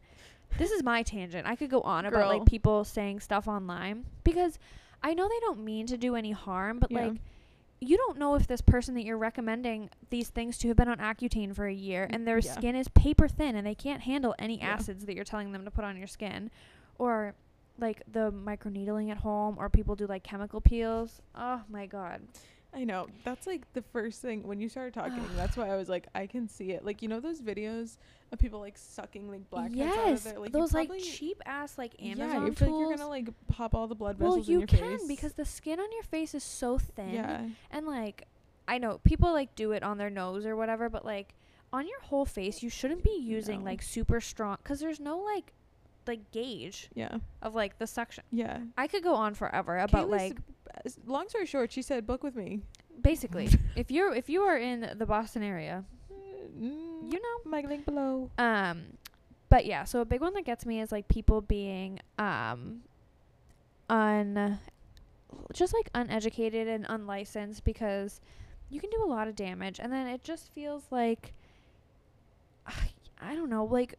This 0.57 0.71
is 0.71 0.83
my 0.83 1.01
tangent. 1.03 1.47
I 1.47 1.55
could 1.55 1.69
go 1.69 1.81
on 1.81 2.05
about 2.05 2.27
like 2.27 2.45
people 2.45 2.83
saying 2.83 3.21
stuff 3.21 3.47
online 3.47 4.05
because 4.23 4.59
I 5.01 5.13
know 5.15 5.27
they 5.27 5.39
don't 5.39 5.63
mean 5.63 5.87
to 5.87 5.97
do 5.97 6.15
any 6.15 6.31
harm, 6.31 6.79
but 6.79 6.91
Yeah. 6.91 7.05
like 7.07 7.21
you 7.81 7.97
don't 7.97 8.17
know 8.17 8.35
if 8.35 8.47
this 8.47 8.61
person 8.61 8.93
that 8.95 9.03
you're 9.03 9.17
recommending 9.17 9.89
these 10.09 10.29
things 10.29 10.57
to 10.59 10.69
have 10.69 10.77
been 10.77 10.87
on 10.87 10.99
Accutane 10.99 11.53
for 11.53 11.65
a 11.67 11.73
year 11.73 12.07
mm, 12.07 12.15
and 12.15 12.25
their 12.25 12.37
Yeah. 12.39 12.51
skin 12.53 12.75
is 12.77 12.87
paper 12.89 13.27
thin 13.27 13.55
and 13.57 13.67
they 13.67 13.75
can't 13.75 14.03
handle 14.03 14.33
any 14.39 14.59
Yeah. 14.59 14.69
acids 14.75 15.05
that 15.05 15.15
you're 15.15 15.25
telling 15.25 15.51
them 15.51 15.65
to 15.65 15.71
put 15.71 15.83
on 15.83 15.97
your 15.97 16.07
skin 16.07 16.49
or 16.97 17.33
like 17.79 18.01
the 18.09 18.31
microneedling 18.31 19.09
at 19.11 19.17
home 19.17 19.57
or 19.57 19.69
people 19.69 19.95
do 19.97 20.05
like 20.07 20.23
chemical 20.23 20.61
peels. 20.61 21.21
Oh 21.35 21.63
my 21.67 21.85
god. 21.87 22.21
I 22.75 22.83
know. 22.83 23.07
That's 23.23 23.45
like 23.45 23.71
the 23.73 23.81
first 23.81 24.21
thing 24.21 24.47
when 24.47 24.59
you 24.59 24.67
started 24.69 24.93
talking. 24.93 25.23
that's 25.35 25.55
why 25.57 25.69
I 25.69 25.75
was 25.77 25.89
like, 25.89 26.07
I 26.15 26.25
can 26.27 26.47
see 26.47 26.71
it. 26.71 26.83
Like 26.83 27.01
you 27.01 27.07
know 27.07 27.19
those 27.19 27.41
videos 27.41 27.97
of 28.31 28.39
people 28.39 28.59
like 28.59 28.77
sucking 28.77 29.29
like 29.29 29.47
blackheads 29.49 29.91
out 29.95 30.03
of 30.05 30.09
yes, 30.09 30.23
their 30.23 30.39
like 30.39 30.51
those 30.51 30.73
like 30.73 30.91
cheap 30.99 31.41
ass 31.45 31.77
like 31.77 31.93
Amazon 32.01 32.29
yeah, 32.29 32.45
you 32.47 32.53
feel 32.53 32.67
tools. 32.67 32.81
like 32.81 32.89
you're 32.89 32.97
gonna 32.97 33.09
like 33.09 33.29
pop 33.47 33.75
all 33.75 33.87
the 33.87 33.93
blood 33.95 34.17
well, 34.19 34.31
vessels 34.31 34.47
in 34.47 34.53
you 34.53 34.59
your 34.59 34.67
can 34.67 34.97
face. 34.97 35.07
because 35.07 35.33
the 35.33 35.45
skin 35.45 35.79
on 35.79 35.91
your 35.91 36.03
face 36.03 36.33
is 36.33 36.43
so 36.43 36.77
thin. 36.79 37.11
yeah, 37.13 37.41
And 37.69 37.85
like 37.85 38.27
I 38.67 38.77
know 38.79 38.99
people 39.03 39.31
like 39.31 39.53
do 39.55 39.71
it 39.73 39.83
on 39.83 39.97
their 39.99 40.09
nose 40.09 40.45
or 40.45 40.55
whatever, 40.55 40.89
but 40.89 41.05
like 41.05 41.35
on 41.71 41.87
your 41.87 41.99
whole 42.01 42.25
face, 42.25 42.63
you 42.63 42.69
shouldn't 42.69 43.03
be 43.03 43.17
using 43.19 43.59
No. 43.59 43.65
like 43.65 43.81
super 43.83 44.19
strong 44.21 44.57
cuz 44.63 44.79
there's 44.79 44.99
no 44.99 45.19
like 45.19 45.53
like 46.07 46.31
gauge 46.31 46.89
yeah, 46.95 47.17
of 47.41 47.53
like 47.55 47.77
the 47.77 47.87
suction. 47.87 48.23
yeah. 48.31 48.59
I 48.77 48.87
could 48.87 49.03
go 49.03 49.13
on 49.15 49.35
forever 49.35 49.77
about 49.77 50.07
Kaylee's- 50.07 50.11
like 50.31 50.37
long 51.05 51.29
story 51.29 51.45
short, 51.45 51.71
she 51.71 51.81
said, 51.81 52.05
"Book 52.07 52.23
with 52.23 52.35
me." 52.35 52.61
basically 53.01 53.49
if 53.75 53.89
you're 53.89 54.13
if 54.13 54.29
you 54.29 54.43
are 54.43 54.55
in 54.57 54.93
the 54.97 55.05
Boston 55.05 55.41
area, 55.41 55.83
Mm, 56.59 57.11
you 57.11 57.19
know 57.19 57.49
my 57.49 57.61
link 57.61 57.85
below. 57.85 58.29
Um, 58.37 58.83
but 59.49 59.65
yeah, 59.65 59.83
so 59.83 60.01
a 60.01 60.05
big 60.05 60.21
one 60.21 60.33
that 60.33 60.45
gets 60.45 60.65
me 60.65 60.81
is 60.81 60.91
like 60.91 61.07
people 61.07 61.41
being 61.41 61.99
um 62.19 62.81
un 63.89 64.59
just 65.51 65.73
like 65.73 65.89
uneducated 65.95 66.67
and 66.67 66.85
unlicensed 66.87 67.63
because 67.63 68.21
you 68.69 68.79
can 68.79 68.89
do 68.89 69.03
a 69.03 69.09
lot 69.09 69.27
of 69.27 69.35
damage 69.35 69.79
and 69.79 69.91
then 69.91 70.07
it 70.07 70.23
just 70.23 70.51
feels 70.53 70.83
like 70.91 71.33
I 72.67 73.35
don't 73.35 73.49
know, 73.49 73.65
like 73.65 73.95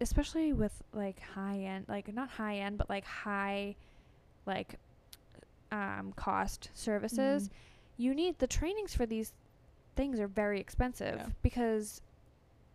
especially 0.00 0.52
with 0.52 0.82
like 0.92 1.20
high 1.20 1.58
end 1.58 1.86
like 1.88 2.12
not 2.12 2.28
high 2.28 2.56
end 2.58 2.76
but 2.76 2.90
like 2.90 3.04
high 3.04 3.76
like 4.46 4.76
um 5.74 6.12
cost 6.16 6.70
services 6.74 7.48
Mhm. 7.48 7.52
you 7.96 8.14
need 8.14 8.38
the 8.38 8.46
trainings 8.46 8.94
for 8.94 9.06
these 9.06 9.32
things 9.96 10.18
are 10.20 10.28
very 10.28 10.60
expensive 10.60 11.16
Yeah. 11.16 11.28
because 11.42 12.00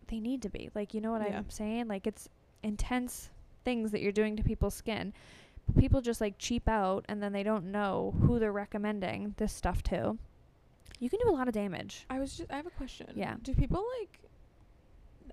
they 0.08 0.20
need 0.20 0.42
to 0.42 0.48
be 0.48 0.70
like 0.74 0.92
you 0.94 1.00
know 1.00 1.12
what 1.12 1.22
Yeah. 1.22 1.38
i'm 1.38 1.50
saying 1.50 1.88
like 1.88 2.06
it's 2.06 2.28
intense 2.62 3.30
things 3.64 3.90
that 3.92 4.00
you're 4.02 4.12
doing 4.20 4.36
to 4.36 4.42
people's 4.42 4.74
skin 4.74 5.12
but 5.66 5.76
people 5.76 6.00
just 6.00 6.20
like 6.20 6.34
cheap 6.38 6.68
out 6.68 7.04
and 7.08 7.22
then 7.22 7.32
they 7.32 7.42
don't 7.42 7.66
know 7.70 8.14
who 8.22 8.38
they're 8.38 8.52
recommending 8.52 9.34
this 9.38 9.52
stuff 9.52 9.82
to 9.84 10.18
you 10.98 11.08
can 11.08 11.18
do 11.24 11.30
a 11.30 11.36
lot 11.38 11.48
of 11.48 11.54
damage 11.54 12.04
I 12.10 12.18
was 12.18 12.36
just. 12.36 12.50
I 12.52 12.56
have 12.56 12.66
a 12.66 12.70
question. 12.70 13.06
Yeah. 13.14 13.36
Do 13.42 13.54
people 13.54 13.82
like? 14.00 14.18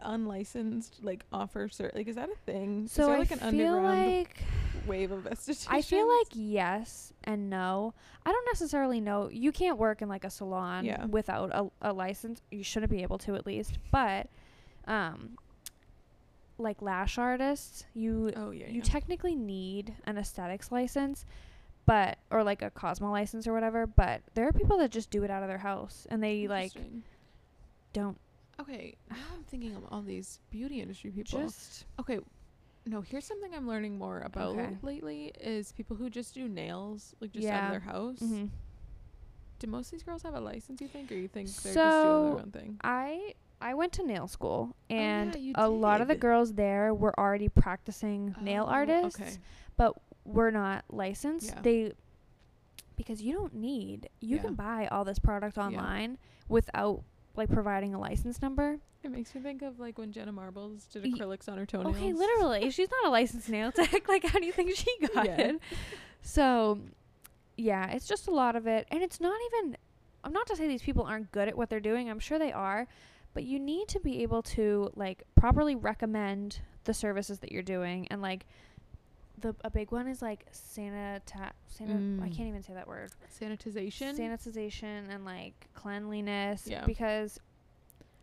unlicensed 0.02 1.00
like 1.04 1.26
offer 1.34 1.68
cert? 1.68 1.96
Like, 1.96 2.08
is 2.08 2.16
that 2.16 2.30
a 2.30 2.36
thing? 2.46 2.88
So 2.88 3.02
is 3.04 3.08
there, 3.08 3.16
I 3.16 3.20
like 3.20 3.32
an 3.32 3.40
feel 3.40 3.48
underground 3.76 3.84
like 4.16 4.44
wave 4.88 5.12
of 5.12 5.24
estheticians? 5.26 5.68
I 5.70 5.82
feel 5.82 6.08
like 6.08 6.28
yes 6.34 7.14
and 7.24 7.50
no. 7.50 7.94
I 8.26 8.32
don't 8.32 8.46
necessarily 8.52 9.00
know. 9.02 9.30
You 9.32 9.52
can't 9.52 9.78
work 9.78 10.02
in 10.02 10.10
like 10.10 10.24
a 10.24 10.30
salon 10.30 10.86
Yeah. 10.86 11.06
without 11.06 11.52
a, 11.54 11.70
a 11.82 11.94
license. 11.94 12.42
You 12.52 12.64
shouldn't 12.64 12.92
be 12.92 13.04
able 13.04 13.18
to 13.20 13.36
at 13.36 13.46
least. 13.46 13.78
But 13.92 14.28
um 14.88 15.38
like 16.58 16.82
lash 16.82 17.18
artists, 17.18 17.86
you 17.94 18.32
Oh 18.36 18.52
yeah. 18.52 18.68
you 18.68 18.76
yeah. 18.78 18.82
technically 18.84 19.36
need 19.36 19.94
an 20.06 20.18
aesthetics 20.18 20.72
license, 20.72 21.26
but 21.86 22.18
or 22.32 22.44
like 22.44 22.62
a 22.62 22.70
Cosmo 22.72 23.12
license 23.12 23.46
or 23.48 23.54
whatever, 23.54 23.86
but 23.86 24.22
there 24.34 24.48
are 24.48 24.54
people 24.54 24.78
that 24.80 24.90
just 24.92 25.10
do 25.12 25.24
it 25.24 25.30
out 25.30 25.44
of 25.44 25.50
their 25.50 25.60
house 25.60 26.08
and 26.10 26.24
they 26.24 26.48
like 26.48 26.72
don't 27.94 28.18
Okay, 28.60 28.96
now 29.12 29.18
I'm 29.36 29.44
thinking 29.44 29.76
of 29.76 29.84
all 29.92 30.02
these 30.02 30.40
beauty 30.50 30.82
industry 30.82 31.12
people. 31.12 31.40
just 31.40 31.86
okay, 32.00 32.20
no. 32.88 33.02
Here's 33.02 33.26
something 33.26 33.54
I'm 33.54 33.68
learning 33.68 33.98
more 33.98 34.22
about 34.22 34.56
Okay. 34.56 34.78
lately 34.82 35.32
is 35.40 35.72
people 35.72 35.96
who 35.98 36.10
just 36.10 36.34
do 36.34 36.48
nails, 36.48 37.14
like 37.20 37.32
just 37.32 37.48
out 37.48 37.64
of 37.66 37.70
their 37.72 37.80
house. 37.82 38.20
mhm. 38.22 38.50
Do 39.60 39.68
most 39.68 39.88
of 39.88 39.92
these 39.94 40.04
girls 40.04 40.22
have 40.24 40.36
a 40.36 40.40
license? 40.40 40.82
You 40.82 40.88
think, 40.88 41.12
or 41.12 41.16
you 41.16 41.28
think 41.28 41.48
they're 41.48 41.74
just 41.74 42.02
doing 42.04 42.26
their 42.26 42.34
So, 42.34 42.40
own 42.40 42.52
thing? 42.52 42.78
I 42.84 43.34
I 43.60 43.74
went 43.74 43.92
to 43.94 44.06
nail 44.06 44.28
school 44.28 44.76
Oh, 44.76 44.94
yeah, 44.94 45.00
and 45.02 45.38
a 45.56 45.68
lot 45.68 46.00
of 46.02 46.08
the 46.08 46.16
girls 46.16 46.54
there 46.54 46.94
were 46.94 47.20
already 47.20 47.50
practicing 47.50 48.36
nail 48.40 48.66
Oh, 48.68 48.72
artists, 48.72 49.20
Okay. 49.20 49.38
but 49.78 49.94
were 50.26 50.52
not 50.52 50.86
licensed. 50.90 51.48
Yeah. 51.56 51.62
They 51.62 51.94
because 52.96 53.22
you 53.22 53.34
don't 53.34 53.54
need 53.56 54.10
you 54.22 54.36
Yeah. 54.38 54.42
can 54.44 54.54
buy 54.56 54.88
all 54.92 55.04
this 55.06 55.20
product 55.20 55.58
online 55.58 56.18
without 56.48 57.04
like 57.38 57.50
providing 57.50 57.94
a 57.94 58.00
license 58.00 58.42
number. 58.42 58.78
It 59.04 59.12
makes 59.12 59.34
me 59.36 59.42
think 59.42 59.62
of 59.62 59.80
like 59.80 59.98
when 59.98 60.12
Jenna 60.12 60.32
Marbles 60.32 60.86
did 60.92 61.04
acrylics 61.04 61.48
on 61.48 61.58
her 61.58 61.66
toenails. 61.66 61.96
Okay, 61.96 62.12
literally, 62.14 62.70
she's 62.72 62.90
not 62.92 63.08
a 63.08 63.12
licensed 63.12 63.50
nail 63.50 63.72
tech. 63.72 64.06
Like, 64.08 64.26
how 64.26 64.40
do 64.40 64.46
you 64.46 64.52
think 64.52 64.76
she 64.76 64.90
got 65.14 65.26
Yeah. 65.26 65.42
it? 65.42 65.60
So, 66.22 66.80
yeah, 67.56 67.92
it's 67.92 68.08
just 68.08 68.28
a 68.28 68.32
lot 68.32 68.56
of 68.56 68.68
it, 68.68 68.88
and 68.92 69.02
it's 69.04 69.20
not 69.22 69.38
even. 69.54 69.78
I'm 70.24 70.34
not 70.34 70.48
to 70.48 70.56
say 70.56 70.68
these 70.68 70.82
people 70.82 71.04
aren't 71.04 71.32
good 71.32 71.48
at 71.48 71.56
what 71.58 71.70
they're 71.70 71.80
doing. 71.80 72.10
I'm 72.10 72.20
sure 72.20 72.38
they 72.40 72.52
are, 72.52 72.88
but 73.34 73.44
you 73.44 73.60
need 73.60 73.88
to 73.90 74.00
be 74.00 74.24
able 74.24 74.42
to 74.44 74.92
like 74.96 75.24
properly 75.36 75.76
recommend 75.76 76.60
the 76.84 76.94
services 76.94 77.40
that 77.40 77.52
you're 77.52 77.62
doing, 77.64 78.08
and 78.10 78.22
like 78.22 78.46
the 79.40 79.56
a 79.64 79.70
big 79.70 79.92
one 79.92 80.08
is 80.08 80.22
like 80.22 80.46
sanita. 80.52 81.52
Sana, 81.68 81.94
I 81.94 82.30
Mm. 82.30 82.36
can't 82.36 82.48
even 82.50 82.64
say 82.64 82.74
that 82.74 82.88
word. 82.88 83.12
Sanitization. 83.40 84.18
Sanitization 84.18 85.10
and 85.10 85.26
like 85.26 85.68
cleanliness, 85.74 86.68
Yeah. 86.68 86.86
because 86.86 87.40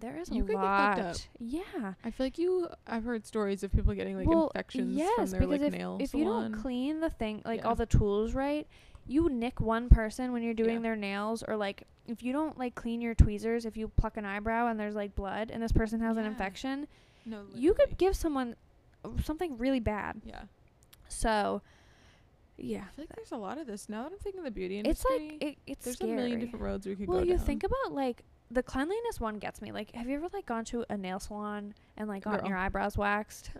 there 0.01 0.17
is 0.17 0.31
a 0.31 0.35
You 0.35 0.45
get 0.45 0.57
lot. 0.57 1.29
Yeah. 1.39 1.95
I 2.05 2.11
feel 2.11 2.27
like 2.27 2.39
you. 2.39 2.69
I've 2.87 3.05
heard 3.05 3.25
stories 3.27 3.63
of 3.63 3.73
people 3.73 3.95
getting 3.95 4.17
like 4.17 4.27
Well, 4.29 4.49
infections 4.49 4.89
from 4.91 4.99
yes, 4.99 5.31
their 5.31 5.47
like 5.47 5.61
if, 5.61 5.73
nail 5.73 5.99
if 6.01 6.15
you 6.15 6.25
don't 6.25 6.53
clean 6.53 7.01
the 7.01 7.11
thing, 7.11 7.43
like 7.45 7.61
Yeah. 7.61 7.69
all 7.69 7.75
the 7.77 7.87
tools 7.87 8.35
right, 8.35 8.67
you 9.07 9.29
nick 9.29 9.61
one 9.61 9.89
person 9.89 10.33
when 10.33 10.43
you're 10.43 10.53
doing 10.55 10.77
Yeah. 10.77 10.81
their 10.81 10.97
nails, 10.97 11.43
or 11.47 11.57
like 11.57 11.85
if 12.07 12.23
you 12.23 12.33
don't 12.33 12.59
like 12.59 12.75
clean 12.75 13.01
your 13.01 13.15
tweezers, 13.15 13.65
if 13.65 13.77
you 13.77 13.87
pluck 13.89 14.17
an 14.17 14.25
eyebrow 14.25 14.67
and 14.67 14.79
there's 14.81 14.95
like 14.97 15.15
blood 15.15 15.51
and 15.51 15.63
this 15.63 15.73
person 15.73 16.01
has 16.01 16.17
an 16.17 16.27
infection, 16.27 16.89
no, 17.25 17.45
you 17.55 17.73
could 17.73 17.97
give 17.97 18.17
someone 18.17 18.57
uh, 19.05 19.11
something 19.23 19.57
really 19.59 19.81
bad. 19.81 20.21
Yeah. 20.25 20.43
So, 21.15 21.63
yeah, 22.57 22.79
I 22.81 22.95
feel 22.95 23.03
like 23.05 23.17
there's 23.17 23.33
a 23.33 23.37
lot 23.37 23.59
of 23.59 23.67
this 23.67 23.89
now 23.89 24.05
that 24.05 24.13
I'm 24.13 24.19
thinking 24.19 24.39
of 24.41 24.45
the 24.45 24.51
beauty 24.51 24.79
industry. 24.79 25.15
it's 25.17 25.33
like 25.33 25.43
it, 25.43 25.59
it's 25.67 25.85
there's 25.85 25.97
scary. 25.97 26.13
a 26.13 26.17
million 26.17 26.41
different 26.41 26.65
roads 26.65 26.87
we 26.87 26.95
could 26.95 27.09
well, 27.09 27.17
go 27.17 27.21
Well, 27.23 27.27
you 27.29 27.37
down. 27.37 27.47
think 27.47 27.65
about 27.65 27.93
like 27.93 28.23
the 28.51 28.63
cleanliness 28.63 29.19
one 29.21 29.39
gets 29.39 29.61
me. 29.61 29.73
Like, 29.73 29.93
have 29.95 30.09
you 30.09 30.17
ever 30.17 30.29
like 30.33 30.47
gone 30.47 30.65
to 30.67 30.85
a 30.89 30.97
nail 30.97 31.19
salon 31.19 31.75
and 31.97 32.09
like 32.09 32.25
gotten 32.25 32.41
Girl. 32.41 32.49
your 32.51 32.59
eyebrows 32.59 32.97
waxed? 32.97 33.51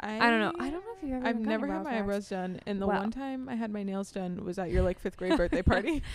I, 0.00 0.16
I 0.26 0.30
don't 0.30 0.40
know. 0.40 0.52
I 0.58 0.70
don't 0.70 0.84
know 0.84 0.92
if 0.96 1.02
you've 1.02 1.12
ever 1.18 1.26
I've 1.28 1.38
never 1.38 1.66
had 1.66 1.78
my 1.84 1.90
waxed. 1.90 1.98
eyebrows 2.02 2.28
done, 2.28 2.60
and 2.66 2.82
the 2.82 2.86
Well- 2.86 3.00
one 3.00 3.10
time 3.10 3.48
I 3.48 3.54
had 3.54 3.70
my 3.70 3.82
nails 3.82 4.10
done 4.10 4.44
was 4.44 4.58
at 4.58 4.70
your 4.72 4.82
like 4.82 4.98
fifth 4.98 5.16
grade 5.16 5.36
birthday 5.36 5.62
party. 5.62 6.02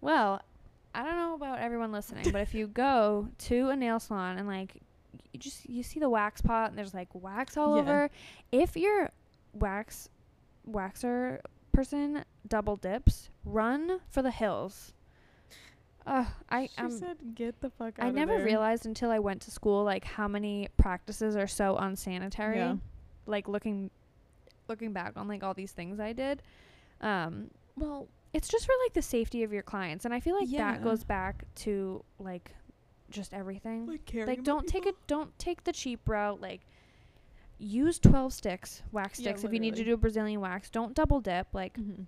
Well, 0.00 0.40
I 0.94 1.02
don't 1.02 1.16
know 1.16 1.34
about 1.34 1.58
everyone 1.58 1.90
listening, 1.90 2.30
but 2.30 2.40
if 2.40 2.54
you 2.54 2.66
go 2.86 3.28
to 3.38 3.70
a 3.70 3.76
nail 3.76 3.98
salon 3.98 4.38
and 4.38 4.46
like 4.46 4.74
you 5.32 5.40
just 5.40 5.68
you 5.68 5.82
see 5.82 5.98
the 5.98 6.08
wax 6.08 6.40
pot 6.40 6.68
and 6.70 6.78
there's 6.78 6.94
like 6.94 7.08
wax 7.14 7.56
all 7.56 7.74
Yeah. 7.76 7.82
over, 7.82 8.10
if 8.52 8.76
your 8.76 9.10
wax 9.54 10.08
waxer 10.68 11.40
person 11.72 12.24
double 12.46 12.76
dips, 12.76 13.30
run 13.44 14.00
for 14.08 14.22
the 14.22 14.30
hills. 14.30 14.92
Uh, 16.06 16.24
I 16.48 16.66
she 16.66 16.78
um, 16.78 16.90
said, 16.90 17.16
"Get 17.34 17.60
the 17.60 17.70
fuck 17.70 17.98
out." 17.98 18.06
I 18.06 18.10
never 18.10 18.36
there." 18.36 18.44
realized 18.44 18.86
until 18.86 19.10
I 19.10 19.18
went 19.18 19.42
to 19.42 19.50
school 19.50 19.84
like 19.84 20.04
how 20.04 20.26
many 20.28 20.68
practices 20.76 21.36
are 21.36 21.46
so 21.46 21.76
unsanitary. 21.76 22.56
Yeah. 22.58 22.76
Like 23.26 23.46
looking 23.48 23.90
looking 24.68 24.92
back 24.92 25.14
on 25.16 25.28
like 25.28 25.42
all 25.42 25.54
these 25.54 25.72
things 25.72 26.00
I 26.00 26.12
did. 26.12 26.42
Um 27.00 27.50
Well, 27.76 28.08
it's 28.32 28.48
just 28.48 28.66
for 28.66 28.74
like 28.84 28.94
the 28.94 29.02
safety 29.02 29.42
of 29.42 29.52
your 29.52 29.62
clients 29.62 30.04
and 30.04 30.12
i 30.12 30.20
feel 30.20 30.36
like 30.36 30.48
Yeah. 30.50 30.72
that 30.72 30.84
goes 30.84 31.02
back 31.04 31.44
to 31.56 32.04
like 32.18 32.52
just 33.10 33.32
everything 33.32 33.86
like, 33.86 34.26
like 34.26 34.42
don't 34.42 34.66
take 34.66 34.84
it 34.86 34.96
don't 35.06 35.36
take 35.38 35.64
the 35.64 35.72
cheap 35.72 36.06
route 36.06 36.40
like 36.40 36.60
use 37.58 37.98
12 37.98 38.32
sticks 38.32 38.82
wax 38.92 39.18
Yeah, 39.18 39.30
sticks 39.30 39.44
if 39.44 39.52
you 39.52 39.58
need 39.60 39.74
to 39.76 39.84
do 39.84 39.94
a 39.94 39.96
brazilian 39.96 40.40
wax 40.40 40.70
don't 40.70 40.94
double 40.94 41.20
dip 41.20 41.48
like 41.52 41.76
hmm 41.76 42.02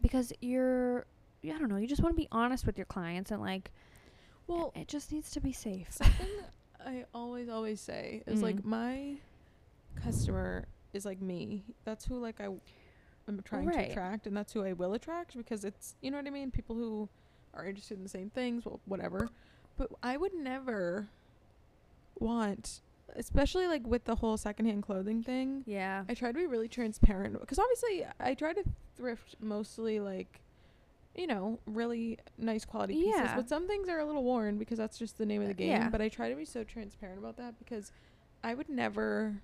because 0.00 0.32
you're 0.40 1.06
yeah, 1.42 1.54
i 1.54 1.58
don't 1.58 1.68
know 1.68 1.76
you 1.76 1.86
just 1.86 2.02
want 2.02 2.14
to 2.14 2.20
be 2.20 2.28
honest 2.30 2.66
with 2.66 2.76
your 2.78 2.84
clients 2.86 3.30
and 3.30 3.40
like 3.40 3.72
Well, 4.46 4.72
it 4.76 4.86
just 4.88 5.10
needs 5.12 5.30
to 5.32 5.40
be 5.40 5.52
safe 5.52 5.88
something 5.90 6.28
I 6.84 7.04
always 7.12 7.48
always 7.48 7.80
say 7.80 8.22
is 8.28 8.42
like 8.42 8.62
Mhm. 8.62 8.64
my 8.64 9.16
customer 9.96 10.68
is 10.92 11.04
like 11.04 11.20
me. 11.20 11.64
That's 11.84 12.04
who 12.04 12.18
like 12.20 12.40
I 12.40 12.44
am 13.26 13.42
trying 13.42 13.66
Right. 13.66 13.86
to 13.86 13.90
attract, 13.90 14.26
and 14.28 14.36
that's 14.36 14.52
who 14.52 14.62
I 14.62 14.72
will 14.72 14.92
attract 14.94 15.36
because 15.36 15.64
it's 15.64 15.96
you 16.00 16.12
know 16.12 16.18
what 16.18 16.28
I 16.28 16.30
mean. 16.30 16.52
People 16.52 16.76
who 16.76 17.08
are 17.54 17.66
interested 17.66 17.96
in 17.96 18.04
the 18.04 18.08
same 18.08 18.30
things, 18.30 18.64
well, 18.64 18.78
whatever. 18.84 19.30
But 19.76 19.90
I 20.02 20.16
would 20.16 20.32
never 20.34 21.08
want, 22.20 22.82
especially 23.16 23.66
like 23.66 23.86
with 23.86 24.04
the 24.04 24.14
whole 24.16 24.36
secondhand 24.36 24.82
clothing 24.82 25.22
thing. 25.22 25.62
yeah 25.66 26.04
I 26.08 26.14
try 26.14 26.30
to 26.32 26.38
be 26.38 26.46
really 26.46 26.68
transparent 26.68 27.40
because 27.40 27.58
obviously 27.58 28.06
I 28.20 28.34
try 28.34 28.52
to 28.52 28.62
thrift 28.96 29.36
mostly 29.40 30.00
like, 30.00 30.40
you 31.14 31.26
know, 31.26 31.58
really 31.66 32.18
nice 32.38 32.64
quality 32.64 32.94
pieces. 32.94 33.14
Yeah. 33.16 33.36
But 33.36 33.48
some 33.48 33.66
things 33.66 33.88
are 33.88 33.98
a 33.98 34.04
little 34.04 34.22
worn 34.24 34.58
because 34.58 34.78
that's 34.78 34.98
just 34.98 35.18
the 35.18 35.26
name 35.26 35.40
of 35.42 35.48
the 35.48 35.54
Uh, 35.54 35.56
game. 35.56 35.70
yeah. 35.70 35.88
But 35.88 36.00
I 36.02 36.08
try 36.08 36.28
to 36.28 36.36
be 36.36 36.44
so 36.44 36.62
transparent 36.64 37.18
about 37.18 37.36
that 37.38 37.58
because 37.58 37.90
I 38.44 38.54
would 38.54 38.68
never. 38.68 39.40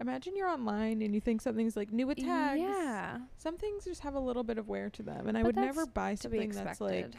Imagine 0.00 0.36
you're 0.36 0.48
online 0.48 1.02
and 1.02 1.12
you 1.12 1.20
think 1.20 1.40
something's 1.40 1.76
like 1.76 1.90
new 1.92 2.06
with 2.06 2.18
tags. 2.18 2.60
yeah 2.60 3.18
Some 3.36 3.56
things 3.56 3.84
just 3.84 4.02
have 4.02 4.14
a 4.14 4.20
little 4.20 4.44
bit 4.44 4.56
of 4.56 4.68
wear 4.68 4.90
to 4.90 5.02
them, 5.02 5.26
and 5.26 5.36
I 5.36 5.42
would 5.42 5.56
never 5.56 5.86
buy 5.86 6.14
something 6.14 6.50
that's 6.50 6.80
like 6.80 7.10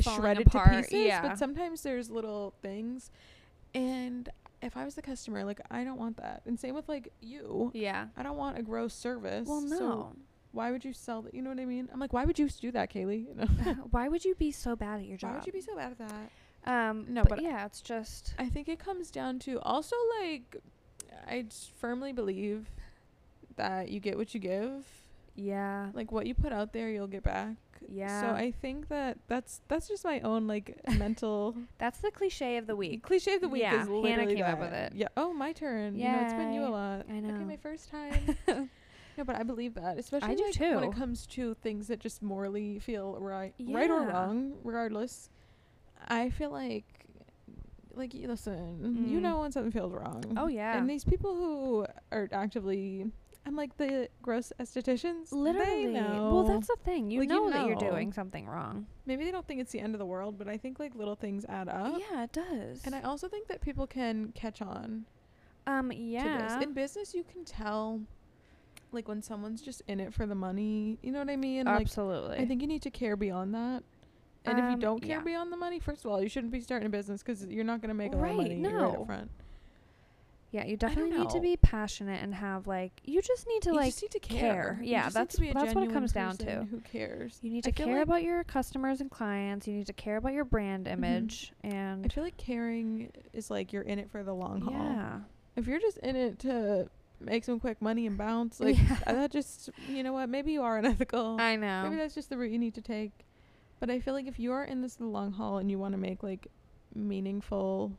shredded 0.00 0.46
apart, 0.48 0.70
to 0.72 0.76
pieces. 0.82 0.92
yeah. 1.06 1.22
But 1.22 1.38
sometimes 1.38 1.82
there's 1.82 2.10
little 2.10 2.54
things, 2.62 3.10
and 3.74 4.28
if 4.62 4.76
I 4.76 4.84
was 4.84 4.94
the 4.94 5.02
customer, 5.02 5.44
like 5.44 5.60
I 5.70 5.84
don't 5.84 5.98
want 5.98 6.16
that. 6.18 6.42
And 6.46 6.58
same 6.58 6.74
with 6.74 6.88
like 6.88 7.12
you. 7.20 7.70
yeah 7.74 8.06
I 8.16 8.22
don't 8.22 8.36
want 8.36 8.58
a 8.58 8.62
gross 8.62 8.94
service. 8.94 9.46
well 9.48 9.60
So 9.60 9.78
no 9.78 10.12
why 10.52 10.70
would 10.70 10.84
you 10.84 10.92
sell 10.92 11.22
that? 11.22 11.34
You 11.34 11.42
know 11.42 11.50
what 11.50 11.58
I 11.58 11.64
mean? 11.64 11.88
I'm 11.92 11.98
like, 11.98 12.12
why 12.12 12.24
would 12.26 12.38
you 12.38 12.48
do 12.48 12.70
that, 12.72 12.92
Kaylee? 12.92 13.26
You 13.28 13.34
know? 13.34 13.72
why 13.90 14.08
would 14.08 14.24
you 14.24 14.34
be 14.34 14.52
so 14.52 14.76
bad 14.76 15.00
at 15.00 15.06
your 15.06 15.16
job 15.16 15.30
why 15.30 15.36
would 15.38 15.46
you 15.46 15.52
be 15.52 15.62
so 15.62 15.74
bad 15.76 15.92
at 15.92 15.98
that? 15.98 16.30
Um, 16.70 17.06
No, 17.08 17.22
but, 17.22 17.36
but 17.36 17.42
yeah, 17.42 17.64
it's 17.66 17.80
just 17.80 18.34
I 18.38 18.48
think 18.48 18.68
it 18.68 18.78
comes 18.78 19.10
down 19.10 19.38
to 19.40 19.58
also 19.60 19.96
like, 20.20 20.56
I 21.26 21.46
firmly 21.80 22.12
believe 22.12 22.68
that 23.56 23.88
you 23.88 23.98
get 23.98 24.16
what 24.16 24.34
you 24.34 24.40
give. 24.40 24.84
yeah, 25.34 25.90
Like 25.94 26.12
what 26.12 26.26
you 26.26 26.34
put 26.34 26.52
out 26.52 26.72
there, 26.72 26.90
you'll 26.90 27.06
get 27.06 27.22
back. 27.22 27.56
Yeah. 27.90 28.20
So 28.20 28.28
I 28.30 28.50
think 28.52 28.88
that 28.88 29.18
that's 29.28 29.60
that's 29.68 29.88
just 29.88 30.04
my 30.04 30.20
own 30.20 30.46
like 30.46 30.78
mental 30.98 31.54
That's 31.78 31.98
the 32.00 32.10
cliche 32.10 32.56
of 32.56 32.66
the 32.66 32.76
week. 32.76 33.02
cliche 33.02 33.34
of 33.34 33.40
the 33.40 33.48
week. 33.48 33.62
Yeah, 33.62 33.82
is 33.82 33.86
Hannah 33.88 33.98
literally 34.00 34.34
came 34.34 34.44
up 34.44 34.60
with 34.60 34.72
it. 34.72 34.92
Yeah. 34.94 35.08
Oh, 35.16 35.32
my 35.32 35.52
turn. 35.52 35.96
You 35.98 36.08
know, 36.10 36.20
it's 36.20 36.34
been 36.34 36.52
you 36.52 36.64
a 36.64 36.68
lot. 36.68 37.06
I 37.10 37.20
know. 37.20 37.34
Okay, 37.34 37.44
my 37.44 37.56
first 37.56 37.90
time. 37.96 38.36
no, 39.18 39.24
but 39.24 39.36
I 39.36 39.42
believe 39.42 39.74
that, 39.74 39.98
especially 39.98 40.36
like 40.36 40.58
when 40.60 40.84
it 40.84 40.92
comes 40.94 41.26
to 41.28 41.54
things 41.54 41.88
that 41.88 42.00
just 42.00 42.22
morally 42.22 42.78
feel 42.78 43.18
right, 43.20 43.54
right 43.60 43.90
or 43.90 44.02
wrong, 44.02 44.54
regardless. 44.64 45.30
I 46.08 46.30
feel 46.30 46.50
like, 46.50 46.84
like 47.94 48.12
listen, 48.14 49.06
you 49.08 49.18
Mhm. 49.18 49.22
know 49.22 49.40
when 49.40 49.52
something 49.52 49.70
feels 49.72 49.92
wrong. 49.92 50.24
Oh, 50.36 50.46
yeah. 50.48 50.76
And 50.78 50.88
these 50.88 51.04
people 51.04 51.34
who 51.34 51.86
are 52.10 52.28
actively, 52.32 53.06
I'm 53.44 53.56
like 53.56 53.76
the 53.76 54.08
gross 54.22 54.52
estheticians. 54.60 55.32
Literally. 55.32 55.86
Know. 55.86 56.30
Well, 56.32 56.44
that's 56.44 56.68
the 56.68 56.76
thing. 56.84 57.10
You 57.10 57.20
Like, 57.20 57.28
you 57.28 57.34
know 57.34 57.50
that 57.50 57.66
you're 57.66 57.76
doing 57.76 58.12
something 58.12 58.46
wrong. 58.46 58.86
maybe 59.06 59.24
they 59.24 59.32
don't 59.32 59.46
think 59.46 59.60
it's 59.60 59.72
the 59.72 59.80
end 59.80 59.94
of 59.94 59.98
the 59.98 60.06
world, 60.06 60.38
but 60.38 60.48
I 60.48 60.56
think 60.56 60.78
like 60.78 60.94
little 60.94 61.16
things 61.16 61.44
add 61.48 61.68
up. 61.68 61.98
yeah, 61.98 62.24
it 62.24 62.32
does. 62.32 62.82
And 62.84 62.94
I 62.94 63.00
also 63.02 63.28
think 63.28 63.48
that 63.48 63.60
people 63.60 63.86
can 63.86 64.32
catch 64.34 64.62
on 64.62 65.06
um 65.66 65.92
yeah. 65.92 66.60
In 66.60 66.72
business, 66.72 67.14
you 67.14 67.24
can 67.24 67.44
tell, 67.44 68.00
like 68.90 69.06
when 69.08 69.22
someone's 69.22 69.62
just 69.62 69.82
in 69.88 70.00
it 70.00 70.12
for 70.14 70.26
the 70.26 70.34
money. 70.34 70.98
You 71.02 71.12
know 71.12 71.18
what 71.20 71.30
I 71.30 71.36
mean? 71.36 71.66
Like 71.66 71.82
Absolutely. 71.82 72.38
I 72.38 72.46
think 72.46 72.62
you 72.62 72.68
need 72.68 72.82
to 72.82 72.90
care 72.90 73.16
beyond 73.16 73.54
that. 73.54 73.82
And 74.44 74.58
if 74.58 74.64
you 74.64 74.72
Um, 74.72 74.80
don't 74.80 75.00
care 75.00 75.18
yeah. 75.18 75.22
beyond 75.22 75.52
the 75.52 75.56
money, 75.56 75.78
first 75.78 76.04
of 76.04 76.10
all, 76.10 76.20
you 76.20 76.28
shouldn't 76.28 76.52
be 76.52 76.60
starting 76.60 76.86
a 76.86 76.90
business 76.90 77.22
because 77.22 77.46
you're 77.46 77.62
not 77.64 77.80
going 77.80 77.90
to 77.90 77.94
make 77.94 78.12
a 78.12 78.16
lot 78.16 78.30
of 78.30 78.36
money 78.38 78.60
right 78.62 78.72
no. 78.72 78.90
up 79.02 79.06
front. 79.06 79.30
Yeah, 80.52 80.66
you 80.66 80.76
definitely 80.76 81.16
need 81.18 81.30
to 81.30 81.40
be 81.40 81.56
passionate 81.56 82.22
and 82.22 82.34
have 82.34 82.66
like 82.66 83.00
you 83.04 83.20
just 83.22 83.48
need 83.48 83.62
to 83.62 83.70
you 83.70 83.74
like 83.76 83.86
just 83.92 84.02
need 84.02 84.10
to 84.12 84.20
care. 84.20 84.38
care. 84.76 84.78
Yeah, 84.82 85.08
that's- 85.08 85.34
to 85.36 85.40
be 85.40 85.48
a 85.48 85.54
that's 85.54 85.74
what 85.74 85.84
it 85.84 85.92
comes 85.92 86.12
down 86.12 86.36
to. 86.36 86.64
Who 86.70 86.80
cares? 86.80 87.38
you 87.42 87.50
need 87.50 87.64
to 87.64 87.72
care 87.72 87.86
like- 87.94 88.02
about 88.02 88.22
your 88.22 88.44
customers 88.44 89.00
and 89.00 89.10
clients. 89.10 89.66
You 89.66 89.72
need 89.74 89.86
to 89.86 89.92
care 89.94 90.18
about 90.18 90.34
your 90.34 90.44
brand 90.44 90.86
Mhm. 90.86 90.92
and 90.92 91.50
I 91.64 91.68
and 91.68 92.12
feel 92.12 92.22
like 92.22 92.36
caring 92.36 93.10
is 93.32 93.50
like 93.50 93.72
you're 93.72 93.82
in 93.82 93.98
it 93.98 94.10
for 94.10 94.22
the 94.22 94.34
long 94.34 94.60
haul. 94.60 94.72
yeah. 94.74 95.20
If 95.56 95.66
you're 95.66 95.80
just 95.80 95.96
in 95.98 96.16
it 96.16 96.38
to 96.40 96.88
make 97.18 97.44
some 97.44 97.58
quick 97.60 97.80
money 97.80 98.06
and 98.06 98.18
bounce, 98.18 98.60
like 98.60 98.76
Yeah. 98.78 98.98
uh, 99.06 99.12
that 99.14 99.30
just 99.30 99.70
you 99.88 100.02
know 100.02 100.12
what? 100.12 100.28
Maybe 100.28 100.52
you 100.52 100.62
are 100.62 100.76
unethical. 100.82 101.40
I 101.40 101.56
know. 101.56 101.84
Maybe 101.84 101.96
that's 101.96 102.14
just 102.14 102.28
the 102.28 102.36
route 102.36 102.50
you 102.52 102.58
need 102.58 102.74
to 102.74 102.82
take. 102.82 103.12
But 103.80 103.88
I 103.90 104.00
feel 104.00 104.12
like 104.12 104.26
if 104.26 104.38
you 104.38 104.52
are 104.52 104.64
in 104.64 104.82
this 104.82 104.96
the 104.96 105.06
long 105.06 105.32
haul 105.32 105.56
and 105.58 105.70
you 105.70 105.78
want 105.78 105.92
to 105.92 105.98
make 105.98 106.22
like 106.22 106.48
meaningful, 106.94 107.92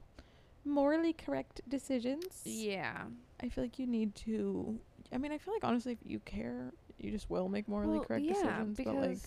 morally 0.65 1.13
correct 1.13 1.62
decisions, 1.69 2.41
yeah. 2.45 3.04
I 3.41 3.49
feel 3.49 3.63
like 3.63 3.80
you 3.80 3.88
need 3.88 4.15
to. 4.15 4.78
I 5.12 5.17
mean, 5.17 5.32
I 5.32 5.38
feel 5.38 5.54
like 5.54 5.63
honestly, 5.63 5.91
if 5.93 5.99
you 6.06 6.19
care, 6.19 6.71
you 6.97 7.12
just 7.12 7.30
will 7.30 7.49
make 7.49 7.67
morally 7.67 7.97
Well, 7.99 8.06
correct 8.08 8.26
yeah, 8.26 8.34
decisions. 8.34 8.78
because 8.78 8.93
But 8.95 9.02
like, 9.10 9.19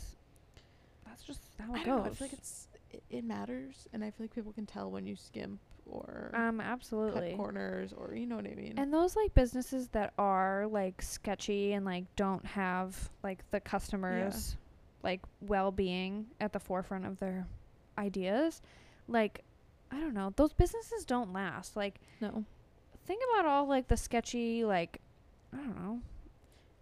that's 1.07 1.22
just 1.25 1.40
how 1.59 1.75
it 1.75 1.85
don't 1.85 1.85
goes. 1.85 2.05
know. 2.05 2.11
I 2.11 2.14
feel 2.14 2.27
like 2.27 2.33
it's 2.33 2.68
it, 2.92 3.03
it 3.11 3.25
matters, 3.25 3.87
and 3.92 4.03
I 4.03 4.11
feel 4.11 4.25
like 4.25 4.35
people 4.35 4.53
can 4.53 4.66
tell 4.66 4.90
when 4.90 5.07
you 5.07 5.16
skimp 5.16 5.61
or 5.88 6.33
um 6.35 6.61
absolutely 6.61 7.31
cut 7.31 7.37
corners, 7.37 7.92
or 7.96 8.14
you 8.14 8.27
know 8.27 8.37
what 8.37 8.46
I 8.46 8.55
mean. 8.55 8.75
And 8.77 8.92
those 8.92 9.14
like 9.14 9.35
businesses 9.35 9.88
that 9.88 10.12
are 10.18 10.66
like 10.66 11.01
sketchy 11.03 11.72
and 11.75 11.85
like 11.85 12.05
don't 12.16 12.44
have 12.44 13.11
like 13.22 13.49
the 13.51 13.61
customers 13.61 14.57
like 15.05 15.20
well-being 15.42 16.27
at 16.40 16.53
the 16.53 16.59
forefront 16.59 17.07
of 17.07 17.20
their 17.20 17.46
ideas, 17.99 18.61
like 19.07 19.42
I 19.90 20.01
don't 20.01 20.14
know, 20.14 20.33
those 20.37 20.53
businesses 20.53 21.05
don't 21.05 21.33
last. 21.33 21.77
Like 21.77 22.01
no, 22.20 22.44
think 23.07 23.22
about 23.33 23.46
all 23.46 23.66
like 23.68 23.88
the 23.88 23.96
sketchy 23.96 24.64
like 24.64 25.01
I 25.53 25.57
don't 25.59 25.77
know. 25.83 26.01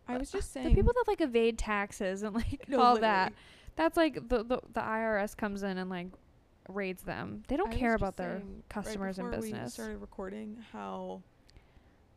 I 0.07 0.19
was 0.19 0.31
just 0.31 0.53
saying 0.53 0.69
the 0.69 0.75
people 0.75 0.93
that 0.95 1.09
like 1.09 1.21
evade 1.21 1.59
taxes 1.59 2.23
and 2.23 2.35
like 2.35 2.69
No, 2.69 2.81
all 2.81 2.99
that. 2.99 3.33
That's 3.77 3.97
like 3.97 4.15
the, 4.29 4.43
the 4.45 4.61
the 4.73 4.81
IRS 4.81 5.37
comes 5.37 5.63
in 5.63 5.79
and 5.79 5.89
like 5.91 6.09
raids 6.69 7.03
them. 7.03 7.43
They 7.49 7.57
don't 7.57 7.73
I 7.75 7.77
care 7.77 7.95
about 7.95 8.17
their 8.17 8.39
saying, 8.39 8.55
right 8.55 8.69
customers 8.69 9.19
and 9.19 9.31
before 9.31 9.43
We 9.43 9.51
business. 9.53 9.75
started 9.75 9.99
recording 9.99 10.59
how, 10.73 11.21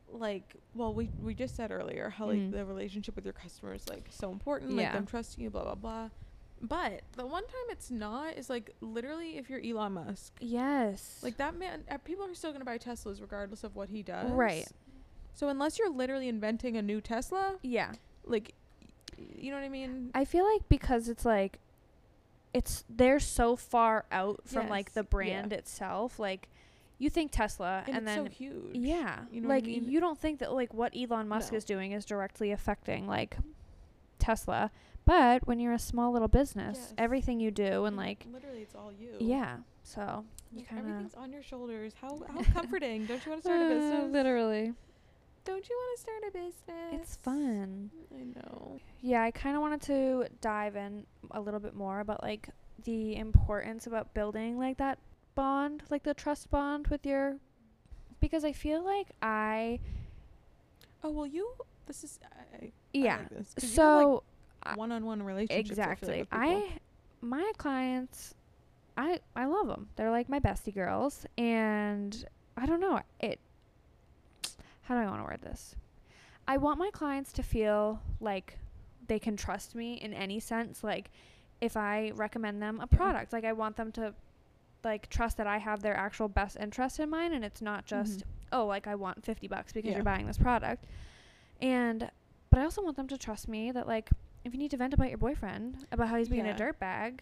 like, 0.09 0.55
well, 0.73 0.93
we 0.93 1.09
we 1.21 1.33
just 1.33 1.55
said 1.55 1.71
earlier 1.71 2.09
how 2.09 2.27
like 2.27 2.39
Mhm. 2.39 2.51
the 2.51 2.65
relationship 2.65 3.15
with 3.15 3.25
your 3.25 3.33
customers 3.33 3.83
like 3.89 4.05
so 4.09 4.31
important, 4.31 4.71
like 4.71 4.79
Yeah. 4.85 4.93
them 4.93 5.05
trusting 5.05 5.43
you, 5.43 5.49
blah 5.49 5.63
blah 5.63 5.75
blah. 5.75 6.09
But 6.61 7.01
the 7.15 7.25
one 7.25 7.43
time 7.43 7.65
it's 7.69 7.91
not 7.91 8.35
is 8.37 8.49
like 8.49 8.73
literally 8.81 9.37
if 9.37 9.49
you're 9.49 9.61
Elon 9.63 9.93
Musk, 9.93 10.33
Yes. 10.39 11.19
like 11.21 11.37
that 11.37 11.55
man, 11.57 11.83
uh, 11.89 11.97
people 11.99 12.25
are 12.25 12.33
still 12.33 12.51
gonna 12.51 12.65
buy 12.65 12.77
Teslas 12.77 13.21
regardless 13.21 13.63
of 13.63 13.75
what 13.75 13.89
he 13.89 14.01
does. 14.01 14.31
Right. 14.31 14.67
So 15.33 15.49
unless 15.49 15.77
you're 15.77 15.91
literally 15.91 16.27
inventing 16.27 16.75
a 16.77 16.81
new 16.81 16.99
Tesla, 16.99 17.57
yeah. 17.61 17.91
like, 18.25 18.55
you 19.17 19.51
know 19.51 19.57
what 19.57 19.65
I 19.65 19.69
mean? 19.69 20.09
I 20.15 20.25
feel 20.25 20.51
like 20.51 20.67
because 20.67 21.09
it's 21.09 21.25
like 21.25 21.59
it's 22.53 22.83
they're 22.89 23.19
so 23.19 23.55
far 23.55 24.05
out 24.11 24.41
from 24.45 24.67
like 24.67 24.87
Yes, 24.87 24.93
the 24.95 25.01
yeah. 25.01 25.07
brand 25.09 25.53
itself. 25.53 26.17
Like 26.17 26.49
you 26.97 27.11
think 27.11 27.31
Tesla 27.31 27.83
and, 27.85 27.97
and, 27.97 28.07
it's 28.07 28.15
then 28.15 28.25
so 28.25 28.31
huge. 28.31 28.75
yeah, 28.75 29.19
You 29.31 29.41
know 29.41 29.47
what 29.49 29.53
I 29.53 29.57
like 29.57 29.65
mean? 29.65 29.91
you 29.91 29.99
don't 29.99 30.17
think 30.17 30.39
that 30.39 30.51
like 30.53 30.73
what 30.73 30.93
Elon 30.97 31.27
Musk 31.27 31.51
No. 31.51 31.57
is 31.57 31.65
doing 31.65 31.91
is 31.91 32.03
directly 32.03 32.51
affecting 32.51 33.05
like 33.05 33.37
Tesla. 34.17 34.71
But 35.07 35.47
when 35.47 35.59
you're 35.59 35.73
a 35.73 35.79
small 35.79 36.11
little 36.11 36.27
business, 36.27 36.77
Yes. 36.79 36.93
everything 36.97 37.39
you 37.39 37.49
do 37.49 37.85
and 37.85 37.95
like 37.95 38.27
literally 38.31 38.61
it's 38.61 38.75
all 38.75 38.91
you. 38.91 39.15
yeah, 39.19 39.57
so 39.81 40.25
you 40.51 40.63
kind 40.63 40.81
of 40.81 40.87
everything's 40.89 41.15
on 41.15 41.31
your 41.31 41.41
shoulders. 41.41 41.93
How 42.01 42.19
how 42.33 42.41
comforting! 42.43 43.05
Don't 43.05 43.25
you 43.25 43.31
want 43.31 43.41
to 43.41 43.47
start 43.47 43.61
a 43.61 43.65
uh, 43.65 43.67
business? 43.69 44.11
literally. 44.13 44.73
Don't 45.45 45.69
you 45.69 45.75
want 45.77 45.97
to 45.97 46.01
start 46.01 46.23
a 46.27 46.31
business? 46.31 47.01
It's 47.01 47.15
fun. 47.15 47.89
I 48.13 48.23
know. 48.35 48.79
Yeah, 49.01 49.23
I 49.23 49.31
kind 49.31 49.55
of 49.55 49.61
wanted 49.61 49.81
to 49.83 50.27
dive 50.41 50.75
in 50.75 51.05
a 51.31 51.39
little 51.39 51.61
bit 51.61 51.73
more 51.73 52.01
about 52.01 52.21
like 52.21 52.49
the 52.83 53.15
importance 53.15 53.87
about 53.87 54.13
building 54.13 54.57
like 54.59 54.75
that 54.77 54.99
bond, 55.35 55.83
like 55.89 56.03
the 56.03 56.13
trust 56.13 56.49
bond 56.51 56.87
with 56.87 57.05
your 57.05 57.37
because 58.19 58.43
I 58.43 58.51
feel 58.51 58.83
like 58.83 59.07
I 59.21 59.79
Oh 61.01 61.11
well, 61.11 61.25
you. 61.27 61.49
This 61.85 62.03
is. 62.03 62.19
I, 62.25 62.65
I 62.65 62.71
yeah. 62.91 63.17
like 63.19 63.29
this, 63.29 63.53
'cause 63.53 63.63
you 63.63 63.69
have, 63.69 63.75
so 64.01 64.23
one-on-one 64.75 65.23
relationships. 65.23 65.69
exactly. 65.69 66.25
I, 66.31 66.45
I 66.47 66.71
my 67.21 67.51
clients 67.57 68.33
I 68.97 69.19
I 69.35 69.45
love 69.45 69.67
them. 69.67 69.89
They're 69.95 70.11
like 70.11 70.27
my 70.29 70.39
bestie 70.39 70.73
girls 70.73 71.25
and 71.37 72.25
I 72.57 72.65
don't 72.65 72.79
know, 72.81 73.01
it 73.19 73.39
how 74.83 74.95
do 74.95 75.01
I 75.01 75.05
want 75.05 75.19
to 75.19 75.23
word 75.25 75.41
this? 75.41 75.75
I 76.47 76.57
want 76.57 76.79
my 76.79 76.89
clients 76.91 77.33
to 77.33 77.43
feel 77.43 78.01
like 78.21 78.57
they 79.07 79.19
can 79.19 79.35
trust 79.37 79.75
me 79.75 79.95
in 79.95 80.13
any 80.13 80.39
sense 80.39 80.83
like 80.83 81.11
if 81.61 81.75
I 81.75 82.11
recommend 82.15 82.61
them 82.61 82.79
a 82.79 82.87
Yeah. 82.91 82.97
product, 82.97 83.33
like 83.33 83.43
I 83.45 83.53
want 83.53 83.75
them 83.77 83.91
to 83.93 84.13
like 84.83 85.09
trust 85.09 85.37
that 85.37 85.47
I 85.47 85.57
have 85.57 85.81
their 85.81 85.95
actual 85.97 86.27
best 86.29 86.55
interest 86.59 86.99
in 86.99 87.09
mind 87.09 87.33
and 87.33 87.43
it's 87.43 87.61
not 87.61 87.85
just 87.85 88.19
Mhm. 88.19 88.23
oh 88.53 88.65
like 88.65 88.87
I 88.87 88.95
want 88.95 89.23
50 89.25 89.47
bucks 89.47 89.73
because 89.73 89.89
Yeah. 89.89 89.95
you're 89.95 90.03
buying 90.03 90.25
this 90.27 90.37
product. 90.37 90.85
And 91.61 92.09
but 92.49 92.59
I 92.59 92.63
also 92.63 92.81
want 92.83 92.95
them 92.95 93.07
to 93.09 93.17
trust 93.17 93.47
me 93.47 93.71
that 93.71 93.87
like 93.87 94.09
if 94.47 94.53
you 94.53 94.59
need 94.59 94.71
to 94.71 94.77
vent 94.77 94.93
about 94.93 95.09
your 95.09 95.17
boyfriend 95.17 95.85
about 95.91 96.07
how 96.07 96.17
he's 96.17 96.29
being 96.29 96.45
Yeah. 96.45 96.55
a 96.55 96.59
dirtbag, 96.59 97.19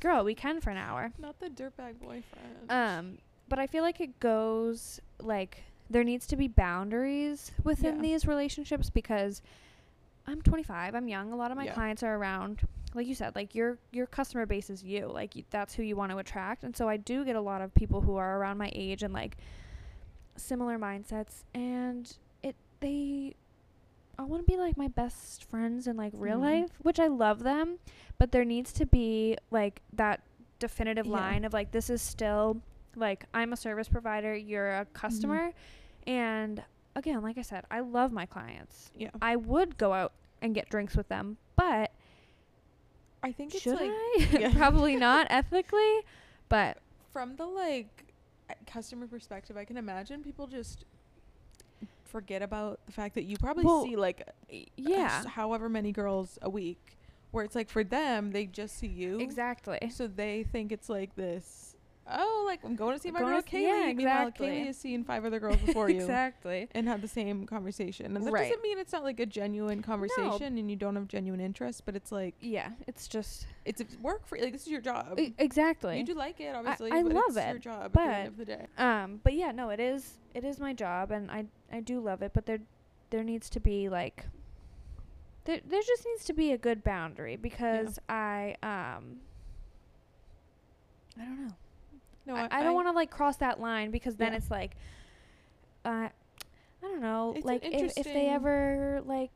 girl, 0.00 0.24
we 0.24 0.34
can 0.34 0.60
for 0.60 0.70
an 0.70 0.76
hour. 0.76 1.12
Not 1.18 1.38
the 1.40 1.48
dirtbag 1.50 1.98
boyfriend. 2.00 2.70
Um, 2.70 3.18
but 3.48 3.58
I 3.58 3.66
feel 3.66 3.82
like 3.82 4.00
it 4.00 4.18
goes 4.20 5.00
like 5.18 5.64
there 5.90 6.04
needs 6.04 6.26
to 6.28 6.36
be 6.36 6.48
boundaries 6.48 7.52
within 7.64 7.96
Yeah. 7.96 8.02
these 8.02 8.26
relationships 8.26 8.90
because 8.90 9.42
I'm 10.26 10.42
25, 10.42 10.94
I'm 10.94 11.08
young. 11.08 11.32
A 11.32 11.36
lot 11.36 11.50
of 11.50 11.56
my 11.56 11.64
Yeah. 11.64 11.72
clients 11.74 12.02
are 12.02 12.14
around, 12.16 12.60
like 12.94 13.06
you 13.06 13.14
said, 13.14 13.34
like 13.34 13.54
your 13.54 13.78
your 13.90 14.06
customer 14.06 14.44
base 14.46 14.68
is 14.68 14.84
you. 14.84 15.06
Like 15.06 15.32
y- 15.34 15.44
that's 15.50 15.74
who 15.74 15.82
you 15.82 15.96
want 15.96 16.12
to 16.12 16.18
attract. 16.18 16.62
And 16.64 16.76
so 16.76 16.88
I 16.88 16.98
do 16.98 17.24
get 17.24 17.34
a 17.36 17.40
lot 17.40 17.62
of 17.62 17.74
people 17.74 18.02
who 18.02 18.16
are 18.16 18.38
around 18.38 18.58
my 18.58 18.70
age 18.74 19.02
and 19.02 19.14
like 19.14 19.36
similar 20.36 20.78
mindsets 20.78 21.42
and 21.54 22.16
it 22.42 22.54
they 22.80 23.34
I 24.18 24.24
want 24.24 24.44
to 24.44 24.50
be 24.52 24.58
like 24.58 24.76
my 24.76 24.88
best 24.88 25.44
friends 25.44 25.86
in 25.86 25.96
like 25.96 26.12
real 26.14 26.38
Mhm. 26.38 26.42
life, 26.42 26.70
which 26.82 26.98
I 26.98 27.06
love 27.06 27.40
them, 27.44 27.78
but 28.18 28.32
there 28.32 28.44
needs 28.44 28.72
to 28.74 28.86
be 28.86 29.36
like 29.50 29.80
that 29.92 30.22
definitive 30.58 31.06
Yeah. 31.06 31.12
line 31.12 31.44
of 31.44 31.52
like 31.52 31.70
this 31.70 31.88
is 31.88 32.02
still 32.02 32.60
like 32.96 33.26
I'm 33.32 33.52
a 33.52 33.56
service 33.56 33.88
provider, 33.88 34.34
you're 34.34 34.72
a 34.80 34.84
customer, 34.86 35.52
and 36.06 36.64
again, 36.96 37.22
like 37.22 37.38
I 37.38 37.42
said, 37.42 37.64
I 37.70 37.80
love 37.80 38.10
my 38.12 38.26
clients. 38.26 38.90
yeah. 38.94 39.10
I 39.22 39.36
would 39.36 39.78
go 39.78 39.92
out 39.92 40.12
and 40.42 40.52
get 40.54 40.68
drinks 40.68 40.96
with 40.96 41.08
them, 41.08 41.36
but 41.54 41.92
I 43.22 43.30
think 43.32 43.54
it's 43.54 43.62
should 43.62 43.74
like 43.76 43.90
I? 43.92 44.28
Yeah. 44.40 44.52
Probably 44.56 44.96
not 44.96 45.26
ethically, 45.30 46.00
but 46.48 46.78
from 47.12 47.36
the 47.36 47.46
like 47.46 48.12
customer 48.66 49.06
perspective, 49.06 49.56
I 49.56 49.64
can 49.64 49.76
imagine 49.76 50.22
people 50.24 50.46
just 50.48 50.84
forget 52.08 52.42
about 52.42 52.80
the 52.86 52.92
fact 52.92 53.14
that 53.14 53.24
you 53.24 53.36
probably 53.36 53.64
Well, 53.64 53.84
see 53.84 53.96
like 53.96 54.26
yeah, 54.76 55.24
however 55.26 55.68
many 55.68 55.92
girls 55.92 56.38
a 56.42 56.50
week 56.50 56.96
where 57.30 57.44
it's 57.44 57.54
like 57.54 57.68
for 57.68 57.84
them 57.84 58.32
they 58.32 58.46
just 58.46 58.78
see 58.78 58.86
you 58.86 59.18
exactly. 59.20 59.78
so 59.92 60.06
they 60.06 60.44
think 60.44 60.72
it's 60.72 60.88
like 60.88 61.14
this 61.16 61.67
oh 62.10 62.44
like 62.46 62.64
i'm 62.64 62.74
going 62.76 62.94
to 62.96 63.00
see 63.02 63.10
my 63.10 63.20
girl 63.20 63.42
kaylee 63.42 63.62
yeah, 63.62 63.92
meanwhile 63.92 64.28
exactly. 64.28 64.46
kaylee 64.48 64.66
has 64.66 64.76
seen 64.78 65.04
five 65.04 65.24
other 65.24 65.38
girls 65.38 65.56
before 65.66 65.88
you 65.90 66.00
exactly. 66.00 66.68
and 66.72 66.88
had 66.88 67.02
the 67.02 67.08
same 67.08 67.46
conversation 67.46 68.16
and 68.16 68.26
that 68.26 68.32
Right. 68.32 68.48
doesn't 68.48 68.62
mean 68.62 68.78
it's 68.78 68.92
not 68.92 69.04
like 69.04 69.20
a 69.20 69.26
genuine 69.26 69.82
conversation 69.82 70.56
and 70.58 70.70
you 70.70 70.76
don't 70.76 70.94
have 70.96 71.08
genuine 71.08 71.40
interest 71.40 71.84
but 71.84 71.94
it's 71.96 72.10
like 72.12 72.34
Yeah, 72.40 72.70
it's 72.86 73.08
just 73.08 73.46
it's 73.64 73.82
work 74.00 74.26
for 74.26 74.36
you. 74.36 74.44
like 74.44 74.52
this 74.52 74.62
is 74.62 74.68
your 74.68 74.80
job 74.80 75.18
e- 75.18 75.34
exactly. 75.38 75.98
you 75.98 76.04
do 76.04 76.14
like 76.14 76.40
it 76.40 76.54
obviously 76.54 76.90
I 76.90 77.02
but 77.02 77.12
love 77.12 77.24
it's 77.28 77.36
your 77.36 77.56
it, 77.56 77.60
job 77.62 77.82
at 77.84 77.92
the 77.92 77.98
but- 77.98 78.08
end 78.10 78.28
of 78.28 78.36
the 78.38 78.44
day 78.44 78.66
Um, 78.78 79.20
but 79.22 79.34
yeah, 79.34 79.52
no, 79.52 79.70
it 79.70 79.80
is 79.80 80.14
it 80.34 80.44
is 80.44 80.58
my 80.60 80.72
job, 80.72 81.10
and 81.10 81.30
I 81.30 81.46
I 81.72 81.80
do 81.80 82.00
love 82.00 82.22
it. 82.22 82.32
But 82.32 82.46
there 82.46 82.58
there 83.10 83.24
needs 83.24 83.48
to 83.50 83.60
be 83.60 83.88
like 83.88 84.26
there 85.46 85.60
there 85.66 85.80
just 85.82 86.04
needs 86.06 86.24
to 86.26 86.32
be 86.32 86.52
a 86.52 86.58
good 86.58 86.84
boundary 86.84 87.36
because 87.36 87.98
I 88.08 88.54
um 88.62 89.20
I 91.20 91.24
don't 91.24 91.46
know. 91.48 91.54
No 92.28 92.34
I, 92.36 92.48
I 92.60 92.62
don't 92.62 92.74
want 92.74 92.86
to 92.88 92.92
like 92.92 93.10
cross 93.10 93.36
that 93.38 93.58
line 93.60 93.90
because 93.90 94.14
then 94.16 94.32
Yeah. 94.32 94.38
it's 94.38 94.50
like 94.50 94.76
uh 95.84 96.08
I 96.10 96.10
don't 96.82 97.00
know 97.00 97.32
It's 97.36 97.44
like 97.44 97.64
if, 97.64 97.96
if 97.96 98.04
they 98.04 98.28
ever 98.28 99.02
like 99.04 99.30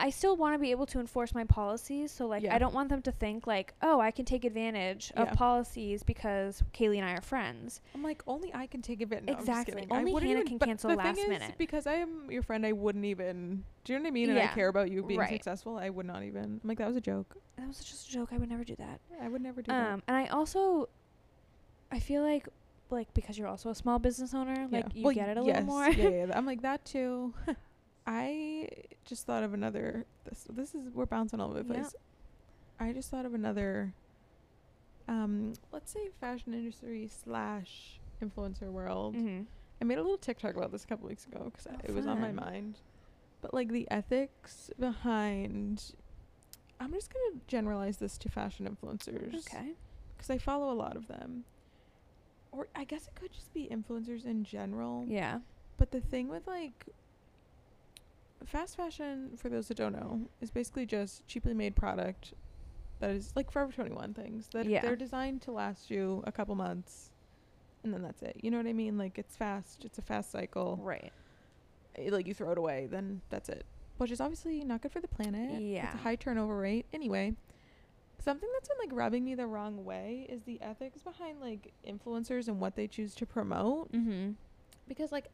I 0.00 0.10
still 0.10 0.36
want 0.36 0.54
to 0.54 0.60
be 0.60 0.70
able 0.70 0.86
to 0.86 1.00
enforce 1.00 1.34
my 1.34 1.42
policies 1.42 2.12
so 2.12 2.26
like 2.28 2.44
Yeah. 2.44 2.54
I 2.54 2.58
don't 2.58 2.72
want 2.74 2.88
them 2.88 3.02
to 3.02 3.10
think 3.12 3.46
like 3.48 3.74
oh 3.82 4.00
I 4.00 4.10
can 4.12 4.24
take 4.24 4.44
advantage 4.44 5.12
Yeah. 5.14 5.22
of 5.24 5.32
policies 5.32 6.02
because 6.04 6.62
Kaylee 6.72 6.96
and 6.98 7.04
I 7.04 7.12
are 7.14 7.20
friends 7.20 7.80
I'm 7.94 8.02
like 8.04 8.22
only 8.26 8.52
I 8.54 8.66
can 8.68 8.80
take 8.82 9.00
advantage. 9.00 9.28
No, 9.34 9.38
Exactly. 9.40 9.86
I 9.90 9.96
Only 9.96 10.12
Hannah 10.12 10.30
even- 10.42 10.46
can 10.46 10.58
cancel 10.60 10.90
the 10.90 10.96
last 10.96 11.16
thing 11.16 11.24
is, 11.24 11.30
minute. 11.30 11.54
because 11.58 11.86
I 11.88 11.94
am 11.94 12.30
your 12.30 12.42
friend. 12.42 12.64
I 12.64 12.72
wouldn't 12.72 13.04
even. 13.04 13.64
Do 13.84 13.92
you 13.92 13.98
know 13.98 14.02
what 14.04 14.08
I 14.08 14.12
mean? 14.12 14.30
And 14.30 14.38
I 14.38 14.46
care 14.48 14.68
about 14.68 14.90
you 14.90 15.02
being 15.02 15.18
Right. 15.20 15.30
successful. 15.32 15.78
I 15.78 15.90
would 15.90 16.06
not 16.06 16.22
even. 16.22 16.60
I'm 16.62 16.68
like 16.68 16.78
that 16.78 16.86
was 16.86 16.96
a 16.96 17.00
joke. 17.00 17.36
that 17.56 17.66
was 17.66 17.78
just 17.80 18.08
a 18.08 18.12
joke 18.12 18.28
I 18.32 18.38
would 18.38 18.48
never 18.50 18.62
do 18.64 18.76
that 18.76 19.00
I 19.20 19.28
would 19.28 19.42
never 19.42 19.62
do 19.62 19.72
um 19.72 20.00
and 20.06 20.16
I 20.16 20.26
also 20.28 20.88
I 21.90 21.98
feel 22.00 22.22
like 22.22 22.48
like 22.90 23.12
because 23.14 23.38
you're 23.38 23.48
also 23.48 23.68
a 23.70 23.74
small 23.74 23.98
business 23.98 24.32
owner, 24.34 24.66
like 24.70 24.94
you 24.94 25.04
Well, 25.04 25.14
get 25.14 25.28
it 25.28 25.36
a 25.36 25.42
yes, 25.42 25.56
little 25.56 25.64
more. 25.64 25.88
yeah, 25.88 26.26
yeah, 26.26 26.32
I'm 26.34 26.46
like 26.46 26.62
that 26.62 26.84
too. 26.84 27.34
I 28.06 28.68
just 29.04 29.26
thought 29.26 29.42
of 29.42 29.52
another. 29.54 30.06
This 30.24 30.46
this 30.50 30.74
is 30.74 30.90
we're 30.92 31.06
bouncing 31.06 31.40
all 31.40 31.50
over 31.50 31.62
the 31.62 31.68
Yeah. 31.74 31.80
place. 31.80 31.94
I 32.80 32.92
just 32.92 33.10
thought 33.10 33.26
of 33.26 33.34
another. 33.34 33.94
Um, 35.06 35.54
let's 35.72 35.90
say 35.90 36.10
fashion 36.20 36.52
industry 36.54 37.08
slash 37.24 37.98
influencer 38.22 38.70
world. 38.70 39.14
mm-hmm. 39.16 39.42
I 39.80 39.84
made 39.84 39.96
a 39.98 40.02
little 40.02 40.18
TikTok 40.18 40.56
about 40.56 40.72
this 40.72 40.84
a 40.84 40.86
couple 40.86 41.08
weeks 41.08 41.24
ago 41.26 41.44
because 41.52 41.66
Oh, 41.70 41.76
it 41.84 41.94
was 41.94 42.06
on 42.06 42.20
my 42.20 42.32
mind. 42.32 42.78
But 43.40 43.54
like 43.54 43.68
the 43.68 43.88
ethics 43.90 44.70
behind, 44.78 45.94
I'm 46.80 46.92
just 46.92 47.12
gonna 47.12 47.40
generalize 47.46 47.98
this 47.98 48.18
to 48.18 48.28
fashion 48.28 48.66
influencers 48.68 49.34
Okay. 49.46 49.74
because 50.16 50.30
I 50.30 50.38
follow 50.38 50.72
a 50.72 50.74
lot 50.74 50.96
of 50.96 51.06
them. 51.06 51.44
Or 52.52 52.68
I 52.74 52.84
guess 52.84 53.06
it 53.06 53.14
could 53.14 53.32
just 53.32 53.52
be 53.52 53.68
influencers 53.70 54.24
in 54.24 54.44
general. 54.44 55.04
Yeah. 55.06 55.40
But 55.76 55.90
the 55.90 56.00
thing 56.00 56.28
with 56.28 56.46
like 56.46 56.86
fast 58.44 58.76
fashion, 58.76 59.30
for 59.36 59.48
those 59.48 59.68
that 59.68 59.76
don't 59.76 59.92
know, 59.92 60.20
is 60.40 60.50
basically 60.50 60.86
just 60.86 61.26
cheaply 61.26 61.54
made 61.54 61.76
product 61.76 62.34
that 63.00 63.10
is 63.10 63.32
like 63.36 63.50
Forever 63.50 63.72
21 63.72 64.14
things 64.14 64.48
that 64.52 64.66
Yeah. 64.66 64.80
they're 64.82 64.96
designed 64.96 65.42
to 65.42 65.52
last 65.52 65.90
you 65.90 66.22
a 66.26 66.32
couple 66.32 66.54
months 66.54 67.10
and 67.84 67.92
then 67.94 68.02
that's 68.02 68.22
it. 68.22 68.36
You 68.42 68.50
know 68.50 68.56
what 68.56 68.66
I 68.66 68.72
mean? 68.72 68.98
Like 68.98 69.18
it's 69.18 69.36
fast, 69.36 69.84
it's 69.84 69.98
a 69.98 70.02
fast 70.02 70.32
cycle. 70.32 70.78
Right. 70.82 71.12
Eh, 71.96 72.08
Like 72.10 72.26
you 72.26 72.34
throw 72.34 72.50
it 72.52 72.58
away, 72.58 72.88
then 72.90 73.20
that's 73.30 73.48
it. 73.48 73.64
Which 73.98 74.10
is 74.10 74.20
obviously 74.20 74.64
not 74.64 74.80
good 74.82 74.92
for 74.92 75.00
the 75.00 75.08
planet. 75.08 75.60
Yeah. 75.60 75.86
It's 75.86 75.94
a 75.94 75.98
high 75.98 76.16
turnover 76.16 76.56
rate. 76.56 76.86
Anyway, 76.92 77.34
something 78.20 78.48
that's 78.54 78.68
been 78.68 78.78
like 78.78 78.90
rubbing 78.92 79.24
me 79.24 79.34
the 79.34 79.46
wrong 79.46 79.84
way 79.84 80.26
is 80.28 80.42
the 80.42 80.60
ethics 80.60 81.02
behind 81.02 81.40
like 81.40 81.72
influencers 81.86 82.48
and 82.48 82.58
what 82.60 82.74
they 82.76 82.86
choose 82.86 83.14
to 83.16 83.26
promote 83.26 83.90
Mm-hmm. 83.92 84.32
because 84.88 85.12
like 85.12 85.26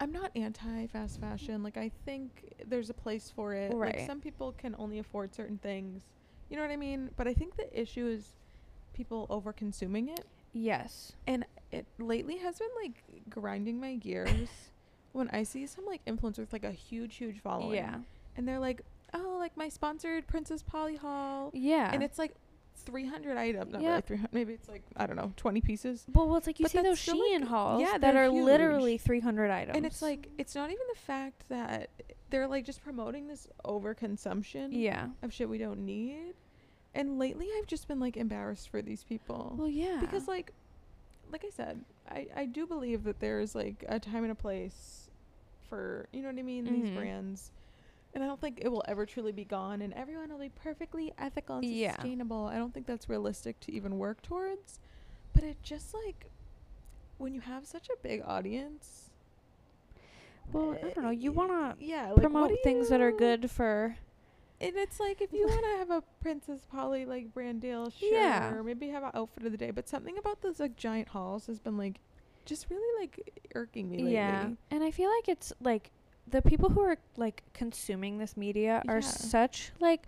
I'm 0.00 0.12
not 0.12 0.30
anti 0.36 0.86
fast 0.86 1.20
fashion. 1.20 1.62
Like 1.64 1.76
I 1.76 1.90
think 2.04 2.54
there's 2.66 2.88
a 2.88 2.94
place 2.94 3.32
for 3.34 3.52
it. 3.54 3.74
Right. 3.74 3.96
Like 3.96 4.06
some 4.06 4.20
people 4.20 4.52
can 4.56 4.76
only 4.78 5.00
afford 5.00 5.34
certain 5.34 5.58
things. 5.58 6.02
You 6.48 6.56
know 6.56 6.62
what 6.62 6.70
I 6.70 6.76
mean? 6.76 7.10
But 7.16 7.26
I 7.26 7.34
think 7.34 7.56
the 7.56 7.68
issue 7.80 8.06
is 8.06 8.34
people 8.94 9.26
over 9.28 9.52
consuming 9.52 10.08
it. 10.08 10.24
Yes. 10.52 11.12
And 11.26 11.44
it 11.72 11.84
lately 11.98 12.36
has 12.38 12.60
been 12.60 12.68
like 12.80 13.02
grinding 13.28 13.80
my 13.80 13.94
gears 14.06 14.48
when 15.12 15.28
I 15.30 15.42
see 15.42 15.66
some 15.66 15.84
like 15.84 16.04
influencers 16.04 16.38
with 16.38 16.52
like 16.52 16.64
a 16.64 16.70
huge, 16.70 17.16
huge 17.16 17.40
following. 17.40 17.74
Yeah. 17.74 17.96
And 18.36 18.46
they're 18.46 18.60
like, 18.60 18.82
Oh, 19.14 19.36
like 19.38 19.56
my 19.56 19.68
sponsored 19.68 20.26
Princess 20.26 20.62
Polly 20.62 20.96
haul. 20.96 21.50
Yeah. 21.54 21.90
And 21.92 22.02
it's 22.02 22.18
like 22.18 22.34
three 22.76 23.06
hundred 23.06 23.36
items. 23.36 23.72
Not 23.72 23.82
Yep. 23.82 23.88
really 23.90 24.00
three 24.02 24.16
hundred 24.18 24.34
maybe 24.34 24.52
it's 24.54 24.68
like 24.68 24.82
I 24.96 25.06
don't 25.06 25.16
know, 25.16 25.32
twenty 25.36 25.60
pieces. 25.60 26.04
well, 26.14 26.26
well, 26.28 26.36
it's 26.36 26.46
like 26.46 26.58
you 26.60 26.64
But 26.64 26.72
see 26.72 26.82
those 26.82 26.98
Shein 27.00 27.40
like- 27.40 27.48
hauls 27.48 27.80
yeah, 27.82 27.98
that 27.98 28.12
they're 28.12 28.30
huge. 28.30 28.44
literally 28.44 28.98
300 28.98 29.50
items. 29.50 29.76
And 29.76 29.86
it's 29.86 30.00
like 30.02 30.28
it's 30.38 30.54
not 30.54 30.70
even 30.70 30.84
the 30.92 31.00
fact 31.00 31.48
that 31.48 31.90
they're 32.30 32.46
like 32.46 32.64
just 32.66 32.82
promoting 32.82 33.26
this 33.28 33.48
overconsumption 33.64 34.68
yeah. 34.72 35.08
of 35.22 35.32
shit 35.32 35.48
we 35.48 35.58
don't 35.58 35.84
need. 35.84 36.34
And 36.94 37.18
lately 37.18 37.46
I've 37.58 37.66
just 37.66 37.88
been 37.88 38.00
like 38.00 38.16
embarrassed 38.16 38.68
for 38.68 38.82
these 38.82 39.04
people. 39.04 39.54
Well, 39.58 39.68
yeah. 39.68 39.98
Because 40.00 40.28
like 40.28 40.52
like 41.32 41.44
I 41.46 41.50
said, 41.50 41.84
I 42.08 42.26
I 42.36 42.46
do 42.46 42.66
believe 42.66 43.04
that 43.04 43.20
there's 43.20 43.54
like 43.54 43.84
a 43.88 43.98
time 43.98 44.22
and 44.24 44.32
a 44.32 44.34
place 44.34 45.10
for, 45.68 46.06
you 46.12 46.22
know 46.22 46.28
what 46.28 46.38
I 46.38 46.42
mean, 46.42 46.64
these 46.64 46.88
Mhm. 46.90 46.96
brands. 46.96 47.50
And 48.14 48.24
I 48.24 48.26
don't 48.26 48.40
think 48.40 48.58
it 48.62 48.68
will 48.68 48.84
ever 48.88 49.04
truly 49.06 49.32
be 49.32 49.44
gone 49.44 49.82
and 49.82 49.92
everyone 49.94 50.30
will 50.30 50.38
be 50.38 50.48
perfectly 50.48 51.12
ethical 51.18 51.56
and 51.56 51.64
Yeah. 51.66 51.94
sustainable. 51.94 52.46
I 52.46 52.56
don't 52.56 52.72
think 52.72 52.86
that's 52.86 53.08
realistic 53.08 53.60
to 53.60 53.72
even 53.72 53.98
work 53.98 54.22
towards. 54.22 54.80
But 55.34 55.44
it 55.44 55.62
just 55.62 55.94
like 55.94 56.30
when 57.18 57.34
you 57.34 57.40
have 57.40 57.66
such 57.66 57.88
a 57.88 57.96
big 58.02 58.22
audience, 58.24 59.10
well, 60.52 60.72
I 60.82 60.90
don't 60.94 61.02
know. 61.04 61.10
You 61.10 61.32
want 61.32 61.50
to 61.50 61.82
eh, 61.82 61.86
yeah, 61.86 62.08
like, 62.12 62.20
promote 62.22 62.52
things 62.64 62.88
that 62.88 63.00
are 63.00 63.12
good 63.12 63.50
for. 63.50 63.96
And 64.60 64.74
it's 64.76 64.98
like 64.98 65.20
if 65.20 65.32
you 65.32 65.46
want 65.48 65.62
to 65.64 65.78
have 65.78 65.90
a 65.90 66.02
Princess 66.20 66.62
Polly 66.70 67.04
like 67.04 67.32
brand 67.34 67.60
deal, 67.60 67.90
sure, 67.90 68.12
Yeah. 68.12 68.52
or 68.54 68.62
maybe 68.64 68.88
have 68.88 69.02
an 69.04 69.10
outfit 69.14 69.44
of 69.44 69.52
the 69.52 69.58
day. 69.58 69.70
But 69.70 69.88
something 69.88 70.16
about 70.18 70.40
those 70.40 70.58
like 70.58 70.76
giant 70.76 71.08
hauls 71.08 71.46
has 71.46 71.58
been 71.60 71.76
like 71.76 72.00
just 72.46 72.68
really 72.70 73.02
like 73.02 73.50
irking 73.54 73.90
me 73.90 73.98
lately. 73.98 74.12
Yeah. 74.14 74.48
And 74.70 74.82
I 74.82 74.90
feel 74.90 75.10
like 75.14 75.28
it's 75.28 75.52
like 75.60 75.90
the 76.30 76.42
people 76.42 76.68
who 76.70 76.80
are 76.80 76.96
like 77.16 77.42
consuming 77.54 78.18
this 78.18 78.36
media 78.36 78.82
are 78.88 78.96
Yeah. 78.96 79.00
such 79.00 79.72
like 79.80 80.06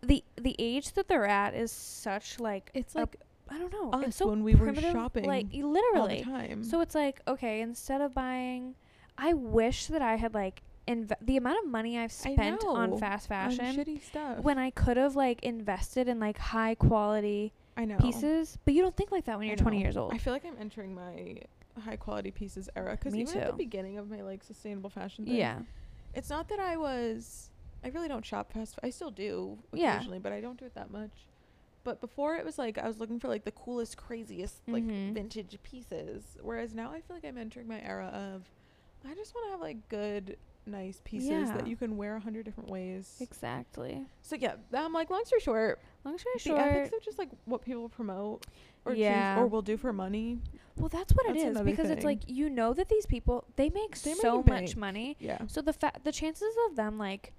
the 0.00 0.22
the 0.36 0.54
age 0.58 0.92
that 0.92 1.08
they're 1.08 1.26
at 1.26 1.54
is 1.54 1.72
such 1.72 2.38
like 2.38 2.70
It's 2.74 2.94
like 2.94 3.16
I 3.50 3.58
don't 3.58 3.72
know. 3.72 3.90
us 3.98 4.06
it's 4.08 4.16
so 4.16 4.28
when 4.28 4.44
we 4.44 4.54
were 4.54 4.74
shopping 4.74 5.24
like 5.24 5.46
all 5.46 5.50
the 5.60 5.62
literally. 5.66 6.22
time. 6.22 6.62
So 6.62 6.80
it's 6.80 6.94
like 6.94 7.20
okay, 7.26 7.60
instead 7.60 8.00
of 8.00 8.14
buying, 8.14 8.74
I 9.16 9.32
wish 9.32 9.86
that 9.86 10.02
I 10.02 10.16
had 10.16 10.34
like 10.34 10.62
inv- 10.86 11.12
the 11.20 11.36
amount 11.36 11.64
of 11.64 11.70
money 11.70 11.98
I've 11.98 12.12
spent 12.12 12.64
on 12.64 12.98
fast 12.98 13.30
on 13.30 13.50
fashion 13.50 13.76
shitty 13.76 14.02
stuff. 14.04 14.38
when 14.40 14.58
I 14.58 14.70
could 14.70 14.96
have 14.96 15.16
like 15.16 15.42
invested 15.42 16.08
in 16.08 16.20
like 16.20 16.38
high 16.38 16.74
quality 16.74 17.52
I 17.76 17.84
know 17.84 17.96
pieces. 17.98 18.58
But 18.64 18.74
you 18.74 18.82
don't 18.82 18.96
think 18.96 19.10
like 19.12 19.24
that 19.24 19.38
when 19.38 19.46
I 19.46 19.48
you're 19.50 19.56
20 19.56 19.80
years 19.80 19.96
old. 19.96 20.12
I 20.12 20.18
feel 20.18 20.32
like 20.32 20.44
I'm 20.44 20.56
entering 20.60 20.94
my 20.94 21.38
high 21.80 21.96
quality 21.96 22.30
pieces 22.30 22.68
era 22.76 22.92
because 22.92 23.14
even 23.16 23.36
at 23.38 23.46
the 23.48 23.52
beginning 23.52 23.98
of 23.98 24.08
my 24.10 24.22
like 24.22 24.42
sustainable 24.44 24.90
fashion 24.90 25.24
thing, 25.24 25.36
yeah. 25.36 25.60
it's 26.14 26.30
not 26.30 26.48
that 26.48 26.60
I 26.60 26.76
was. 26.76 27.50
I 27.84 27.88
really 27.88 28.08
don't 28.08 28.24
shop 28.24 28.52
fast. 28.52 28.78
I 28.82 28.90
still 28.90 29.10
do 29.12 29.56
Yeah. 29.72 29.94
occasionally, 29.94 30.18
but 30.18 30.32
I 30.32 30.40
don't 30.40 30.58
do 30.58 30.64
it 30.64 30.74
that 30.74 30.90
much. 30.90 31.12
But 31.84 32.00
before 32.00 32.34
it 32.36 32.44
was 32.44 32.58
like 32.58 32.76
I 32.76 32.86
was 32.88 32.98
looking 32.98 33.20
for 33.20 33.28
like 33.28 33.44
the 33.44 33.52
coolest, 33.52 33.96
craziest 33.96 34.56
like 34.68 34.84
Mhm. 34.84 35.14
vintage 35.14 35.56
pieces. 35.62 36.36
Whereas 36.42 36.74
now 36.74 36.90
I 36.90 37.00
feel 37.00 37.16
like 37.16 37.24
I'm 37.24 37.38
entering 37.38 37.68
my 37.68 37.80
era 37.80 38.06
of 38.06 38.42
I 39.08 39.14
just 39.14 39.32
want 39.34 39.46
to 39.46 39.50
have 39.52 39.60
like 39.60 39.88
good, 39.88 40.36
nice 40.66 41.00
pieces 41.04 41.28
Yeah. 41.30 41.52
that 41.56 41.66
you 41.68 41.76
can 41.76 41.96
wear 41.96 42.16
a 42.16 42.20
hundred 42.20 42.44
different 42.44 42.68
ways. 42.68 43.16
Exactly. 43.20 44.04
so 44.22 44.34
yeah, 44.36 44.56
I'm 44.74 44.92
like 44.92 45.08
long 45.08 45.24
story 45.24 45.40
short, 45.40 45.80
Long 46.04 46.18
story 46.18 46.32
the 46.34 46.40
short, 46.40 46.60
ethics 46.60 46.96
of 46.96 47.02
just 47.04 47.18
like 47.18 47.30
what 47.44 47.62
people 47.62 47.88
promote 47.88 48.44
or 48.84 48.92
Yeah. 48.94 49.36
choose 49.36 49.42
or 49.42 49.46
will 49.46 49.62
do 49.62 49.76
for 49.76 49.92
money. 49.92 50.40
Well, 50.78 50.88
that's 50.88 51.12
what 51.12 51.26
That's 51.26 51.42
it 51.42 51.56
is 51.56 51.60
because 51.60 51.90
it's 51.90 52.04
like 52.04 52.20
you 52.26 52.48
know 52.48 52.72
that 52.74 52.88
these 52.88 53.06
people 53.06 53.44
they 53.56 53.70
make 53.70 53.98
They 53.98 54.14
so 54.14 54.40
a 54.40 54.48
much 54.48 54.76
money. 54.76 55.16
Yeah. 55.18 55.38
So 55.46 55.60
the 55.60 55.72
fa- 55.72 55.92
the 56.04 56.12
chances 56.12 56.54
of 56.68 56.76
them 56.76 56.98
like 56.98 57.32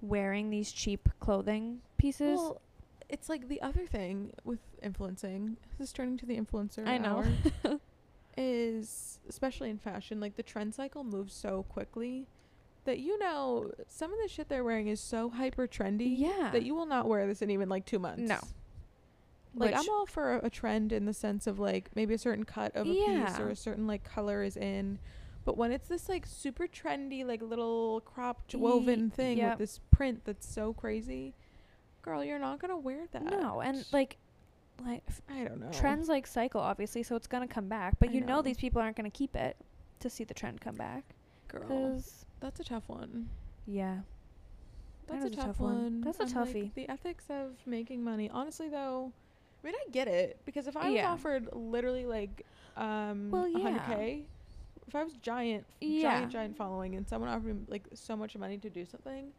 wearing 0.00 0.50
these 0.50 0.72
cheap 0.72 1.08
clothing 1.20 1.80
pieces. 1.98 2.38
Well, 2.38 2.60
it's 3.08 3.28
like 3.28 3.48
the 3.48 3.62
other 3.62 3.86
thing 3.86 4.32
with 4.44 4.60
influencing. 4.82 5.56
This 5.78 5.88
is 5.88 5.92
turning 5.92 6.16
to 6.18 6.26
the 6.26 6.36
influencer. 6.38 6.86
I 6.86 6.98
know. 6.98 7.24
hour, 7.64 7.80
is 8.36 9.18
especially 9.28 9.70
in 9.70 9.78
fashion, 9.78 10.20
like 10.20 10.36
the 10.36 10.42
trend 10.42 10.74
cycle 10.74 11.04
moves 11.04 11.34
so 11.34 11.64
quickly 11.68 12.26
that 12.84 12.98
you 13.00 13.18
know 13.18 13.70
some 13.88 14.12
of 14.12 14.18
the 14.22 14.28
shit 14.28 14.48
they're 14.48 14.64
wearing 14.64 14.88
is 14.88 15.00
so 15.00 15.28
hyper 15.28 15.66
trendy 15.66 16.14
yeah. 16.16 16.50
that 16.52 16.62
you 16.62 16.74
will 16.74 16.86
not 16.86 17.06
wear 17.08 17.26
this 17.26 17.42
in 17.42 17.50
even 17.50 17.68
like 17.68 17.84
two 17.84 17.98
months. 17.98 18.22
No. 18.22 18.38
Like 19.58 19.70
Which- 19.74 19.80
I'm 19.80 19.88
all 19.90 20.06
for 20.06 20.36
a, 20.36 20.50
trend 20.50 20.92
in 20.92 21.06
the 21.06 21.14
sense 21.14 21.46
of 21.46 21.58
like 21.58 21.88
maybe 21.94 22.12
a 22.14 22.18
certain 22.18 22.44
cut 22.44 22.76
of 22.76 22.86
a 22.86 22.92
piece 22.92 23.38
or 23.40 23.48
a 23.48 23.56
certain 23.56 23.86
like 23.86 24.04
color 24.04 24.42
is 24.42 24.56
in. 24.56 24.98
But 25.46 25.56
when 25.56 25.72
it's 25.72 25.88
this 25.88 26.08
like 26.08 26.26
super 26.26 26.66
trendy, 26.66 27.24
like 27.24 27.40
little 27.40 28.00
cropped 28.04 28.54
woven 28.54 29.10
thing 29.10 29.38
yep. 29.38 29.50
with 29.52 29.58
this 29.60 29.80
print 29.90 30.22
that's 30.24 30.46
so 30.46 30.72
crazy, 30.74 31.34
girl, 32.02 32.22
you're 32.22 32.38
not 32.38 32.58
gonna 32.60 32.76
wear 32.76 33.06
that. 33.12 33.22
no, 33.24 33.60
and 33.60 33.84
like 33.92 34.18
like 34.84 35.02
I 35.30 35.44
don't 35.44 35.60
know. 35.60 35.70
trends 35.72 36.08
like 36.08 36.26
cycle 36.26 36.60
obviously, 36.60 37.02
so 37.02 37.16
it's 37.16 37.26
gonna 37.26 37.48
come 37.48 37.68
back. 37.68 37.94
But 37.98 38.10
I 38.10 38.12
you 38.12 38.20
know. 38.20 38.26
know. 38.36 38.42
these 38.42 38.58
people 38.58 38.82
aren't 38.82 38.96
gonna 38.96 39.08
keep 39.08 39.34
it 39.36 39.56
to 40.00 40.10
see 40.10 40.24
the 40.24 40.34
trend 40.34 40.60
come 40.60 40.74
back. 40.74 41.04
girl. 41.48 42.02
That's 42.40 42.60
a 42.60 42.64
tough 42.64 42.88
one. 42.88 43.28
yeah, 43.66 44.00
That's 45.08 45.24
That 45.24 45.32
a 45.32 45.36
tough, 45.36 45.46
tough 45.46 45.60
one. 45.60 45.74
one. 45.82 46.00
That's 46.02 46.20
a 46.20 46.24
I'm 46.24 46.34
like, 46.34 46.48
toughie. 46.54 46.74
the 46.74 46.88
ethics 46.88 47.24
of 47.30 47.52
making 47.64 48.04
money. 48.04 48.28
Honestly, 48.28 48.68
though, 48.68 49.12
I 49.62 49.66
mean, 49.66 49.74
I 49.74 49.90
get 49.90 50.08
it 50.08 50.40
because 50.44 50.66
if 50.66 50.76
I 50.76 50.86
was 50.90 50.94
Yeah. 50.94 51.10
offered 51.12 51.48
literally 51.52 52.06
like 52.06 52.44
um 52.76 53.30
well, 53.30 53.48
yeah. 53.48 53.58
100k, 53.58 54.24
if 54.86 54.94
I 54.94 55.02
was 55.02 55.14
giant, 55.22 55.64
Yeah. 55.80 56.02
giant, 56.02 56.32
giant 56.32 56.56
following, 56.56 56.94
and 56.94 57.08
someone 57.08 57.30
offered 57.30 57.44
me 57.46 57.66
like 57.68 57.84
so 57.94 58.16
much 58.16 58.36
money 58.36 58.58
to 58.58 58.70
do 58.70 58.84
something, 58.84 59.32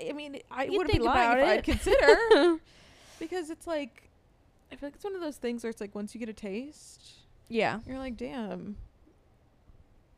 I 0.00 0.12
mean, 0.12 0.40
I 0.50 0.64
You'd 0.64 0.76
wouldn't 0.78 0.98
be 0.98 1.04
lying 1.04 1.38
if 1.38 1.44
I'd 1.44 1.64
consider 1.64 2.58
because 3.18 3.50
it's 3.50 3.66
like 3.66 4.10
I 4.72 4.76
feel 4.76 4.88
like 4.88 4.94
it's 4.96 5.04
one 5.04 5.14
of 5.14 5.20
those 5.20 5.36
things 5.36 5.62
where 5.62 5.70
it's 5.70 5.80
like 5.80 5.94
once 5.94 6.14
you 6.14 6.18
get 6.18 6.28
a 6.28 6.32
taste, 6.32 7.02
yeah. 7.48 7.80
you're 7.86 7.98
like, 7.98 8.16
damn, 8.16 8.76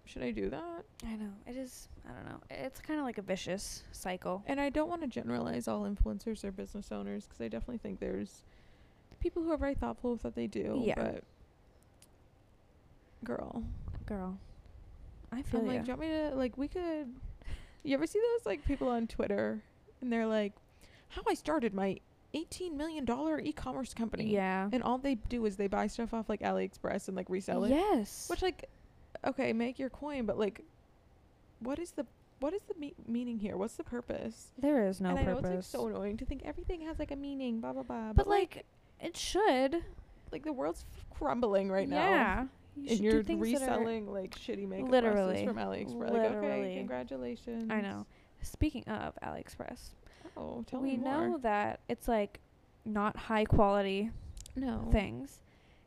should 0.07 0.23
I 0.23 0.31
do 0.31 0.49
that? 0.51 0.85
I 1.07 1.17
know 1.17 1.31
it 1.47 1.57
is. 1.57 1.89
I 2.09 2.13
don't 2.15 2.25
know. 2.25 2.41
It's 2.51 2.81
kind 2.81 2.99
of 2.99 3.05
like 3.05 3.19
a 3.19 3.23
vicious 3.23 3.83
cycle. 3.93 4.43
And 4.47 4.59
I 4.59 4.71
don't 4.71 4.89
want 4.89 5.03
to 5.03 5.07
generalize 5.07 5.69
all 5.69 5.83
influencers 5.83 6.45
or 6.45 6.51
business 6.53 6.91
owners 6.91 7.27
because 7.27 7.41
I 7.43 7.49
definitely 7.49 7.77
think 7.79 8.01
there's 8.01 8.43
people 9.21 9.43
who 9.43 9.51
are 9.53 9.57
very 9.57 9.75
thoughtful 9.75 10.13
with 10.13 10.25
what 10.25 10.35
they 10.35 10.47
do. 10.47 10.83
Yeah. 10.85 10.95
But 10.97 11.25
girl, 13.25 13.65
Girl, 14.07 14.39
I 15.33 15.43
feel 15.43 15.61
I'm 15.61 15.67
like, 15.67 15.85
do 15.85 15.93
you 15.93 15.97
want 15.97 16.01
me 16.01 16.31
to 16.31 16.35
like? 16.35 16.57
We 16.57 16.69
could. 16.69 17.15
You 17.83 17.95
ever 17.95 18.07
see 18.07 18.19
those 18.21 18.47
like 18.47 18.65
people 18.65 18.89
on 18.89 19.07
Twitter 19.07 19.61
and 20.01 20.13
they're 20.13 20.27
like, 20.27 20.53
"How 21.11 21.23
I 21.29 21.35
started 21.35 21.75
my 21.75 21.99
eighteen 22.35 22.77
million 22.77 23.05
dollar 23.05 23.39
e-commerce 23.39 23.93
company. 23.95 24.33
Yeah. 24.33 24.69
And 24.73 24.83
all 24.83 24.99
they 24.99 25.17
do 25.17 25.45
is 25.47 25.57
they 25.57 25.67
buy 25.67 25.87
stuff 25.87 26.15
off 26.15 26.29
like 26.29 26.41
AliExpress 26.41 27.09
and 27.09 27.17
like 27.17 27.29
resell 27.29 27.65
it. 27.65 27.71
Yes. 27.71 28.29
Which 28.31 28.43
like, 28.43 28.69
okay, 29.27 29.53
make 29.53 29.79
your 29.79 29.91
coin, 29.91 30.25
but 30.27 30.39
like, 30.39 30.63
what 31.61 31.79
is 31.79 31.91
the 31.93 32.07
what 32.41 32.55
is 32.55 32.63
the 32.63 32.75
me- 32.79 32.95
meaning 33.07 33.39
here? 33.39 33.57
What's 33.57 33.75
the 33.75 33.85
purpose? 33.85 34.49
there 34.59 34.87
is 34.87 35.01
no 35.01 35.11
and 35.11 35.19
I 35.19 35.23
know 35.23 35.35
purpose. 35.37 35.51
it's 35.59 35.75
like 35.75 35.81
so 35.83 35.89
annoying 35.89 36.17
to 36.19 36.25
think 36.25 36.43
everything 36.45 36.83
has 36.83 36.99
like 36.99 37.11
a 37.11 37.17
meaning, 37.17 37.61
blah 37.61 37.73
blah 37.73 37.83
blah. 37.83 38.13
but 38.15 38.27
like, 38.27 38.65
it 39.01 39.17
should. 39.17 39.83
like 40.33 40.45
the 40.45 40.53
world's 40.53 40.85
f- 40.97 41.07
crumbling 41.19 41.71
right 41.71 41.89
now. 41.89 41.97
Yeah. 41.97 42.45
You 42.77 42.91
and 42.91 43.01
you're 43.01 43.23
things 43.25 43.41
that 43.61 43.63
are- 43.63 43.79
reselling 43.79 44.13
like 44.13 44.35
shitty 44.37 44.69
makeup 44.69 44.91
Literally. 44.91 45.45
from 45.47 45.57
AliExpress. 45.57 45.99
Like, 45.99 46.11
okay, 46.11 46.35
Literally. 46.35 46.75
congratulations. 46.77 47.71
I 47.71 47.81
know. 47.81 48.07
Speaking 48.43 48.85
of 48.89 49.15
AliExpress, 49.23 49.91
Oh, 50.37 50.63
tell 50.67 50.81
we 50.81 50.91
me 50.93 50.97
more. 50.99 51.29
know 51.29 51.39
that 51.39 51.81
it's 51.89 52.07
like 52.07 52.39
not 52.85 53.17
high 53.17 53.45
quality 53.45 54.11
no 54.55 54.89
things. 54.93 55.41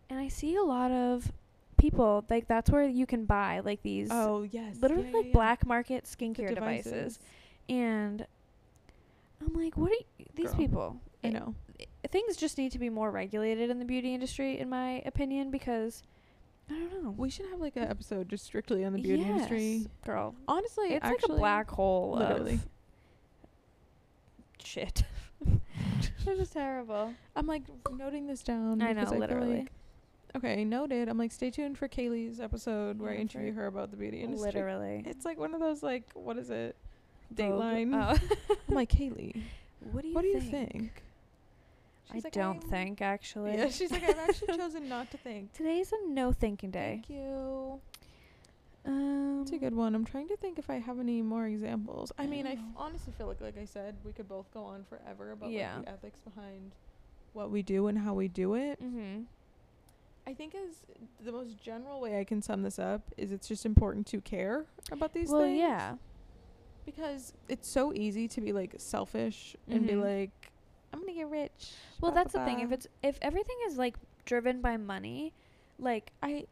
And 0.09 0.20
I 0.20 0.28
see 0.28 0.55
a 0.55 0.64
lot 0.64 0.91
of 0.91 1.32
people 1.78 2.26
like 2.30 2.47
that's 2.47 2.70
where 2.70 2.86
you 2.88 3.05
can 3.05 3.26
buy 3.26 3.59
like 3.62 3.82
these 3.84 4.09
Oh 4.12 4.43
yes. 4.51 4.76
literally 4.82 5.07
yeah, 5.09 5.18
like 5.18 5.26
yeah, 5.28 5.34
black 5.34 5.66
market 5.66 6.03
skincare 6.05 6.53
devices. 6.53 7.20
And 7.70 8.26
I'm 9.39 9.53
like, 9.53 9.78
what 9.78 9.91
are 9.91 9.95
y- 10.20 10.26
these 10.36 10.47
Girl, 10.47 10.55
people? 10.55 11.01
I 11.24 11.30
know. 11.30 11.55
I- 11.82 12.07
things 12.07 12.36
just 12.38 12.57
need 12.57 12.71
to 12.73 12.79
be 12.79 12.89
more 12.89 13.11
regulated 13.11 13.69
in 13.69 13.79
the 13.79 13.86
beauty 13.86 14.13
industry, 14.13 14.59
in 14.59 14.69
my 14.69 15.01
opinion, 15.05 15.51
because 15.51 16.03
I 16.69 16.73
don't 16.73 17.03
know. 17.03 17.11
We 17.17 17.29
should 17.29 17.47
have 17.47 17.59
like 17.59 17.75
an 17.75 17.84
episode 17.84 18.29
just 18.29 18.45
strictly 18.45 18.84
on 18.86 18.93
the 18.93 19.01
beauty 19.01 19.23
industry. 19.23 19.88
Girl. 20.05 20.36
Honestly, 20.47 20.93
It's 20.93 21.03
actually, 21.05 21.34
like 21.34 21.38
a 21.38 21.39
black 21.39 21.69
hole 21.71 22.15
literally. 22.17 22.53
of 22.53 22.67
shit. 24.63 25.03
it's 25.97 26.23
just 26.25 26.53
terrible. 26.53 27.13
I'm 27.36 27.47
like 27.47 27.63
noting 27.91 28.27
this 28.27 28.43
down. 28.43 28.82
I 28.82 28.93
know, 28.93 29.05
feel 29.05 29.19
literally. 29.19 29.57
like- 29.59 29.71
okay, 30.36 30.63
noted. 30.63 31.09
I'm 31.09 31.17
like, 31.17 31.32
stay 31.32 31.49
tuned 31.49 31.77
for 31.77 31.88
Kaylee's 31.88 32.39
episode 32.39 32.99
where 32.99 33.11
I 33.11 33.15
interview 33.15 33.53
her 33.53 33.67
about 33.67 33.91
the 33.91 33.97
beauty 33.97 34.21
industry. 34.21 34.51
Literally. 34.51 35.03
It's 35.05 35.25
like 35.25 35.38
one 35.38 35.53
of 35.53 35.59
those 35.59 35.84
like, 35.84 36.05
what 36.13 36.38
is 36.38 36.49
it? 36.49 36.75
Dateline. 37.34 37.91
Oh. 37.93 38.17
I'm 38.69 38.75
like, 38.75 38.89
Kaylee, 38.89 39.41
what 39.91 40.01
do 40.03 40.07
you 40.09 40.13
what 40.13 40.21
do 40.21 40.27
you 40.27 40.41
think? 40.41 41.03
I 42.14 42.20
like, 42.24 42.34
don't 42.34 42.64
think 42.64 43.01
actually. 43.01 43.55
Yeah, 43.57 43.70
she's 43.70 43.91
like, 43.91 44.03
I've 44.03 44.18
actually 44.20 44.57
chosen 44.57 44.88
not 44.89 45.09
to 45.12 45.18
think. 45.18 45.53
Today's 45.53 45.91
a 45.91 46.07
no 46.09 46.32
thinking 46.32 46.72
day. 46.72 47.01
Thank 47.05 47.09
you. 47.09 47.80
Um, 48.86 49.41
It's 49.43 49.51
a 49.51 49.57
good 49.57 49.76
one. 49.76 49.93
I'm 49.93 50.05
trying 50.05 50.28
to 50.30 50.38
think 50.38 50.57
if 50.57 50.70
I 50.70 50.76
have 50.80 50.99
any 50.99 51.22
more 51.22 51.45
examples. 51.45 52.12
I 52.18 52.24
I 52.24 52.28
mean, 52.28 52.47
I 52.47 52.53
f- 52.53 52.59
honestly 52.76 53.14
feel 53.18 53.28
like, 53.28 53.39
like 53.41 53.57
I 53.57 53.66
said, 53.66 53.95
we 54.03 54.12
could 54.12 54.28
both 54.28 54.51
go 54.53 54.64
on 54.64 54.84
forever 54.86 55.32
about 55.32 55.51
Yeah. 55.51 55.76
like, 55.78 55.86
the 55.86 55.91
ethics 55.91 56.20
behind 56.22 56.72
what 57.34 57.51
we 57.51 57.62
do 57.62 57.88
and 57.88 57.97
how 57.97 58.14
we 58.14 58.28
do 58.28 58.55
it. 58.55 58.82
Mm-hmm. 58.82 59.22
I 60.28 60.34
think 60.34 60.53
is 60.55 60.78
the 61.24 61.32
most 61.32 61.62
general 61.62 61.99
way 62.01 62.20
I 62.20 62.24
can 62.24 62.41
sum 62.41 62.62
this 62.64 62.78
up 62.80 63.01
is 63.18 63.32
it's 63.32 63.47
just 63.47 63.66
important 63.66 64.07
to 64.07 64.22
care 64.22 64.66
about 64.91 65.14
these 65.14 65.30
Well, 65.30 65.41
things. 65.43 65.59
Well, 65.59 65.70
yeah. 65.70 65.95
Because 66.86 67.34
it's 67.47 67.68
so 67.68 67.93
easy 67.93 68.28
to 68.30 68.41
be 68.41 68.51
like 68.51 68.74
selfish 68.78 69.55
and 69.70 69.86
be 69.86 69.93
Mhm. 69.93 70.03
like, 70.03 70.40
I'm 70.93 70.99
gonna 70.99 71.13
get 71.13 71.29
rich. 71.29 71.73
Well, 71.99 72.11
that's 72.11 72.33
the 72.33 72.43
thing. 72.45 72.59
If 72.59 72.71
it's 72.71 72.87
if 73.03 73.17
everything 73.21 73.57
is 73.67 73.77
like 73.77 73.95
driven 74.25 74.61
by 74.61 74.77
money, 74.77 75.33
like 75.79 76.11
I 76.21 76.45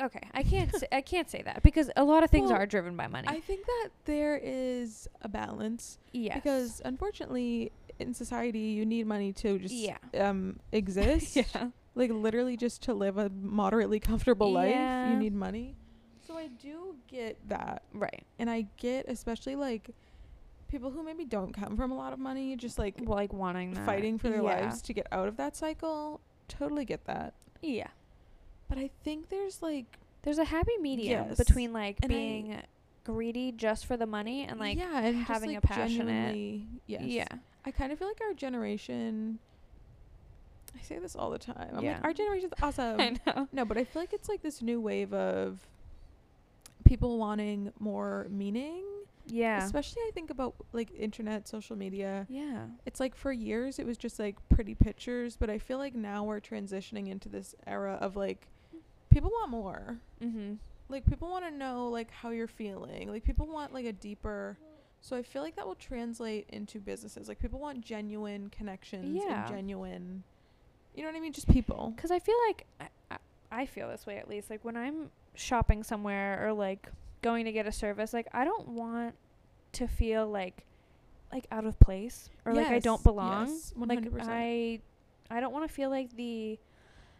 okay, 0.00 0.28
I 0.34 0.42
can't 0.42 0.74
say, 0.74 0.86
I 0.92 1.00
can't 1.00 1.30
say 1.30 1.42
that 1.42 1.62
because 1.62 1.90
a 1.96 2.04
lot 2.04 2.22
of 2.22 2.30
things 2.30 2.50
Well, 2.50 2.60
are 2.60 2.66
driven 2.66 2.96
by 2.96 3.06
money. 3.06 3.28
I 3.28 3.40
think 3.40 3.66
that 3.66 3.90
there 4.04 4.40
is 4.42 5.08
a 5.22 5.28
balance 5.28 5.98
yes. 6.12 6.34
because 6.34 6.82
unfortunately 6.84 7.72
in 7.98 8.12
society 8.12 8.58
you 8.58 8.84
need 8.84 9.06
money 9.06 9.32
to 9.32 9.58
just 9.58 9.74
yeah. 9.74 9.96
um 10.18 10.58
exist. 10.72 11.36
yeah. 11.54 11.70
Like 11.94 12.10
literally 12.10 12.56
just 12.56 12.82
to 12.82 12.94
live 12.94 13.16
a 13.16 13.30
moderately 13.30 14.00
comfortable 14.00 14.52
life, 14.52 14.76
you 15.10 15.16
need 15.16 15.34
money. 15.34 15.76
So 16.26 16.36
I 16.36 16.48
do 16.48 16.96
get 17.08 17.38
that. 17.48 17.82
Right. 17.94 18.24
And 18.38 18.50
I 18.50 18.66
get 18.76 19.06
especially 19.08 19.56
like 19.56 19.90
people 20.68 20.90
who 20.90 21.02
maybe 21.02 21.24
don't 21.24 21.52
come 21.52 21.76
from 21.76 21.90
a 21.92 21.96
lot 21.96 22.12
of 22.12 22.18
money, 22.18 22.56
just 22.56 22.78
like 22.78 22.94
like 23.00 23.32
wanting 23.32 23.74
that. 23.74 23.86
fighting 23.86 24.18
for 24.18 24.28
their 24.28 24.42
yeah. 24.42 24.60
lives 24.64 24.82
to 24.82 24.92
get 24.92 25.06
out 25.12 25.28
of 25.28 25.36
that 25.36 25.56
cycle. 25.56 26.20
Totally 26.48 26.84
get 26.84 27.04
that. 27.06 27.34
Yeah. 27.62 27.88
But 28.68 28.78
I 28.78 28.90
think 29.04 29.28
there's 29.28 29.62
like 29.62 29.86
There's 30.22 30.38
a 30.38 30.44
happy 30.44 30.76
medium 30.80 31.28
Yes. 31.28 31.38
between 31.38 31.72
like 31.72 31.98
And 32.02 32.10
I- 32.12 32.14
being 32.14 32.62
greedy 33.04 33.52
just 33.52 33.86
for 33.86 33.96
the 33.96 34.06
money 34.06 34.44
and 34.44 34.58
like 34.58 34.76
yeah, 34.78 34.98
and 35.00 35.18
just, 35.18 35.28
having 35.28 35.50
like, 35.54 35.58
a 35.64 35.66
passionate. 35.66 36.60
Yes. 36.86 37.02
Yeah. 37.04 37.26
I 37.64 37.70
kind 37.70 37.92
of 37.92 37.98
feel 37.98 38.08
like 38.08 38.20
our 38.20 38.34
generation 38.34 39.38
I 40.78 40.82
say 40.82 40.98
this 40.98 41.16
all 41.16 41.30
the 41.30 41.38
time. 41.38 41.70
I'm 41.76 41.84
Yeah. 41.84 41.94
like 41.96 42.04
our 42.04 42.12
generation's 42.12 42.52
awesome. 42.62 43.00
I 43.00 43.16
know. 43.26 43.48
No, 43.52 43.64
but 43.64 43.78
I 43.78 43.84
feel 43.84 44.02
like 44.02 44.12
it's 44.12 44.28
like 44.28 44.42
this 44.42 44.60
new 44.62 44.80
wave 44.80 45.12
of 45.14 45.66
people 46.84 47.18
wanting 47.18 47.72
more 47.78 48.26
meaning. 48.30 48.84
Yeah. 49.26 49.64
Especially 49.64 50.02
I 50.06 50.10
think 50.12 50.30
about 50.30 50.54
like 50.72 50.90
internet, 50.98 51.48
social 51.48 51.76
media. 51.76 52.26
yeah. 52.28 52.66
It's 52.86 53.00
like 53.00 53.14
for 53.16 53.32
years 53.32 53.78
it 53.78 53.86
was 53.86 53.96
just 53.96 54.18
like 54.18 54.36
pretty 54.48 54.74
pictures, 54.74 55.36
but 55.36 55.50
I 55.50 55.58
feel 55.58 55.78
like 55.78 55.94
now 55.94 56.24
we're 56.24 56.40
transitioning 56.40 57.08
into 57.08 57.28
this 57.28 57.54
era 57.66 57.98
of 58.00 58.16
like 58.16 58.46
people 59.10 59.30
want 59.30 59.50
more. 59.50 59.98
Mm-hmm. 60.22 60.54
Like 60.88 61.04
people 61.06 61.28
want 61.28 61.44
to 61.44 61.50
know 61.50 61.88
like 61.88 62.10
how 62.10 62.30
you're 62.30 62.46
feeling. 62.46 63.10
Like 63.10 63.24
people 63.24 63.46
want 63.46 63.74
like 63.74 63.86
a 63.86 63.92
deeper 63.92 64.56
so 65.02 65.16
I 65.16 65.22
feel 65.22 65.42
like 65.42 65.54
that 65.56 65.66
will 65.66 65.76
translate 65.76 66.46
into 66.48 66.80
businesses. 66.80 67.28
Like 67.28 67.38
people 67.38 67.60
want 67.60 67.80
genuine 67.82 68.48
connections 68.50 69.22
Yeah. 69.24 69.40
and 69.44 69.48
genuine 69.48 70.22
you 70.94 71.02
know 71.02 71.10
what 71.10 71.16
I 71.16 71.20
mean? 71.20 71.32
Just 71.34 71.48
people. 71.48 71.92
Because 71.94 72.10
I 72.10 72.18
feel 72.18 72.36
like 72.48 72.64
I, 72.80 72.88
I, 73.10 73.16
I 73.52 73.66
feel 73.66 73.88
this 73.90 74.06
way 74.06 74.16
at 74.16 74.28
least. 74.30 74.48
Like 74.48 74.64
when 74.64 74.76
I'm 74.78 75.10
shopping 75.34 75.82
somewhere 75.82 76.42
or 76.46 76.54
like 76.54 76.88
going 77.28 77.44
to 77.46 77.52
get 77.52 77.66
a 77.66 77.72
service, 77.72 78.12
like 78.12 78.28
I 78.32 78.44
don't 78.44 78.68
want 78.68 79.14
to 79.72 79.86
feel 79.86 80.26
like 80.40 80.64
like 81.32 81.46
out 81.50 81.66
of 81.66 81.78
place 81.80 82.30
or 82.44 82.54
like 82.54 82.68
I 82.68 82.78
don't 82.78 83.02
belong. 83.02 83.48
yes, 83.48 83.72
like 83.76 84.00
100%. 84.00 84.20
I 84.28 84.80
I 85.30 85.40
don't 85.40 85.52
want 85.52 85.68
to 85.68 85.72
feel 85.78 85.90
like 85.90 86.14
the 86.16 86.58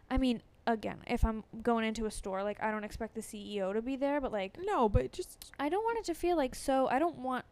I 0.09 0.16
mean, 0.18 0.42
again, 0.66 0.98
if 1.09 1.24
I'm 1.24 1.42
going 1.62 1.84
into 1.84 2.07
a 2.07 2.11
store, 2.11 2.42
like 2.44 2.62
I 2.62 2.70
don't 2.70 2.84
expect 2.84 3.14
the 3.14 3.20
CEO 3.20 3.72
to 3.72 3.82
be 3.82 3.96
there, 3.96 4.20
but 4.20 4.30
like 4.32 4.57
No, 4.72 4.88
but 4.88 5.12
just 5.12 5.52
I 5.59 5.68
don't 5.68 5.84
want 5.84 5.98
it 5.98 6.04
to 6.07 6.14
feel 6.14 6.36
like 6.36 6.54
so 6.54 6.86
I 6.88 6.98
don't 6.98 7.18
want 7.18 7.44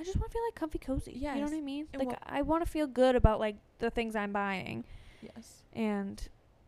I 0.00 0.04
just 0.04 0.16
want 0.16 0.30
to 0.30 0.32
feel 0.32 0.44
like 0.46 0.54
comfy 0.54 0.78
cozy. 0.78 1.12
You 1.12 1.34
know 1.34 1.42
what 1.42 1.52
I 1.52 1.60
mean? 1.60 1.86
and 1.92 2.00
Like 2.04 2.16
I 2.24 2.40
want 2.42 2.64
to 2.64 2.70
feel 2.70 2.86
good 2.86 3.14
about 3.16 3.38
like 3.40 3.56
the 3.78 3.90
things 3.90 4.16
I'm 4.16 4.32
buying. 4.32 4.84
yes. 5.22 5.62
And 5.74 6.16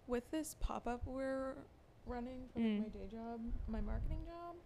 with 0.07 0.30
this 0.30 0.57
pop 0.61 0.86
up 0.86 1.01
we're 1.07 1.55
running 2.07 2.40
for 2.53 2.59
Mm. 2.61 2.82
like, 2.82 2.92
my 2.94 2.98
day 3.01 3.07
job, 3.11 3.40
my 3.68 3.80
marketing 3.80 4.22
job, 4.26 4.57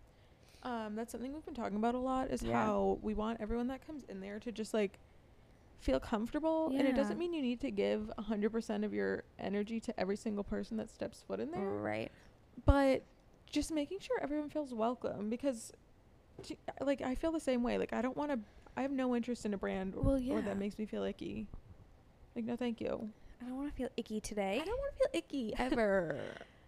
um, 0.65 0.95
that's 0.95 1.13
something 1.13 1.33
we've 1.33 1.45
been 1.45 1.55
talking 1.55 1.77
about 1.77 1.95
a 1.95 1.99
lot. 1.99 2.31
Is 2.31 2.43
Yeah. 2.43 2.65
how 2.65 2.99
we 3.03 3.15
want 3.15 3.41
everyone 3.41 3.69
that 3.69 3.87
comes 3.87 4.05
in 4.05 4.21
there 4.21 4.39
to 4.41 4.51
just 4.53 4.73
like 4.75 4.99
feel 5.81 6.01
comfortable, 6.01 6.69
and 6.69 6.87
it 6.89 6.97
doesn't 6.97 7.19
mean 7.19 7.35
you 7.35 7.43
need 7.43 7.61
to 7.61 7.71
give 7.71 8.11
a 8.17 8.23
hundred 8.23 8.51
percent 8.51 8.85
of 8.85 8.95
your 8.95 9.25
energy 9.39 9.81
to 9.81 10.01
every 10.01 10.17
single 10.17 10.45
person 10.45 10.77
that 10.79 10.89
steps 10.91 11.23
foot 11.27 11.41
in 11.41 11.51
there, 11.51 11.61
right. 11.61 12.11
but 12.65 13.03
just 13.47 13.71
making 13.71 13.99
sure 14.01 14.19
everyone 14.23 14.49
feels 14.49 14.73
welcome 14.73 15.29
because, 15.31 15.73
gee, 16.43 16.59
like, 16.81 17.03
I 17.03 17.15
feel 17.15 17.31
the 17.33 17.39
same 17.41 17.63
way. 17.63 17.79
Like, 17.79 17.93
I 17.93 18.01
don't 18.03 18.17
want 18.17 18.31
to. 18.33 18.39
I 18.77 18.83
have 18.83 18.91
no 18.91 19.15
interest 19.15 19.47
in 19.47 19.55
a 19.55 19.59
brand 19.59 19.95
Well, 19.95 20.17
or 20.17 20.19
yeah. 20.19 20.41
that 20.41 20.59
makes 20.59 20.79
me 20.79 20.87
feel 20.87 21.05
icky. 21.05 21.47
Like, 22.35 22.45
no, 22.45 22.57
thank 22.57 22.81
you. 22.81 23.11
I 23.41 23.45
don't 23.45 23.57
want 23.57 23.71
to 23.71 23.77
feel 23.77 23.89
icky 23.97 24.21
today. 24.21 24.59
I 24.61 24.65
don't 24.65 24.79
want 24.79 24.93
to 24.95 24.99
feel 24.99 25.09
icky 25.13 25.55
ever. 25.59 26.19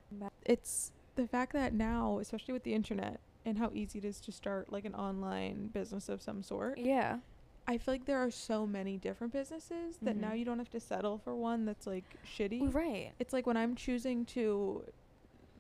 it's 0.45 0.93
the 1.17 1.27
fact 1.27 1.53
that 1.55 1.73
now, 1.73 2.19
especially 2.21 2.53
with 2.53 2.63
the 2.63 2.75
internet 2.75 3.19
and 3.47 3.57
how 3.57 3.71
easy 3.73 4.01
it 4.01 4.05
is 4.05 4.21
to 4.21 4.33
start 4.33 4.71
like 4.73 4.85
an 4.85 4.95
online 4.95 5.69
business 5.69 6.09
of 6.11 6.21
some 6.21 6.43
sort, 6.43 6.77
Yeah. 6.79 7.21
I 7.69 7.79
feel 7.79 7.95
like 7.95 8.05
there 8.05 8.19
are 8.19 8.31
so 8.31 8.65
many 8.67 8.97
different 8.97 9.33
businesses 9.33 9.97
that 10.03 10.17
now 10.17 10.31
Mhm. 10.33 10.39
you 10.41 10.45
don't 10.45 10.59
have 10.59 10.71
to 10.71 10.79
settle 10.81 11.19
for 11.19 11.35
one 11.35 11.65
that's 11.65 11.85
like 11.87 12.05
shitty. 12.25 12.73
Right. 12.73 13.13
It's 13.19 13.33
like 13.33 13.47
when 13.47 13.57
I'm 13.57 13.75
choosing 13.75 14.25
to. 14.27 14.85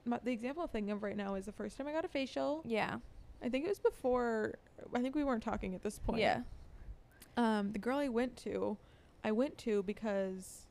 My, 0.04 0.20
the 0.22 0.30
example 0.30 0.62
I'm 0.62 0.68
thinking 0.68 0.92
of 0.92 1.02
right 1.02 1.16
now 1.16 1.34
is 1.34 1.46
the 1.46 1.52
first 1.52 1.76
time 1.76 1.88
I 1.88 1.92
got 1.92 2.04
a 2.04 2.08
facial. 2.08 2.62
Yeah. 2.64 2.98
I 3.42 3.48
think 3.48 3.64
it 3.64 3.68
was 3.68 3.80
before. 3.80 4.54
I 4.94 5.02
think 5.02 5.16
we 5.16 5.24
weren't 5.24 5.42
talking 5.42 5.74
at 5.74 5.82
this 5.82 5.98
point. 5.98 6.20
Yeah. 6.20 6.42
Um, 7.36 7.72
the 7.72 7.80
girl 7.80 7.98
I 7.98 8.08
went 8.08 8.36
to, 8.38 8.76
I 9.24 9.32
went 9.32 9.58
to 9.58 9.82
because 9.82 10.66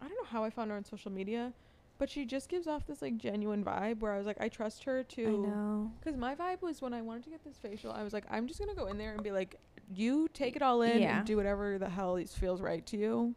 I 0.00 0.06
don't 0.06 0.16
know 0.16 0.28
how 0.28 0.44
I 0.44 0.50
found 0.50 0.70
her 0.70 0.76
on 0.76 0.84
social 0.84 1.10
media, 1.10 1.52
but 1.98 2.10
she 2.10 2.24
just 2.24 2.48
gives 2.48 2.66
off 2.66 2.86
this 2.86 3.00
like 3.02 3.16
genuine 3.16 3.64
vibe 3.64 4.00
where 4.00 4.12
I 4.12 4.18
was 4.18 4.26
like, 4.26 4.40
I 4.40 4.48
trust 4.48 4.84
her 4.84 5.02
to. 5.02 5.26
I 5.26 5.30
know. 5.30 5.92
Because 6.00 6.16
my 6.18 6.34
vibe 6.34 6.62
was 6.62 6.82
when 6.82 6.92
I 6.94 7.02
wanted 7.02 7.24
to 7.24 7.30
get 7.30 7.44
this 7.44 7.56
facial, 7.58 7.92
I 7.92 8.02
was 8.02 8.12
like, 8.12 8.24
I'm 8.30 8.46
just 8.46 8.60
gonna 8.60 8.74
go 8.74 8.86
in 8.86 8.98
there 8.98 9.12
and 9.12 9.22
be 9.22 9.32
like, 9.32 9.56
you 9.94 10.28
take 10.34 10.56
it 10.56 10.62
all 10.62 10.82
in 10.82 11.00
Yeah. 11.00 11.18
and 11.18 11.26
do 11.26 11.36
whatever 11.36 11.78
the 11.78 11.88
hell 11.88 12.18
feels 12.26 12.60
right 12.60 12.84
to 12.86 12.96
you. 12.96 13.34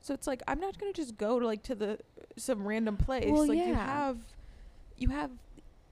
So 0.00 0.12
it's 0.14 0.26
like 0.26 0.42
I'm 0.46 0.60
not 0.60 0.78
gonna 0.78 0.92
just 0.92 1.16
go 1.16 1.38
to 1.40 1.46
like 1.46 1.62
to 1.64 1.74
the 1.74 1.98
some 2.36 2.66
random 2.66 2.96
place. 2.96 3.30
Well, 3.30 3.46
like 3.46 3.58
you 3.58 3.74
have, 3.74 4.18
you 4.96 5.08
have 5.08 5.30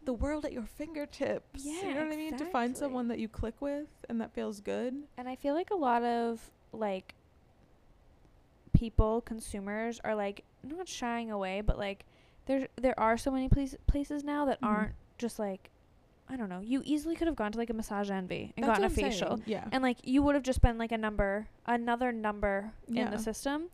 the 0.04 0.12
world 0.12 0.44
at 0.44 0.52
your 0.52 0.64
fingertips. 0.64 1.64
Yeah, 1.64 1.88
you 1.88 1.94
know 1.94 2.04
what 2.04 2.12
I 2.12 2.16
mean? 2.16 2.36
To 2.36 2.44
find 2.46 2.76
someone 2.76 3.08
that 3.08 3.18
you 3.18 3.28
click 3.28 3.54
with 3.60 3.86
and 4.08 4.20
that 4.20 4.32
feels 4.34 4.60
good. 4.60 4.94
And 5.16 5.28
I 5.28 5.36
feel 5.36 5.54
like 5.54 5.70
a 5.70 5.76
lot 5.76 6.02
of 6.02 6.50
like 6.72 7.14
people, 8.82 9.20
consumers, 9.20 10.00
are 10.02 10.14
like 10.16 10.42
not 10.64 10.88
shying 10.88 11.30
away, 11.30 11.60
but 11.60 11.78
like 11.78 12.04
there 12.46 12.66
there 12.76 12.98
are 12.98 13.16
so 13.16 13.30
many 13.30 13.48
place, 13.48 13.76
places 13.86 14.24
now 14.24 14.44
that 14.46 14.60
Mhm. 14.60 14.66
aren't 14.68 14.92
just 15.18 15.38
like 15.38 15.70
I 16.28 16.36
don't 16.36 16.48
know. 16.48 16.60
You 16.60 16.80
easily 16.84 17.14
could 17.14 17.26
have 17.26 17.36
gone 17.36 17.52
to 17.52 17.58
like 17.58 17.68
a 17.70 17.74
massage 17.74 18.10
envy 18.10 18.52
and 18.56 18.64
That's 18.64 18.78
gotten 18.78 18.84
a 18.84 18.90
facial, 18.90 19.36
saying, 19.36 19.42
Yeah. 19.46 19.68
and 19.70 19.82
like 19.82 19.98
you 20.02 20.22
would 20.22 20.34
have 20.34 20.44
just 20.44 20.62
been 20.62 20.78
like 20.78 20.90
a 20.92 20.96
number, 20.98 21.46
another 21.66 22.10
number 22.10 22.72
in 22.88 23.10
the 23.10 23.18
system. 23.18 23.68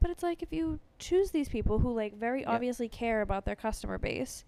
But 0.00 0.10
it's 0.10 0.22
like 0.22 0.42
if 0.42 0.52
you 0.52 0.80
choose 0.98 1.30
these 1.30 1.48
people 1.48 1.78
who 1.78 1.92
like 1.94 2.14
very 2.14 2.40
Yep. 2.40 2.48
obviously 2.48 2.88
care 2.88 3.20
about 3.22 3.44
their 3.44 3.54
customer 3.56 3.96
base, 3.98 4.44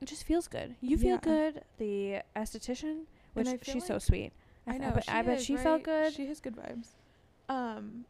it 0.00 0.06
just 0.06 0.24
feels 0.24 0.48
good. 0.48 0.74
You 0.80 0.98
feel 0.98 1.14
Yeah. 1.16 1.32
good. 1.32 1.64
The 1.78 2.22
esthetician, 2.36 3.06
which 3.34 3.48
I 3.48 3.58
she's 3.62 3.86
so 3.86 3.98
sweet. 3.98 4.32
I 4.66 4.76
know. 4.78 4.90
but 4.92 5.04
she 5.04 5.10
I 5.10 5.22
bet 5.22 5.40
she 5.40 5.56
felt 5.56 5.82
good. 5.84 6.12
She 6.12 6.26
has 6.26 6.40
good 6.40 6.56
vibes. 6.56 6.88
Um, 7.48 8.04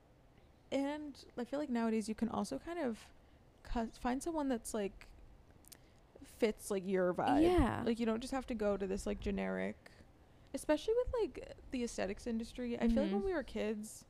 and 0.73 1.15
I 1.39 1.45
feel 1.45 1.59
like 1.59 1.71
nowadays 1.71 2.09
you 2.09 2.15
can 2.15 2.29
also 2.29 2.59
kind 2.59 2.79
of 2.79 2.99
cus- 3.63 3.97
find 4.01 4.23
someone 4.23 4.49
that's 4.49 4.75
like 4.75 5.07
fits 6.39 6.71
like 6.71 6.87
your 6.87 7.13
vibe. 7.15 7.43
Yeah. 7.43 7.83
Like 7.85 7.99
you 7.99 8.07
don't 8.07 8.21
just 8.21 8.33
have 8.33 8.47
to 8.49 8.55
go 8.55 8.77
to 8.77 8.87
this 8.87 9.07
like 9.07 9.21
generic, 9.21 9.77
especially 10.55 10.95
with 11.05 11.15
like 11.21 11.53
the 11.71 11.85
aesthetics 11.85 12.27
industry. 12.27 12.77
I 12.79 12.89
feel 12.89 13.03
like 13.05 13.13
when 13.13 13.23
Mhm. 13.23 13.27
we 13.27 13.35
were 13.35 13.43
kids, 13.43 14.05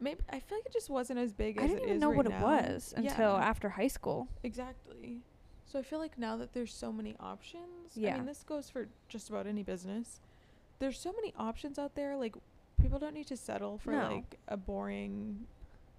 maybe 0.00 0.20
I 0.30 0.40
feel 0.40 0.58
like 0.58 0.66
it 0.66 0.72
just 0.72 0.90
wasn't 0.90 1.18
as 1.20 1.32
big 1.32 1.58
I 1.60 1.64
as 1.64 1.70
didn't 1.70 1.84
even 1.88 1.98
know 2.00 2.08
right 2.08 2.16
what 2.16 2.28
now. 2.28 2.38
it 2.38 2.42
was 2.42 2.94
until 2.96 3.32
Yeah. 3.34 3.44
after 3.44 3.68
high 3.70 3.86
school. 3.88 4.28
Exactly. 4.42 5.22
So 5.66 5.78
I 5.78 5.82
feel 5.82 5.98
like 5.98 6.18
now 6.18 6.36
that 6.36 6.52
there's 6.52 6.72
so 6.74 6.92
many 6.92 7.14
options, 7.20 7.96
Yeah. 7.96 8.14
I 8.14 8.16
mean 8.18 8.26
this 8.26 8.42
goes 8.42 8.68
for 8.70 8.88
just 9.08 9.28
about 9.30 9.46
any 9.46 9.62
business. 9.62 10.20
There's 10.78 10.98
so 10.98 11.12
many 11.12 11.32
options 11.36 11.78
out 11.78 11.94
there 11.94 12.16
like 12.16 12.34
people 12.80 12.98
don't 12.98 13.14
need 13.14 13.28
to 13.28 13.36
settle 13.36 13.78
for 13.78 13.92
No. 13.92 14.08
like 14.12 14.38
a 14.48 14.56
boring 14.56 15.46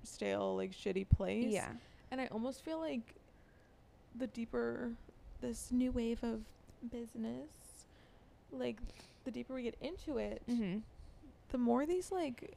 stale 0.06 0.56
like 0.56 0.72
shitty 0.72 1.08
place. 1.10 1.52
Yeah. 1.52 1.70
And 2.12 2.22
I 2.22 2.28
almost 2.28 2.64
feel 2.64 2.80
like 2.80 3.16
the 4.18 4.28
deeper 4.28 4.92
this 5.42 5.70
new 5.72 5.92
wave 5.92 6.24
of 6.24 6.40
business 6.92 7.86
like 8.52 8.78
the 9.26 9.32
deeper 9.32 9.54
we 9.56 9.64
get 9.64 9.76
into 9.82 10.18
it, 10.18 10.42
Mhm. 10.50 10.82
the 11.50 11.58
more 11.58 11.86
these 11.86 12.12
like 12.12 12.56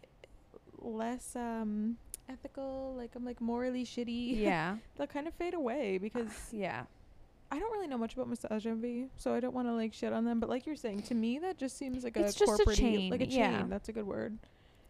less 0.81 1.35
um 1.35 1.97
ethical, 2.29 2.95
like 2.97 3.11
I'm 3.17 3.25
like 3.25 3.41
morally 3.41 3.85
shitty 3.85 4.39
Yeah. 4.39 4.77
they'll 4.97 5.07
kind 5.07 5.27
of 5.27 5.35
fade 5.35 5.55
away 5.55 5.99
because 5.99 6.29
yeah. 6.53 6.85
I 7.51 7.59
don't 7.59 7.73
really 7.73 7.87
know 7.87 7.97
much 7.97 8.13
about 8.13 8.29
Massage 8.29 8.67
Envy, 8.67 9.09
so 9.17 9.33
I 9.33 9.41
don't 9.41 9.55
want 9.55 9.69
to 9.69 9.73
like 9.73 9.95
shit 9.95 10.13
on 10.13 10.27
them. 10.27 10.39
But 10.39 10.51
like 10.51 10.67
you're 10.67 10.77
saying, 10.77 11.03
to 11.05 11.15
me 11.15 11.39
that 11.39 11.57
just 11.57 11.79
seems 11.79 12.05
like 12.05 12.15
It's 12.19 12.37
a 12.37 12.39
just 12.39 12.43
a 12.53 12.57
corporate 12.57 12.77
chain, 12.77 13.11
like 13.11 13.23
a 13.23 13.27
chain. 13.27 13.39
yeah. 13.39 13.65
That's 13.67 13.89
a 13.89 13.93
good 13.93 14.07
word. 14.07 14.39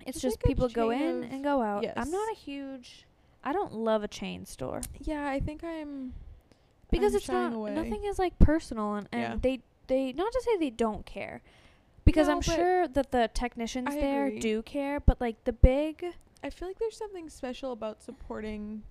It's 0.08 0.16
It's 0.16 0.22
just 0.22 0.36
like 0.38 0.44
people 0.48 0.68
go 0.68 0.90
in 0.90 1.24
and 1.24 1.44
go 1.44 1.62
out. 1.62 1.84
I'm 1.96 2.10
not 2.10 2.30
a 2.32 2.34
huge 2.34 3.06
I 3.44 3.52
don't 3.52 3.72
love 3.72 4.02
a 4.02 4.08
chain 4.08 4.44
store 4.46 4.80
Yeah, 5.00 5.28
I 5.28 5.38
think 5.40 5.62
I'm 5.62 6.12
because 6.90 7.12
I'm 7.14 7.18
it's 7.18 7.28
not 7.28 7.52
away. 7.52 7.74
nothing 7.74 8.02
is 8.04 8.18
like 8.18 8.38
personal 8.38 8.94
and, 8.94 9.08
and 9.12 9.22
Yeah. 9.22 9.36
they 9.40 9.60
they 9.86 10.12
not 10.12 10.32
to 10.32 10.42
say 10.44 10.56
they 10.58 10.70
don't 10.70 11.06
care 11.06 11.40
because 12.04 12.26
No, 12.28 12.34
I'm 12.36 12.40
sure 12.42 12.88
that 12.88 13.10
the 13.12 13.30
technicians 13.32 13.88
I 13.94 14.00
there 14.00 14.26
agree. 14.26 14.40
do 14.40 14.62
care, 14.62 14.98
but 15.00 15.20
like 15.20 15.44
the 15.44 15.52
big 15.52 16.04
I 16.42 16.50
feel 16.50 16.68
like 16.68 16.78
there's 16.78 16.96
something 16.96 17.28
special 17.28 17.72
about 17.72 18.02
supporting 18.02 18.82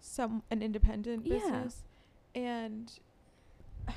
some 0.00 0.42
an 0.50 0.62
independent 0.62 1.26
Yeah. 1.26 1.38
business, 1.38 1.84
and 2.34 2.92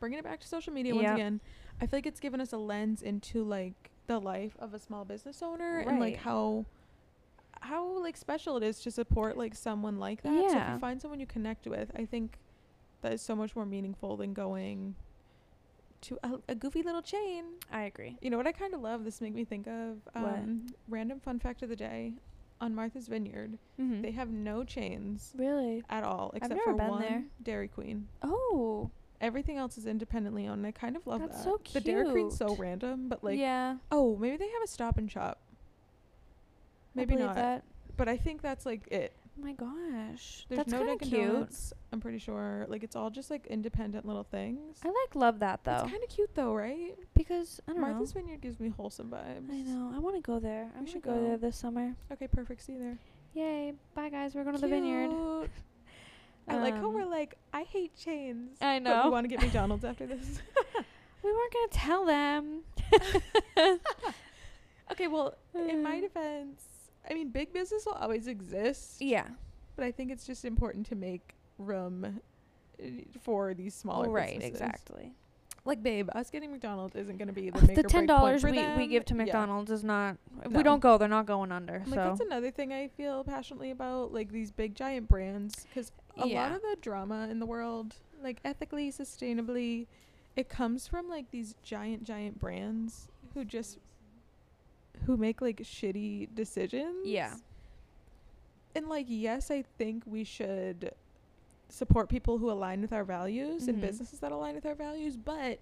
bringing 0.00 0.18
it 0.18 0.24
back 0.24 0.40
to 0.40 0.48
social 0.48 0.72
media 0.72 0.94
once 0.94 1.10
again. 1.10 1.40
I 1.80 1.86
feel 1.86 1.98
like 1.98 2.06
it's 2.06 2.20
given 2.20 2.40
us 2.40 2.52
a 2.52 2.58
lens 2.58 3.02
into 3.02 3.42
like 3.44 3.89
the 4.10 4.18
life 4.20 4.52
of 4.58 4.74
a 4.74 4.78
small 4.78 5.04
business 5.04 5.40
owner 5.42 5.78
and 5.86 6.00
like 6.00 6.16
how 6.16 6.64
how 7.60 8.02
like 8.02 8.16
special 8.16 8.56
it 8.56 8.62
is 8.64 8.80
to 8.80 8.90
support 8.90 9.36
like 9.36 9.54
someone 9.54 9.98
like 9.98 10.22
that. 10.22 10.50
So 10.50 10.56
if 10.58 10.68
you 10.72 10.78
find 10.78 11.00
someone 11.00 11.20
you 11.20 11.26
connect 11.26 11.66
with, 11.66 11.90
I 11.94 12.04
think 12.06 12.38
that 13.02 13.12
is 13.12 13.22
so 13.22 13.36
much 13.36 13.54
more 13.54 13.66
meaningful 13.66 14.16
than 14.16 14.32
going 14.32 14.94
to 16.02 16.18
a, 16.24 16.30
a 16.48 16.54
goofy 16.54 16.82
little 16.82 17.02
chain. 17.02 17.44
I 17.70 17.82
agree. 17.82 18.16
You 18.22 18.30
know 18.30 18.36
what 18.38 18.46
I 18.46 18.52
kind 18.52 18.74
of 18.74 18.80
love? 18.80 19.04
This 19.04 19.20
make 19.20 19.34
me 19.34 19.44
think 19.44 19.66
of 19.68 19.98
um, 20.14 20.66
random 20.88 21.20
fun 21.20 21.38
fact 21.38 21.62
of 21.62 21.68
the 21.68 21.76
day. 21.76 22.14
On 22.62 22.74
Martha's 22.74 23.08
Vineyard, 23.08 23.56
Mm-hmm. 23.80 24.02
they 24.02 24.10
have 24.10 24.28
no 24.28 24.64
chains 24.64 25.32
really? 25.36 25.82
at 25.88 26.04
all 26.04 26.30
except 26.34 26.54
never 26.56 26.72
for 26.72 26.74
been 26.76 26.88
one 26.88 27.00
there. 27.00 27.22
Dairy 27.42 27.68
Queen. 27.68 28.06
Oh. 28.22 28.90
Everything 29.20 29.58
else 29.58 29.76
is 29.76 29.86
independently 29.86 30.46
owned. 30.46 30.58
And 30.58 30.66
I 30.66 30.70
kind 30.70 30.96
of 30.96 31.06
love 31.06 31.20
That's 31.20 31.36
that. 31.38 31.44
so 31.44 31.58
cute. 31.58 31.84
The 31.84 31.92
Dairy 31.92 32.10
Queen's 32.10 32.36
so 32.36 32.56
random, 32.56 33.08
but 33.08 33.22
like, 33.22 33.38
yeah. 33.38 33.76
oh, 33.92 34.16
maybe 34.16 34.36
they 34.38 34.48
have 34.48 34.62
a 34.64 34.66
Stop 34.66 34.96
and 34.98 35.10
Shop. 35.10 35.38
Maybe 36.94 37.16
not. 37.16 37.34
that. 37.34 37.64
But 37.96 38.08
I 38.08 38.16
think 38.16 38.42
that's 38.42 38.64
like 38.66 38.88
it. 38.90 39.14
Oh 39.38 39.44
my 39.44 39.52
gosh. 39.52 40.44
There's 40.48 40.58
That's 40.58 40.72
no 40.72 40.84
Dunkin' 40.84 41.08
cute. 41.08 41.32
Donuts. 41.32 41.72
I'm 41.92 42.00
pretty 42.00 42.18
sure. 42.18 42.66
Like 42.68 42.82
it's 42.82 42.96
all 42.96 43.10
just 43.10 43.30
like 43.30 43.46
independent 43.46 44.06
little 44.06 44.24
things. 44.24 44.78
I 44.84 44.88
like 44.88 45.14
love 45.14 45.38
that 45.40 45.64
though 45.64 45.72
It's 45.72 45.90
kind 45.90 46.02
of 46.02 46.08
cute 46.10 46.34
though, 46.34 46.54
right? 46.54 46.94
because 47.14 47.60
I 47.68 47.72
don't 47.72 47.80
Martha's 47.80 47.92
know. 47.92 47.98
Martha's 47.98 48.12
Vineyard 48.12 48.40
gives 48.40 48.60
me 48.60 48.68
wholesome 48.68 49.08
vibes. 49.08 49.50
I 49.50 49.56
know. 49.62 49.92
I 49.94 49.98
want 49.98 50.16
to 50.16 50.22
go 50.22 50.40
there. 50.40 50.70
I 50.78 50.84
should 50.84 51.02
go, 51.02 51.14
go. 51.14 51.22
there 51.22 51.36
this 51.36 51.56
summer. 51.56 51.94
Okay, 52.12 52.26
perfect. 52.26 52.62
See 52.62 52.72
you 52.72 52.78
there. 52.78 52.98
Yay! 53.34 53.72
Bye 53.94 54.08
guys. 54.08 54.34
We're 54.34 54.44
going 54.44 54.56
to 54.56 54.60
the 54.60 54.68
vineyard. 54.68 55.48
I 56.50 56.58
like 56.58 56.74
how 56.76 56.86
Um, 56.88 56.94
we're 56.94 57.04
like, 57.06 57.36
I 57.52 57.62
hate 57.62 57.94
chains. 57.96 58.56
I 58.60 58.78
But 58.78 58.82
know. 58.84 59.04
we 59.04 59.10
want 59.10 59.24
to 59.24 59.28
get 59.28 59.40
McDonald's 59.40 59.84
after 59.84 60.06
this. 60.14 60.40
We 61.22 61.30
weren't 61.30 61.52
gonna 61.52 61.68
tell 61.70 62.06
them. 62.06 62.62
okay, 64.92 65.06
well, 65.08 65.34
in 65.54 65.82
my 65.82 65.98
Uh, 65.98 66.00
defense, 66.00 66.62
I 67.08 67.14
mean, 67.14 67.30
big 67.30 67.52
business 67.52 67.84
will 67.86 67.94
always 67.94 68.26
exist. 68.26 69.00
yeah. 69.00 69.26
But 69.76 69.84
I 69.84 69.92
think 69.92 70.10
it's 70.10 70.26
just 70.26 70.44
important 70.44 70.86
to 70.86 70.94
make 70.94 71.34
room 71.58 72.20
uh, 72.82 72.84
for 73.20 73.54
these 73.54 73.74
smaller 73.74 74.04
businesses. 74.06 74.14
right. 74.14 74.40
businesses. 74.40 74.60
Exactly. 74.60 75.14
Like, 75.66 75.82
babe, 75.82 76.08
us 76.14 76.30
getting 76.30 76.50
McDonald's 76.52 76.96
isn't 76.96 77.18
going 77.18 77.28
to 77.28 77.34
be 77.34 77.50
the 77.50 77.60
the 77.60 77.82
ten 77.82 78.06
dollars 78.06 78.42
we, 78.42 78.52
we 78.76 78.86
give 78.86 79.04
to 79.06 79.14
Yeah. 79.14 79.24
McDonald's 79.24 79.70
is 79.70 79.84
not. 79.84 80.16
If 80.42 80.50
No. 80.50 80.56
we 80.56 80.62
don't 80.62 80.80
go, 80.80 80.96
they're 80.96 81.06
not 81.06 81.26
going 81.26 81.52
under. 81.52 81.74
I'm 81.76 81.84
so 81.84 81.90
Like 81.90 81.98
that's 81.98 82.20
another 82.20 82.50
thing 82.50 82.72
I 82.72 82.88
feel 82.88 83.24
passionately 83.24 83.70
about, 83.70 84.12
like 84.12 84.32
these 84.32 84.50
big 84.50 84.74
giant 84.74 85.08
brands, 85.08 85.66
because 85.68 85.92
a 86.22 86.26
lot 86.34 86.52
of 86.52 86.60
the 86.62 86.76
drama 86.80 87.28
in 87.30 87.38
the 87.40 87.46
world, 87.46 87.96
like 88.22 88.40
ethically, 88.44 88.90
sustainably, 88.90 89.86
it 90.36 90.48
comes 90.48 90.86
from 90.86 91.08
like 91.08 91.30
these 91.30 91.54
giant, 91.62 92.04
giant 92.04 92.38
brands 92.38 93.08
who 93.34 93.44
just 93.44 93.78
who 95.06 95.16
make 95.16 95.40
like 95.40 95.58
shitty 95.58 96.28
decisions. 96.34 97.06
Yeah. 97.06 97.34
And 98.74 98.88
like, 98.88 99.06
yes, 99.08 99.50
I 99.50 99.62
think 99.78 100.04
we 100.06 100.24
should 100.24 100.92
support 101.68 102.08
people 102.08 102.38
who 102.38 102.50
align 102.50 102.80
with 102.80 102.92
our 102.92 103.04
values 103.04 103.66
and 103.68 103.78
Mhm. 103.78 103.82
businesses 103.82 104.20
that 104.20 104.32
align 104.32 104.54
with 104.54 104.66
our 104.66 104.74
values, 104.74 105.16
but 105.16 105.58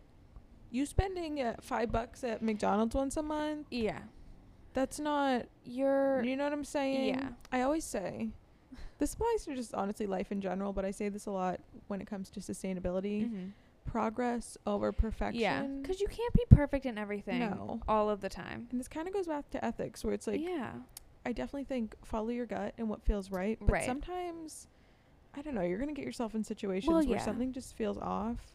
you 0.71 0.85
spending 0.87 1.41
uh, 1.41 1.57
five 1.61 1.91
bucks 1.93 2.25
at 2.25 2.43
McDonald's 2.43 2.95
once 2.95 3.17
a 3.17 3.23
month, 3.23 3.67
yeah. 3.71 4.01
that's 4.75 4.99
not 4.99 5.47
You're. 5.65 6.23
you 6.25 6.37
know 6.37 6.45
what 6.45 6.53
I'm 6.53 6.65
saying? 6.65 7.09
yeah. 7.15 7.29
I 7.53 7.63
always 7.63 7.85
say 7.85 8.31
this 8.99 9.15
applies 9.15 9.45
to 9.45 9.55
just 9.55 9.75
honestly 9.75 10.07
life 10.07 10.31
in 10.33 10.41
general, 10.41 10.73
but 10.73 10.85
I 10.85 10.91
say 10.91 11.09
this 11.09 11.27
a 11.27 11.31
lot 11.31 11.61
when 11.89 12.01
it 12.01 12.07
comes 12.07 12.31
to 12.31 12.41
sustainability. 12.41 13.31
Mhm. 13.31 13.53
Progress 13.85 14.59
over 14.67 14.93
perfection. 14.93 15.41
Yeah. 15.41 15.63
Because 15.63 16.01
you 16.01 16.09
can't 16.09 16.35
be 16.35 16.45
perfect 16.51 16.85
in 16.85 16.99
everything. 16.99 17.41
No. 17.41 17.81
All 17.89 18.11
of 18.11 18.21
the 18.21 18.29
time. 18.29 18.69
and 18.71 18.79
this 18.79 18.89
kind 18.89 19.09
of 19.09 19.15
goes 19.15 19.27
back 19.27 19.49
to 19.51 19.65
ethics 19.65 20.05
where 20.05 20.13
it's 20.13 20.27
like 20.27 20.41
yeah. 20.41 20.73
I 21.25 21.33
definitely 21.33 21.65
think 21.65 21.95
follow 22.05 22.29
your 22.29 22.47
gut 22.47 22.75
and 22.79 22.89
what 22.89 23.03
feels 23.03 23.31
right, 23.31 23.59
but 23.61 23.71
Right. 23.71 23.85
sometimes 23.87 24.67
I 25.35 25.43
don't 25.43 25.55
know, 25.55 25.63
you're 25.63 25.79
going 25.79 25.89
to 25.89 25.95
get 25.95 26.05
yourself 26.05 26.35
in 26.35 26.43
situations 26.43 26.89
Well, 26.89 26.99
where 27.07 27.17
yeah. 27.19 27.25
something 27.25 27.53
just 27.53 27.77
feels 27.77 27.97
off 27.99 28.53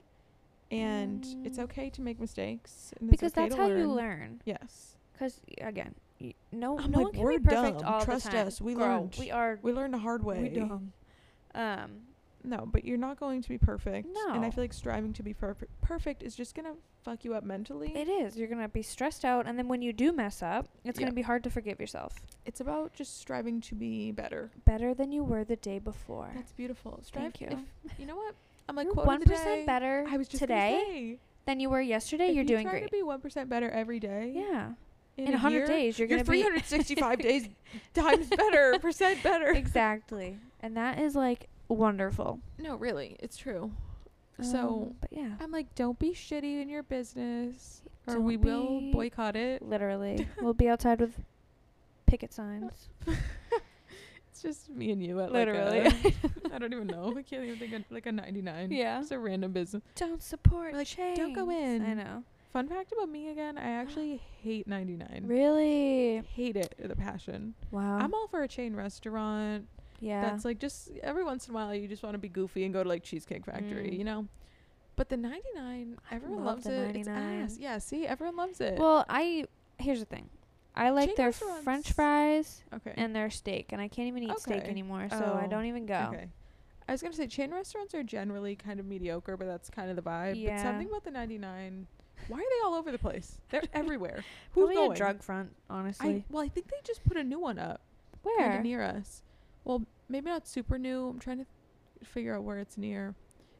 and 0.71 1.25
it's 1.45 1.57
Mm. 1.57 1.63
okay 1.63 1.89
to 1.91 2.01
make 2.01 2.19
mistakes 2.19 2.93
and 2.99 3.09
Because 3.09 3.29
it's 3.29 3.37
okay 3.37 3.49
that's 3.49 3.59
how 3.59 3.67
learn. 3.67 3.77
you 3.79 3.87
learn. 3.91 4.41
Yes. 4.45 4.97
Because 5.13 5.39
again, 5.61 5.95
no, 6.51 6.77
I'm 6.79 6.91
no 6.91 6.97
like, 6.99 7.05
one 7.05 7.13
can 7.13 7.21
"We're 7.21 7.39
be 7.39 7.45
perfect 7.45 7.79
dumb. 7.79 7.93
all 7.93 8.05
Trust 8.05 8.25
the 8.25 8.31
time. 8.31 8.47
us. 8.47 8.61
We 8.61 8.73
Girl, 8.75 8.87
learned. 8.87 9.15
We 9.19 9.31
are. 9.31 9.59
We 9.61 9.71
learned 9.73 9.93
the 9.93 9.97
hard 9.99 10.23
way. 10.23 10.41
We 10.43 10.49
dumb. 10.49 10.93
Um. 11.55 11.91
No, 12.45 12.65
but 12.69 12.83
you're 12.83 12.97
not 12.97 13.17
going 13.21 13.41
to 13.41 13.47
be 13.47 13.57
perfect. 13.57 14.05
No. 14.13 14.33
And 14.33 14.43
I 14.43 14.49
feel 14.49 14.65
like 14.65 14.73
striving 14.73 15.13
to 15.13 15.23
be 15.23 15.33
perfect 15.33 15.71
perfect 15.81 16.21
is 16.21 16.35
just 16.35 16.53
gonna 16.55 16.73
fuck 17.05 17.23
you 17.23 17.33
up 17.35 17.43
mentally. 17.45 17.95
It 17.95 18.09
is. 18.09 18.35
You're 18.35 18.49
gonna 18.49 18.67
be 18.67 18.81
stressed 18.81 19.23
out, 19.23 19.47
and 19.47 19.57
then 19.57 19.69
when 19.69 19.81
you 19.81 19.93
do 19.93 20.11
mess 20.11 20.43
up, 20.43 20.67
it's 20.83 20.99
Yeah. 20.99 21.05
gonna 21.05 21.15
be 21.15 21.21
hard 21.21 21.43
to 21.45 21.49
forgive 21.49 21.79
yourself. 21.79 22.13
it's 22.45 22.59
about 22.59 22.93
just 22.93 23.17
striving 23.17 23.61
to 23.61 23.75
be 23.75 24.11
better. 24.11 24.51
Better 24.65 24.93
than 24.93 25.13
you 25.13 25.23
were 25.23 25.45
the 25.45 25.55
day 25.55 25.79
before. 25.79 26.31
That's 26.35 26.51
beautiful. 26.51 26.99
Strive 27.03 27.23
Thank 27.33 27.39
you. 27.39 27.65
If, 27.85 27.97
you 27.99 28.05
know 28.05 28.17
what? 28.17 28.35
I'm 28.67 28.75
like 28.75 28.93
one 28.93 29.21
percent 29.21 29.65
better 29.65 30.05
I 30.09 30.17
was 30.17 30.27
just 30.27 30.39
today 30.41 31.19
than 31.45 31.61
you 31.61 31.69
were 31.69 31.79
yesterday. 31.81 32.27
if 32.29 32.35
you're 32.35 32.43
you 32.43 32.47
doing 32.49 32.63
try 32.65 32.79
great. 32.79 32.85
to 32.87 32.91
be 32.91 33.03
one 33.03 33.21
percent 33.21 33.49
better 33.49 33.69
every 33.69 34.01
day. 34.01 34.33
yeah. 34.35 34.73
In, 35.17 35.25
In 35.25 35.31
100 35.33 35.55
year, 35.57 35.67
days, 35.67 35.99
you're 35.99 36.07
you're 36.07 36.17
gonna 36.17 36.29
be 36.31 36.41
365 36.43 37.19
days 37.19 37.47
times 37.93 38.27
better, 38.29 38.77
percent 38.79 39.21
better. 39.21 39.51
exactly. 39.51 40.37
And 40.61 40.75
that 40.77 40.97
is 40.99 41.15
like 41.15 41.47
wonderful. 41.67 42.39
No, 42.57 42.75
really, 42.75 43.15
it's 43.19 43.37
true. 43.37 43.71
So 44.41 44.87
Um, 44.89 44.95
but 44.99 45.13
yeah, 45.13 45.33
I'm 45.39 45.51
like, 45.51 45.75
don't 45.75 45.99
be 45.99 46.11
shitty 46.13 46.61
in 46.61 46.67
your 46.67 46.81
business, 46.81 47.83
or 48.07 48.15
Don't 48.15 48.23
we 48.23 48.37
will 48.37 48.91
boycott 48.91 49.35
it. 49.35 49.61
literally, 49.61 50.27
we'll 50.41 50.55
be 50.55 50.67
outside 50.67 50.99
with 50.99 51.13
picket 52.07 52.33
signs. 52.33 52.89
It's 54.31 54.41
just 54.41 54.69
me 54.71 54.91
and 54.91 55.01
you 55.03 55.19
at 55.21 55.31
Literally. 55.31 55.81
like 55.83 56.05
a, 56.51 56.55
I 56.55 56.57
don't 56.57 56.73
even 56.73 56.87
know. 56.87 57.13
I 57.15 57.21
can't 57.21 57.43
even 57.45 57.59
think 57.59 57.71
of 57.73 57.83
like 57.91 58.07
a 58.07 58.11
99. 58.11 58.71
Yeah. 58.71 58.99
It's 58.99 59.11
a 59.11 59.19
random 59.19 59.51
business. 59.51 59.83
Don't 59.95 60.23
support 60.23 60.73
Like, 60.73 60.87
chains. 60.87 61.19
don't 61.19 61.33
go 61.33 61.51
in. 61.51 61.85
I 61.85 61.93
know. 61.93 62.23
Fun 62.53 62.67
fact 62.67 62.91
about 62.91 63.09
me 63.09 63.29
again, 63.29 63.57
I 63.57 63.61
actually 63.81 64.21
hate 64.43 64.67
99. 64.67 65.23
Really? 65.25 66.21
Hate 66.35 66.55
it 66.55 66.75
with 66.79 66.91
a 66.91 66.95
passion. 66.95 67.55
Wow. 67.71 67.97
I'm 67.97 68.13
all 68.13 68.27
for 68.27 68.43
a 68.43 68.47
chain 68.47 68.75
restaurant. 68.75 69.67
yeah. 69.99 70.21
That's 70.21 70.45
like 70.45 70.59
just 70.59 70.91
every 71.01 71.23
once 71.23 71.47
in 71.47 71.53
a 71.53 71.55
while 71.55 71.73
you 71.73 71.87
just 71.87 72.03
want 72.03 72.13
to 72.13 72.19
be 72.19 72.29
goofy 72.29 72.63
and 72.63 72.73
go 72.73 72.83
to 72.83 72.87
like 72.89 73.03
Cheesecake 73.03 73.45
Factory, 73.45 73.89
Mm. 73.91 73.97
you 73.97 74.03
know? 74.03 74.27
But 74.95 75.09
the 75.09 75.17
99, 75.17 75.97
I 76.11 76.15
everyone 76.15 76.45
love 76.45 76.57
loves 76.57 76.65
the 76.65 76.89
it. 76.89 76.95
It's 76.95 77.07
99. 77.07 77.41
ass. 77.43 77.57
Yeah, 77.59 77.77
see, 77.79 78.05
everyone 78.05 78.35
loves 78.37 78.61
it. 78.61 78.77
well, 78.77 79.03
I 79.09 79.45
here's 79.79 79.99
the 79.99 80.05
thing. 80.05 80.29
I 80.75 80.91
like 80.91 81.09
Chain 81.09 81.15
their 81.17 81.31
French 81.31 81.91
fries 81.93 82.63
okay. 82.73 82.93
and 82.95 83.15
their 83.15 83.29
steak, 83.31 83.71
and 83.73 83.81
I 83.81 83.87
can't 83.87 84.07
even 84.07 84.23
eat 84.23 84.39
steak 84.39 84.63
anymore, 84.65 85.07
so 85.09 85.17
I 85.17 85.45
Oh, 85.45 85.47
don't 85.49 85.65
even 85.65 85.85
go. 85.87 86.09
Okay. 86.13 86.27
I 86.87 86.91
was 86.91 87.01
gonna 87.01 87.13
say 87.15 87.27
chain 87.27 87.51
restaurants 87.51 87.95
are 87.95 88.03
generally 88.03 88.55
kind 88.55 88.79
of 88.79 88.85
mediocre, 88.85 89.37
but 89.37 89.47
that's 89.47 89.69
kind 89.69 89.89
of 89.89 89.95
the 89.95 90.01
vibe. 90.03 90.39
Yeah. 90.39 90.57
But 90.57 90.61
something 90.63 90.87
about 90.89 91.03
the 91.03 91.11
99. 91.11 91.87
Why 92.27 92.37
are 92.37 92.41
they 92.41 92.65
all 92.65 92.73
over 92.75 92.91
the 92.91 92.97
place? 92.97 93.37
They're 93.49 93.63
everywhere. 93.73 94.23
Who's 94.51 94.61
Probably 94.63 94.75
going? 94.75 94.91
a 94.91 94.95
drug 94.95 95.23
front, 95.23 95.55
honestly. 95.69 96.07
I, 96.09 96.23
well, 96.29 96.43
I 96.43 96.47
think 96.49 96.67
they 96.67 96.77
just 96.83 97.03
put 97.05 97.17
a 97.17 97.23
new 97.23 97.39
one 97.39 97.59
up 97.59 97.81
kind 98.23 98.35
Where? 98.37 98.57
of 98.57 98.63
near 98.63 98.81
us. 98.81 99.21
Well, 99.65 99.83
maybe 100.09 100.29
not 100.29 100.47
super 100.47 100.77
new. 100.77 101.09
I'm 101.09 101.19
trying 101.19 101.37
to 101.39 101.45
th- 101.45 102.09
figure 102.09 102.35
out 102.35 102.43
where 102.43 102.57
it's 102.59 102.77
near. 102.77 103.15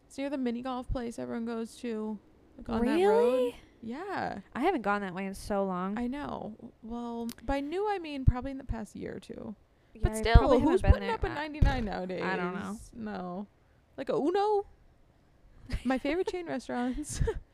It's 0.08 0.18
near 0.18 0.30
the 0.30 0.38
mini 0.38 0.62
golf 0.62 0.90
place 0.90 1.18
everyone 1.20 1.46
goes 1.46 1.76
to. 1.78 2.18
Like 2.58 2.70
on 2.70 2.86
that 2.86 2.92
road. 2.92 3.00
really? 3.08 3.56
Yeah, 3.82 4.40
I 4.56 4.60
haven't 4.62 4.84
gone 4.84 5.02
that 5.02 5.14
way 5.14 5.26
in 5.26 5.34
so 5.34 5.66
long. 5.66 5.98
I 6.00 6.08
know. 6.08 6.56
Well, 6.84 7.28
by 7.44 7.60
new 7.60 7.86
I 7.90 8.00
mean 8.00 8.24
probably 8.24 8.52
in 8.52 8.58
the 8.58 8.64
past 8.64 8.96
year 8.96 9.16
or 9.16 9.20
two. 9.20 9.56
Yeah, 9.94 10.00
But 10.04 10.12
I 10.14 10.22
still, 10.22 10.60
who's 10.60 10.82
putting 10.82 11.02
there. 11.02 11.12
up 11.14 11.24
a 11.26 11.30
99 11.30 11.84
nowadays? 11.84 12.22
I 12.24 12.36
don't 12.38 12.54
know. 12.54 12.78
No. 12.96 13.48
Like 13.98 14.08
a 14.10 14.16
Uno? 14.16 14.66
My 15.84 15.98
favorite 15.98 16.28
chain 16.28 16.46
restaurants. 16.46 17.22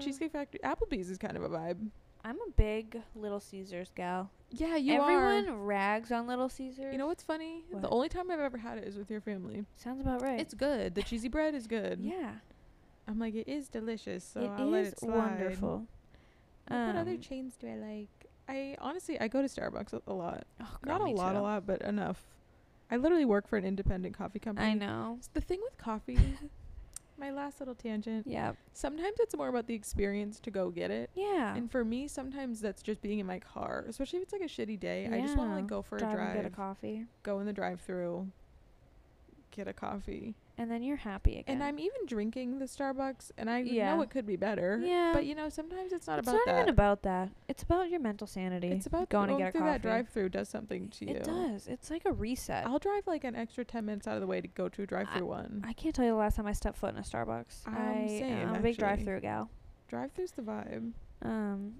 Cheesecake 0.00 0.32
Factory. 0.32 0.60
Applebee's 0.64 1.10
is 1.10 1.18
kind 1.18 1.36
of 1.36 1.42
a 1.42 1.48
vibe. 1.48 1.88
I'm 2.24 2.36
a 2.36 2.50
big 2.56 3.00
Little 3.14 3.40
Caesars 3.40 3.92
gal. 3.94 4.30
Yeah, 4.50 4.76
you 4.76 4.94
Everyone 5.00 5.14
are. 5.22 5.32
Everyone 5.38 5.60
rags 5.62 6.12
on 6.12 6.26
Little 6.26 6.48
Caesars. 6.48 6.92
You 6.92 6.98
know 6.98 7.06
what's 7.06 7.22
funny? 7.22 7.64
The 7.72 7.88
only 7.88 8.08
time 8.08 8.30
I've 8.30 8.40
ever 8.40 8.58
had 8.58 8.78
it 8.78 8.84
is 8.84 8.96
with 8.96 9.10
your 9.10 9.20
family. 9.20 9.64
Sounds 9.76 10.00
about 10.00 10.20
right. 10.22 10.38
It's 10.40 10.52
good. 10.54 10.94
The 10.94 11.02
cheesy 11.02 11.28
bread 11.28 11.54
is 11.54 11.66
good. 11.66 12.00
yeah. 12.02 12.32
I'm 13.08 13.18
like, 13.18 13.34
it 13.34 13.48
is 13.48 13.68
delicious, 13.68 14.22
so 14.22 14.40
it 14.42 14.50
I'll 14.56 14.66
let 14.68 14.84
it 14.86 14.98
slide. 15.00 15.16
wonderful. 15.16 15.86
Like, 16.70 16.86
what 16.88 16.96
other 16.96 17.12
Um, 17.12 17.20
chains 17.20 17.56
do 17.56 17.66
I 17.66 17.74
like? 17.74 18.08
I 18.48 18.76
honestly, 18.80 19.18
I 19.18 19.26
go 19.26 19.42
to 19.42 19.48
Starbucks 19.48 19.92
a, 19.94 20.02
a 20.06 20.12
lot. 20.12 20.44
Oh, 20.60 20.76
girl, 20.82 20.98
Not 20.98 21.08
a 21.08 21.10
lot, 21.10 21.34
a 21.34 21.40
lot, 21.40 21.66
but 21.66 21.80
enough. 21.82 22.22
I 22.90 22.96
literally 22.98 23.24
work 23.24 23.48
for 23.48 23.56
an 23.56 23.64
independent 23.64 24.16
coffee 24.16 24.38
company. 24.38 24.68
I 24.68 24.74
know. 24.74 25.16
S- 25.20 25.30
The 25.32 25.40
thing 25.40 25.58
with 25.62 25.76
coffee, 25.78 26.18
my 27.20 27.30
last 27.30 27.60
little 27.60 27.74
tangent. 27.74 28.26
Yeah. 28.26 28.52
Sometimes 28.72 29.16
it's 29.20 29.36
more 29.36 29.48
about 29.48 29.66
the 29.66 29.74
experience 29.74 30.40
to 30.40 30.50
go 30.50 30.70
get 30.70 30.90
it. 30.90 31.10
Yeah. 31.14 31.54
And 31.54 31.70
for 31.70 31.84
me, 31.84 32.08
sometimes 32.08 32.60
that's 32.60 32.82
just 32.82 33.02
being 33.02 33.18
in 33.18 33.26
my 33.26 33.38
car, 33.38 33.84
especially 33.88 34.18
if 34.18 34.24
it's 34.24 34.32
like 34.32 34.42
a 34.42 34.46
shitty 34.46 34.80
day. 34.80 35.08
I 35.12 35.20
just 35.20 35.36
want 35.36 35.50
to 35.50 35.56
like 35.56 35.66
go 35.66 35.82
for 35.82 35.98
drive 35.98 36.12
a 36.12 36.16
drive, 36.16 36.34
get 36.36 36.46
a 36.46 36.50
coffee, 36.50 37.06
go 37.22 37.38
in 37.40 37.46
the 37.46 37.52
drive-through, 37.52 38.26
get 39.50 39.68
a 39.68 39.72
coffee. 39.72 40.34
And 40.60 40.70
then 40.70 40.82
you're 40.82 40.96
happy 40.98 41.38
again. 41.38 41.54
And 41.54 41.64
I'm 41.64 41.78
even 41.78 42.04
drinking 42.06 42.58
the 42.58 42.66
Starbucks, 42.66 43.30
and 43.38 43.48
I 43.48 43.60
Yeah. 43.60 43.94
know 43.94 44.02
it 44.02 44.10
could 44.10 44.26
be 44.26 44.36
better. 44.36 44.78
Yeah. 44.82 45.12
But 45.14 45.24
you 45.24 45.34
know, 45.34 45.48
sometimes 45.48 45.92
it's 45.92 46.06
not 46.06 46.18
it's 46.18 46.28
about 46.28 46.36
not 46.36 46.46
that. 46.46 46.56
even 46.58 46.68
about 46.68 47.02
that. 47.02 47.30
It's 47.48 47.62
about 47.62 47.88
your 47.90 48.00
mental 48.00 48.26
sanity. 48.26 48.68
it's 48.68 48.86
about 48.86 49.08
going 49.08 49.28
to 49.28 49.32
going 49.32 49.44
get 49.44 49.52
through 49.52 49.62
coffee. 49.62 49.72
that 49.72 49.82
drive-through 49.82 50.28
does 50.28 50.48
something 50.48 50.88
to 50.90 51.06
you. 51.06 51.14
It 51.16 51.24
does. 51.24 51.66
It's 51.66 51.90
like 51.90 52.04
a 52.04 52.12
reset. 52.12 52.66
I'll 52.66 52.78
drive 52.78 53.06
like 53.06 53.24
an 53.24 53.34
extra 53.36 53.64
ten 53.64 53.86
minutes 53.86 54.06
out 54.06 54.14
of 54.16 54.20
the 54.20 54.26
way 54.26 54.40
to 54.40 54.48
go 54.48 54.68
to 54.68 54.82
a 54.82 54.86
drive-through 54.86 55.26
one. 55.26 55.64
I 55.66 55.72
can't 55.72 55.94
tell 55.94 56.04
you 56.04 56.10
the 56.12 56.16
last 56.18 56.36
time 56.36 56.46
I 56.46 56.52
stepped 56.52 56.76
foot 56.76 56.92
in 56.92 56.98
a 56.98 57.02
Starbucks. 57.02 57.66
Um, 57.66 57.74
I 57.76 58.06
same, 58.06 58.22
am 58.48 58.54
a 58.54 58.60
big 58.60 58.76
drive-through 58.76 59.20
gal. 59.20 59.48
Drive-through's 59.88 60.32
the 60.32 60.42
vibe. 60.42 60.92
Um, 61.22 61.76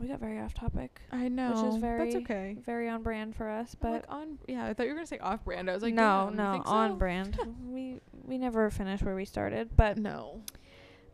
we 0.00 0.08
got 0.08 0.18
very 0.20 0.38
off 0.40 0.52
topic, 0.54 1.00
I 1.12 1.28
know. 1.28 1.50
which 1.62 1.74
is 1.74 1.80
very 1.80 2.04
that's 2.12 2.24
okay. 2.24 2.56
very 2.64 2.88
on 2.88 3.02
brand 3.02 3.34
for 3.36 3.48
us. 3.48 3.74
But 3.74 3.90
like 3.92 4.04
on, 4.08 4.38
yeah, 4.48 4.66
I 4.66 4.74
thought 4.74 4.84
you 4.84 4.90
were 4.90 4.96
gonna 4.96 5.06
say 5.06 5.18
off-brand. 5.18 5.70
I 5.70 5.74
was 5.74 5.82
like, 5.82 5.94
no, 5.94 6.28
no, 6.30 6.62
on 6.66 6.90
so? 6.92 6.96
brand. 6.96 7.38
we 7.68 8.00
we 8.24 8.36
never 8.38 8.68
finished 8.70 9.02
where 9.02 9.14
we 9.14 9.24
started, 9.24 9.70
but 9.76 9.96
No. 9.98 10.42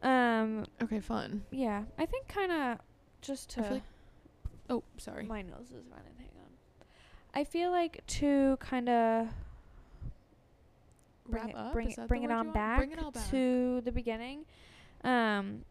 um, 0.03 0.64
Okay, 0.83 1.01
fun. 1.01 1.43
yeah, 1.51 1.83
I 1.99 2.07
think 2.07 2.26
kind 2.28 2.51
of 2.53 2.78
just 3.20 3.51
to 3.51 3.61
like- 3.62 3.83
Oh, 4.70 4.83
sorry. 4.99 5.24
my 5.26 5.43
nose 5.43 5.66
is 5.72 5.85
running. 5.91 6.14
Hang 6.16 6.28
on. 6.39 6.51
I 7.35 7.45
feel 7.45 7.70
like 7.70 8.05
to 8.07 8.57
kind 8.61 8.89
of 8.89 9.28
bring 11.28 11.43
Wrap 11.45 11.51
it, 11.51 11.57
up? 11.57 11.72
bring 11.72 11.91
it, 11.91 12.09
bring 12.09 12.22
it 12.24 12.31
on 12.31 12.53
back, 12.53 12.78
Bring 12.78 12.93
it 12.93 13.12
back. 13.12 13.31
to 13.31 13.81
the 13.83 13.93
beginning. 13.93 14.45
Um, 15.05 15.64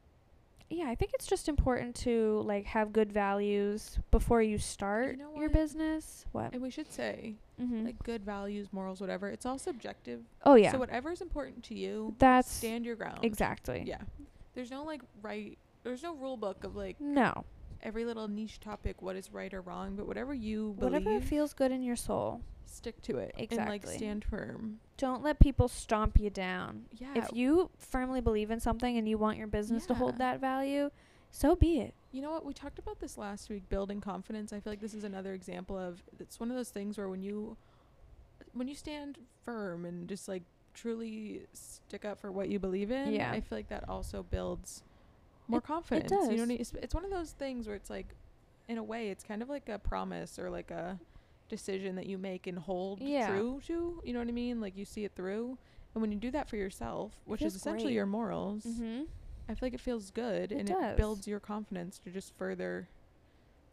yeah, 0.70 0.86
I 0.88 0.96
think 0.96 1.12
it's 1.14 1.26
just 1.28 1.50
important 1.50 1.96
to 1.98 2.42
like 2.46 2.66
have 2.66 2.94
good 2.94 3.12
values 3.12 3.98
before 4.12 4.42
you 4.42 4.58
start 4.58 5.18
know 5.18 5.32
your 5.40 5.50
business. 5.50 6.26
What? 6.32 6.54
And 6.54 6.62
we 6.62 6.70
should 6.70 6.92
say, 6.92 7.36
Mm-hmm. 7.62 7.86
like, 7.86 8.02
good 8.04 8.24
values, 8.24 8.70
morals, 8.72 9.02
whatever. 9.02 9.28
It's 9.28 9.46
all 9.46 9.58
subjective. 9.58 10.22
oh 10.46 10.56
yeah, 10.56 10.72
So 10.72 10.78
whatever 10.78 11.12
is 11.12 11.20
important 11.22 11.64
to 11.66 11.76
you, 11.76 12.16
that's 12.18 12.50
stand 12.50 12.86
your 12.86 12.96
ground. 12.96 13.20
exactly. 13.24 13.84
Yeah. 13.86 13.98
There's 14.56 14.72
no 14.72 14.84
like 14.84 15.02
right. 15.22 15.58
There's 15.84 16.04
no 16.04 16.14
rule 16.16 16.38
book 16.38 16.64
of 16.64 16.76
like 16.76 17.00
No, 17.02 17.44
every 17.84 18.06
little 18.06 18.28
niche 18.28 18.60
topic 18.60 19.02
what 19.02 19.16
is 19.16 19.32
right 19.32 19.54
or 19.54 19.62
wrong, 19.62 19.96
but 19.96 20.08
whatever 20.08 20.34
you 20.34 20.76
believe, 20.80 21.06
whatever 21.06 21.22
feels 21.22 21.54
good 21.54 21.72
in 21.72 21.82
your 21.84 21.96
soul. 21.96 22.42
stick 22.66 23.02
to 23.04 23.18
it 23.18 23.34
and 23.38 23.68
like 23.68 23.86
stand 23.88 24.24
firm. 24.24 24.80
Don't 24.98 25.24
let 25.24 25.40
people 25.40 25.68
stomp 25.68 26.20
you 26.20 26.30
down. 26.30 26.86
Yeah. 26.98 27.14
If 27.16 27.30
you 27.34 27.70
firmly 27.78 28.22
believe 28.22 28.52
in 28.52 28.60
something 28.60 28.98
and 28.98 29.08
you 29.08 29.18
want 29.18 29.38
your 29.38 29.48
business 29.48 29.86
to 29.88 29.94
hold 29.94 30.18
that 30.18 30.40
value, 30.40 30.92
so 31.32 31.56
be 31.56 31.80
it. 31.80 31.94
You 32.12 32.22
know 32.22 32.32
what? 32.32 32.46
We 32.46 32.54
talked 32.54 32.80
about 32.80 33.00
this 33.00 33.18
last 33.18 33.50
week, 33.50 33.70
building 33.70 34.02
confidence. 34.02 34.52
I 34.52 34.60
feel 34.60 34.72
like 34.74 34.82
this 34.82 34.94
is 34.94 35.04
another 35.04 35.34
example 35.34 35.78
of 35.78 36.04
it's 36.20 36.40
one 36.40 36.50
of 36.50 36.58
those 36.58 36.70
things 36.70 36.98
where 36.98 37.08
when 37.10 37.22
you 37.22 37.56
when 38.54 38.68
you 38.68 38.76
stand 38.76 39.20
firm 39.44 39.86
and 39.86 40.08
just 40.10 40.28
like 40.28 40.44
truly 40.74 41.42
stick 41.54 42.06
up 42.06 42.20
for 42.20 42.32
what 42.32 42.50
you 42.50 42.60
believe 42.60 42.92
in, 42.92 43.14
Yeah. 43.14 43.32
I 43.32 43.42
feel 43.42 43.58
like 43.58 43.70
that 43.70 43.88
also 43.88 44.24
builds 44.24 44.84
more 45.50 45.58
It- 45.60 45.64
it 45.64 45.68
confidence. 45.68 46.12
You 46.12 46.18
know, 46.18 46.26
what 46.28 46.42
I 46.42 46.46
mean? 46.46 46.58
it's, 46.62 46.74
it's 46.82 46.94
one 46.96 47.04
of 47.06 47.12
those 47.12 47.32
things 47.32 47.68
where 47.68 47.76
it's 47.76 47.90
like 47.90 48.16
in 48.68 48.78
a 48.78 48.84
way 48.84 49.10
it's 49.10 49.24
kind 49.24 49.42
of 49.42 49.50
like 49.50 49.68
a 49.70 49.80
promise 49.80 50.38
or 50.40 50.50
like 50.50 50.72
a 50.72 51.00
decision 51.50 51.96
that 51.96 52.06
you 52.06 52.18
make 52.18 52.46
and 52.48 52.58
hold 52.60 53.02
Yeah. 53.02 53.28
true 53.30 53.60
to, 53.68 54.02
you 54.06 54.14
know 54.14 54.20
what 54.20 54.28
I 54.28 54.32
mean? 54.32 54.62
Like 54.62 54.78
you 54.78 54.86
see 54.86 55.04
it 55.06 55.14
through. 55.16 55.58
And 55.96 56.02
when 56.02 56.12
you 56.12 56.20
do 56.20 56.30
that 56.32 56.48
for 56.48 56.56
yourself, 56.56 57.14
which 57.26 57.42
is 57.42 57.56
essentially 57.56 57.86
great. 57.90 57.96
your 57.96 58.06
morals, 58.06 58.64
Mm-hmm. 58.64 59.04
I 59.50 59.56
feel 59.56 59.66
like 59.66 59.74
it 59.74 59.80
feels 59.82 60.12
good 60.12 60.52
It 60.52 60.60
and 60.60 60.68
does. 60.68 60.92
it 60.92 60.98
builds 60.98 61.28
your 61.28 61.40
confidence 61.40 61.98
to 62.04 62.12
just 62.12 62.36
further 62.38 62.88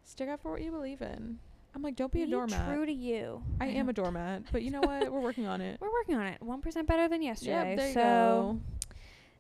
stick 0.05 0.29
up 0.31 0.41
for 0.41 0.51
what 0.51 0.63
you 0.63 0.71
believe 0.71 1.03
in. 1.03 1.39
I'm 1.75 1.83
like, 1.83 1.95
don't 1.97 2.11
be, 2.11 2.23
a 2.23 2.27
doormat. 2.27 2.67
true 2.67 2.87
to 2.87 2.93
you. 2.93 3.43
I 3.61 3.67
am 3.67 3.91
a 3.91 3.93
doormat, 3.93 4.45
but 4.51 4.63
you 4.63 4.71
know 4.71 4.81
what? 4.85 5.13
We're 5.13 5.21
working 5.21 5.47
on 5.47 5.61
it. 5.61 5.79
We're 5.79 5.93
working 5.93 6.15
on 6.15 6.27
it. 6.27 6.41
One 6.43 6.63
percent 6.63 6.89
better 6.89 7.07
than 7.07 7.21
yesterday. 7.21 7.71
Yep, 7.73 7.77
there 7.77 7.89
you 7.89 7.93
so 7.95 8.61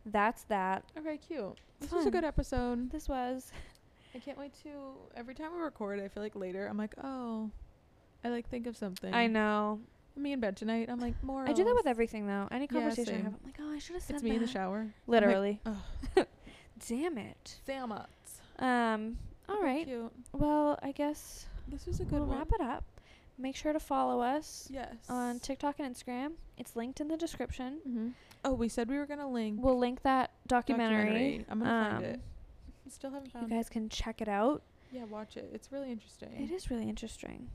that's 0.06 0.44
that. 0.44 0.84
Okay, 0.98 1.18
cute. 1.18 1.58
This 1.80 1.92
was 1.92 2.06
a 2.06 2.10
good 2.10 2.24
episode. 2.24 2.90
This 2.90 3.08
was. 3.08 3.52
I 4.14 4.18
can't 4.18 4.38
wait 4.38 4.54
to 4.62 4.70
every 5.14 5.34
time 5.34 5.50
we 5.54 5.60
record. 5.60 6.00
I 6.00 6.08
feel 6.08 6.22
like 6.22 6.34
later 6.34 6.66
I'm 6.66 6.78
like, 6.78 6.94
oh, 7.04 7.50
I 8.24 8.28
like 8.30 8.48
think 8.48 8.66
of 8.66 8.76
something. 8.76 9.12
I 9.12 9.26
know. 9.26 9.80
Me 10.16 10.32
in 10.32 10.40
bed 10.40 10.56
tonight. 10.56 10.88
I'm 10.90 10.98
like, 11.00 11.22
more. 11.22 11.44
I 11.46 11.52
do 11.52 11.62
that 11.64 11.74
with 11.74 11.86
everything 11.86 12.26
though. 12.26 12.48
Any 12.50 12.66
conversation 12.66 13.12
I 13.12 13.16
same. 13.16 13.24
have, 13.24 13.34
I'm 13.34 13.40
like, 13.44 13.56
oh, 13.60 13.70
I 13.74 13.78
should 13.78 13.94
have 13.94 14.02
said 14.02 14.14
It's 14.16 14.22
me 14.22 14.30
in 14.36 14.40
the 14.40 14.46
shower. 14.46 14.78
Like, 15.06 15.20
Literally. 15.22 15.60
Ugh. 15.66 16.26
Damn 16.88 17.18
it. 17.18 17.56
Damn 17.66 17.92
it. 17.92 18.62
Um. 18.62 19.18
All 19.48 19.62
right. 19.62 19.84
Cute. 19.86 20.10
Well, 20.32 20.78
I 20.82 20.92
guess 20.92 21.46
This 21.68 21.84
was 21.86 22.00
a 22.00 22.04
good 22.04 22.20
we'll 22.20 22.28
one. 22.28 22.38
wrap 22.38 22.48
it 22.54 22.60
up. 22.62 22.84
Make 23.38 23.54
sure 23.54 23.74
to 23.74 23.80
follow 23.80 24.22
us 24.22 24.66
Yes. 24.70 24.94
on 25.10 25.40
TikTok 25.40 25.76
and 25.78 25.94
Instagram. 25.94 26.32
It's 26.56 26.74
linked 26.74 27.00
in 27.02 27.08
the 27.08 27.18
description. 27.18 27.78
hmm 27.84 28.08
Oh, 28.46 28.52
we 28.54 28.68
said 28.68 28.88
we 28.88 28.96
were 28.98 29.06
gonna 29.06 29.28
link 29.28 29.58
We'll 29.62 29.78
link 29.78 30.02
that 30.02 30.30
documentary. 30.46 31.44
I'm 31.48 31.58
gonna 31.58 31.90
find 31.90 31.96
Um, 31.96 32.04
it. 32.04 32.20
Still 32.88 33.10
haven't 33.10 33.32
found. 33.32 33.44
You 33.44 33.48
found. 33.48 33.58
guys 33.64 33.68
can 33.68 33.88
check 33.88 34.20
it 34.20 34.28
out. 34.28 34.62
Yeah, 34.92 35.04
watch 35.04 35.36
it. 35.36 35.50
It's 35.52 35.72
really 35.72 35.90
interesting. 35.90 36.30
It 36.32 36.52
is 36.52 36.70
really 36.70 36.88
interesting. 36.88 37.48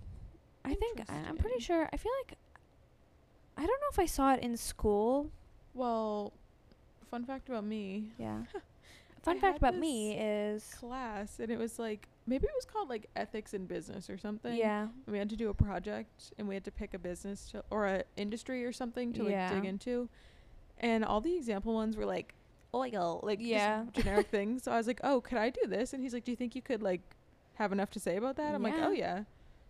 I 0.65 0.73
think 0.75 1.01
I, 1.09 1.15
I'm 1.27 1.37
pretty 1.37 1.59
sure. 1.61 1.89
I 1.93 1.97
feel 1.97 2.11
like 2.27 2.37
I 3.57 3.61
don't 3.65 3.79
know 3.81 3.87
if 3.91 3.99
I 3.99 4.05
saw 4.05 4.33
it 4.33 4.41
in 4.43 4.57
school. 4.57 5.31
Well, 5.73 6.33
fun 7.09 7.23
fact 7.25 7.47
about 7.49 7.63
me. 7.63 8.11
Yeah. 8.17 8.39
Fun 9.23 9.37
I 9.37 9.39
fact 9.39 9.57
about 9.59 9.77
me 9.77 10.17
is 10.17 10.73
Class, 10.79 11.39
and 11.39 11.51
it 11.51 11.59
was 11.59 11.77
like 11.77 12.07
maybe 12.25 12.45
it 12.47 12.51
was 12.55 12.65
called 12.65 12.89
like 12.89 13.05
ethics 13.15 13.53
in 13.53 13.67
business 13.67 14.09
or 14.09 14.17
something. 14.17 14.57
yeah. 14.57 14.87
We 15.07 15.19
had 15.19 15.29
to 15.29 15.35
do 15.35 15.49
a 15.49 15.53
project, 15.53 16.33
and 16.39 16.47
we 16.47 16.55
had 16.55 16.63
to 16.63 16.71
pick 16.71 16.95
a 16.95 16.97
business 16.97 17.47
to, 17.51 17.63
or 17.69 17.85
a 17.85 18.03
industry 18.17 18.65
or 18.65 18.71
something 18.71 19.13
to 19.13 19.23
like 19.23 19.49
dig 19.53 19.65
into, 19.65 20.09
and 20.81 21.05
all 21.05 21.21
the 21.21 21.35
example 21.35 21.73
ones 21.73 21.95
were 21.95 22.05
like 22.05 22.33
oil, 22.73 23.21
like 23.23 23.39
Yeah. 23.41 23.85
generic 23.93 24.27
things. 24.27 24.63
So 24.63 24.71
I 24.73 24.77
was 24.77 24.87
like, 24.87 24.99
oh, 25.03 25.21
could 25.21 25.37
I 25.37 25.49
do 25.49 25.61
this? 25.67 25.93
And 25.93 26.01
he's 26.03 26.13
like, 26.13 26.23
do 26.25 26.31
you 26.31 26.37
think 26.37 26.55
you 26.55 26.61
could 26.61 26.81
like 26.83 27.01
have 27.55 27.71
enough 27.71 27.89
to 27.91 27.99
say 27.99 28.17
about 28.17 28.35
that? 28.37 28.53
I'm 28.53 28.61
like, 28.63 28.75
oh 28.77 28.91
yeah. 28.91 29.23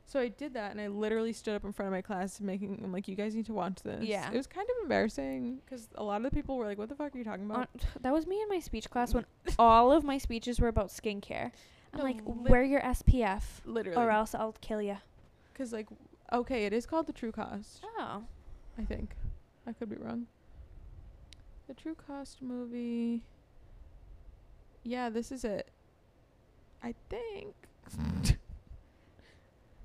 So 0.08 0.20
I 0.20 0.28
did 0.28 0.56
that, 0.56 0.72
and 0.72 0.82
I 0.82 0.88
literally 0.88 1.32
stood 1.32 1.56
up 1.56 1.64
in 1.64 1.72
front 1.72 1.88
of 1.88 1.94
my 1.94 2.02
class, 2.02 2.42
making 2.42 2.82
I'm 2.84 2.92
like, 2.92 3.08
"You 3.08 3.16
guys 3.16 3.34
need 3.34 3.46
to 3.46 3.54
watch 3.54 3.78
this." 3.82 4.04
Yeah. 4.04 4.30
it 4.30 4.36
was 4.36 4.46
kind 4.46 4.68
of 4.70 4.84
embarrassing 4.84 5.60
because 5.64 5.88
a 5.96 6.04
lot 6.04 6.18
of 6.18 6.24
the 6.24 6.32
people 6.32 6.58
were 6.58 6.66
like, 6.66 6.78
"What 6.78 6.90
the 6.90 6.96
fuck 6.96 7.16
are 7.16 7.18
you 7.18 7.24
talking 7.24 7.46
about?" 7.46 7.70
Uh, 7.80 7.86
that 8.02 8.12
was 8.12 8.28
me 8.28 8.42
in 8.42 8.50
my 8.50 8.60
speech 8.60 8.90
class 8.90 9.14
when 9.14 9.26
all 9.60 9.90
of 9.94 10.04
my 10.04 10.18
speeches 10.18 10.60
were 10.60 10.68
about 10.68 10.90
skincare. 10.90 11.52
I'm 11.94 12.00
No, 12.00 12.04
like, 12.04 12.18
lit- 12.26 12.52
wear 12.52 12.64
your 12.64 12.82
SPF 12.82 13.44
literally, 13.64 13.98
or 13.98 14.12
else 14.12 14.36
I'll 14.36 14.56
kill 14.60 14.82
you. 14.82 14.98
because 15.54 15.72
like, 15.72 15.88
okay, 16.34 16.66
it 16.66 16.74
is 16.74 16.86
called 16.86 17.08
the 17.08 17.14
True 17.14 17.32
Cost. 17.32 17.82
Oh. 17.98 18.24
I 18.78 18.84
think. 18.84 19.16
I 19.66 19.72
could 19.72 19.90
be 19.90 19.96
wrong. 19.96 20.26
The 21.72 21.82
True 21.82 21.96
Cost 21.96 22.42
movie. 22.42 23.22
Yeah, 24.84 25.10
this 25.10 25.32
is 25.32 25.46
it. 25.46 25.70
I 26.84 26.94
think. 27.10 27.56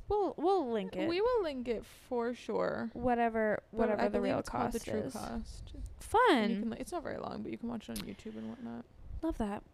We'll 0.08 0.34
we'll 0.36 0.70
link 0.70 0.94
it. 0.94 1.08
We 1.08 1.20
will 1.20 1.42
link 1.42 1.66
it 1.66 1.84
for 2.08 2.32
sure. 2.32 2.90
whatever 2.92 3.60
but 3.72 3.78
whatever 3.80 4.02
I 4.02 4.08
the 4.08 4.20
real 4.20 4.38
it's 4.38 4.48
cost 4.48 4.74
the 4.74 4.78
True 4.78 5.00
is. 5.00 5.12
Cost. 5.12 5.72
Fun. 5.98 6.50
You 6.50 6.60
can, 6.60 6.70
li- 6.70 6.76
it's 6.78 6.92
not 6.92 7.02
very 7.02 7.18
long, 7.18 7.42
but 7.42 7.50
you 7.50 7.58
can 7.58 7.68
watch 7.68 7.88
it 7.88 7.98
on 7.98 8.06
YouTube 8.06 8.36
and 8.38 8.48
whatnot. 8.48 8.84
Love 9.22 9.36
that. 9.38 9.64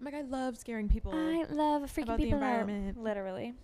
I'm 0.00 0.04
like, 0.04 0.14
I 0.14 0.22
love 0.22 0.58
scaring 0.58 0.88
people. 0.88 1.12
I 1.14 1.44
love 1.48 1.82
freaking 1.82 2.02
about 2.04 2.18
the 2.18 2.24
people 2.24 2.42
out. 2.42 2.60
environment. 2.60 3.00
Literally. 3.00 3.54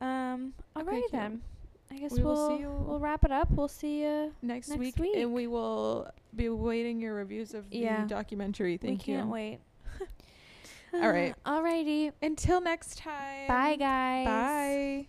Um. 0.00 0.52
Okay, 0.76 0.86
Alright 0.86 1.02
cute. 1.02 1.12
then. 1.12 1.42
I 1.90 1.98
guess 1.98 2.12
We 2.12 2.18
we 2.18 2.24
will 2.24 2.34
will 2.34 2.56
see 2.56 2.62
you- 2.62 2.84
we'll 2.86 2.98
wrap 2.98 3.24
it 3.24 3.30
up. 3.32 3.50
We'll 3.50 3.68
see 3.68 4.00
you. 4.02 4.32
next, 4.42 4.68
next 4.68 4.78
week, 4.80 4.96
week. 4.98 5.16
and 5.16 5.32
we 5.34 5.46
will 5.46 6.10
be 6.34 6.48
waiting 6.48 7.00
your 7.00 7.14
reviews 7.14 7.54
of 7.54 7.66
Yeah. 7.70 8.02
the 8.02 8.08
documentary. 8.08 8.76
Thank 8.78 9.06
we 9.06 9.12
you. 9.12 9.18
can't 9.20 9.30
wait. 9.30 9.58
All 10.94 11.10
right. 11.10 11.34
Alrighty. 11.46 12.12
Until 12.22 12.60
next 12.60 12.98
time. 12.98 13.48
Bye 13.48 13.76
guys. 13.76 14.26
Bye. 14.26 15.06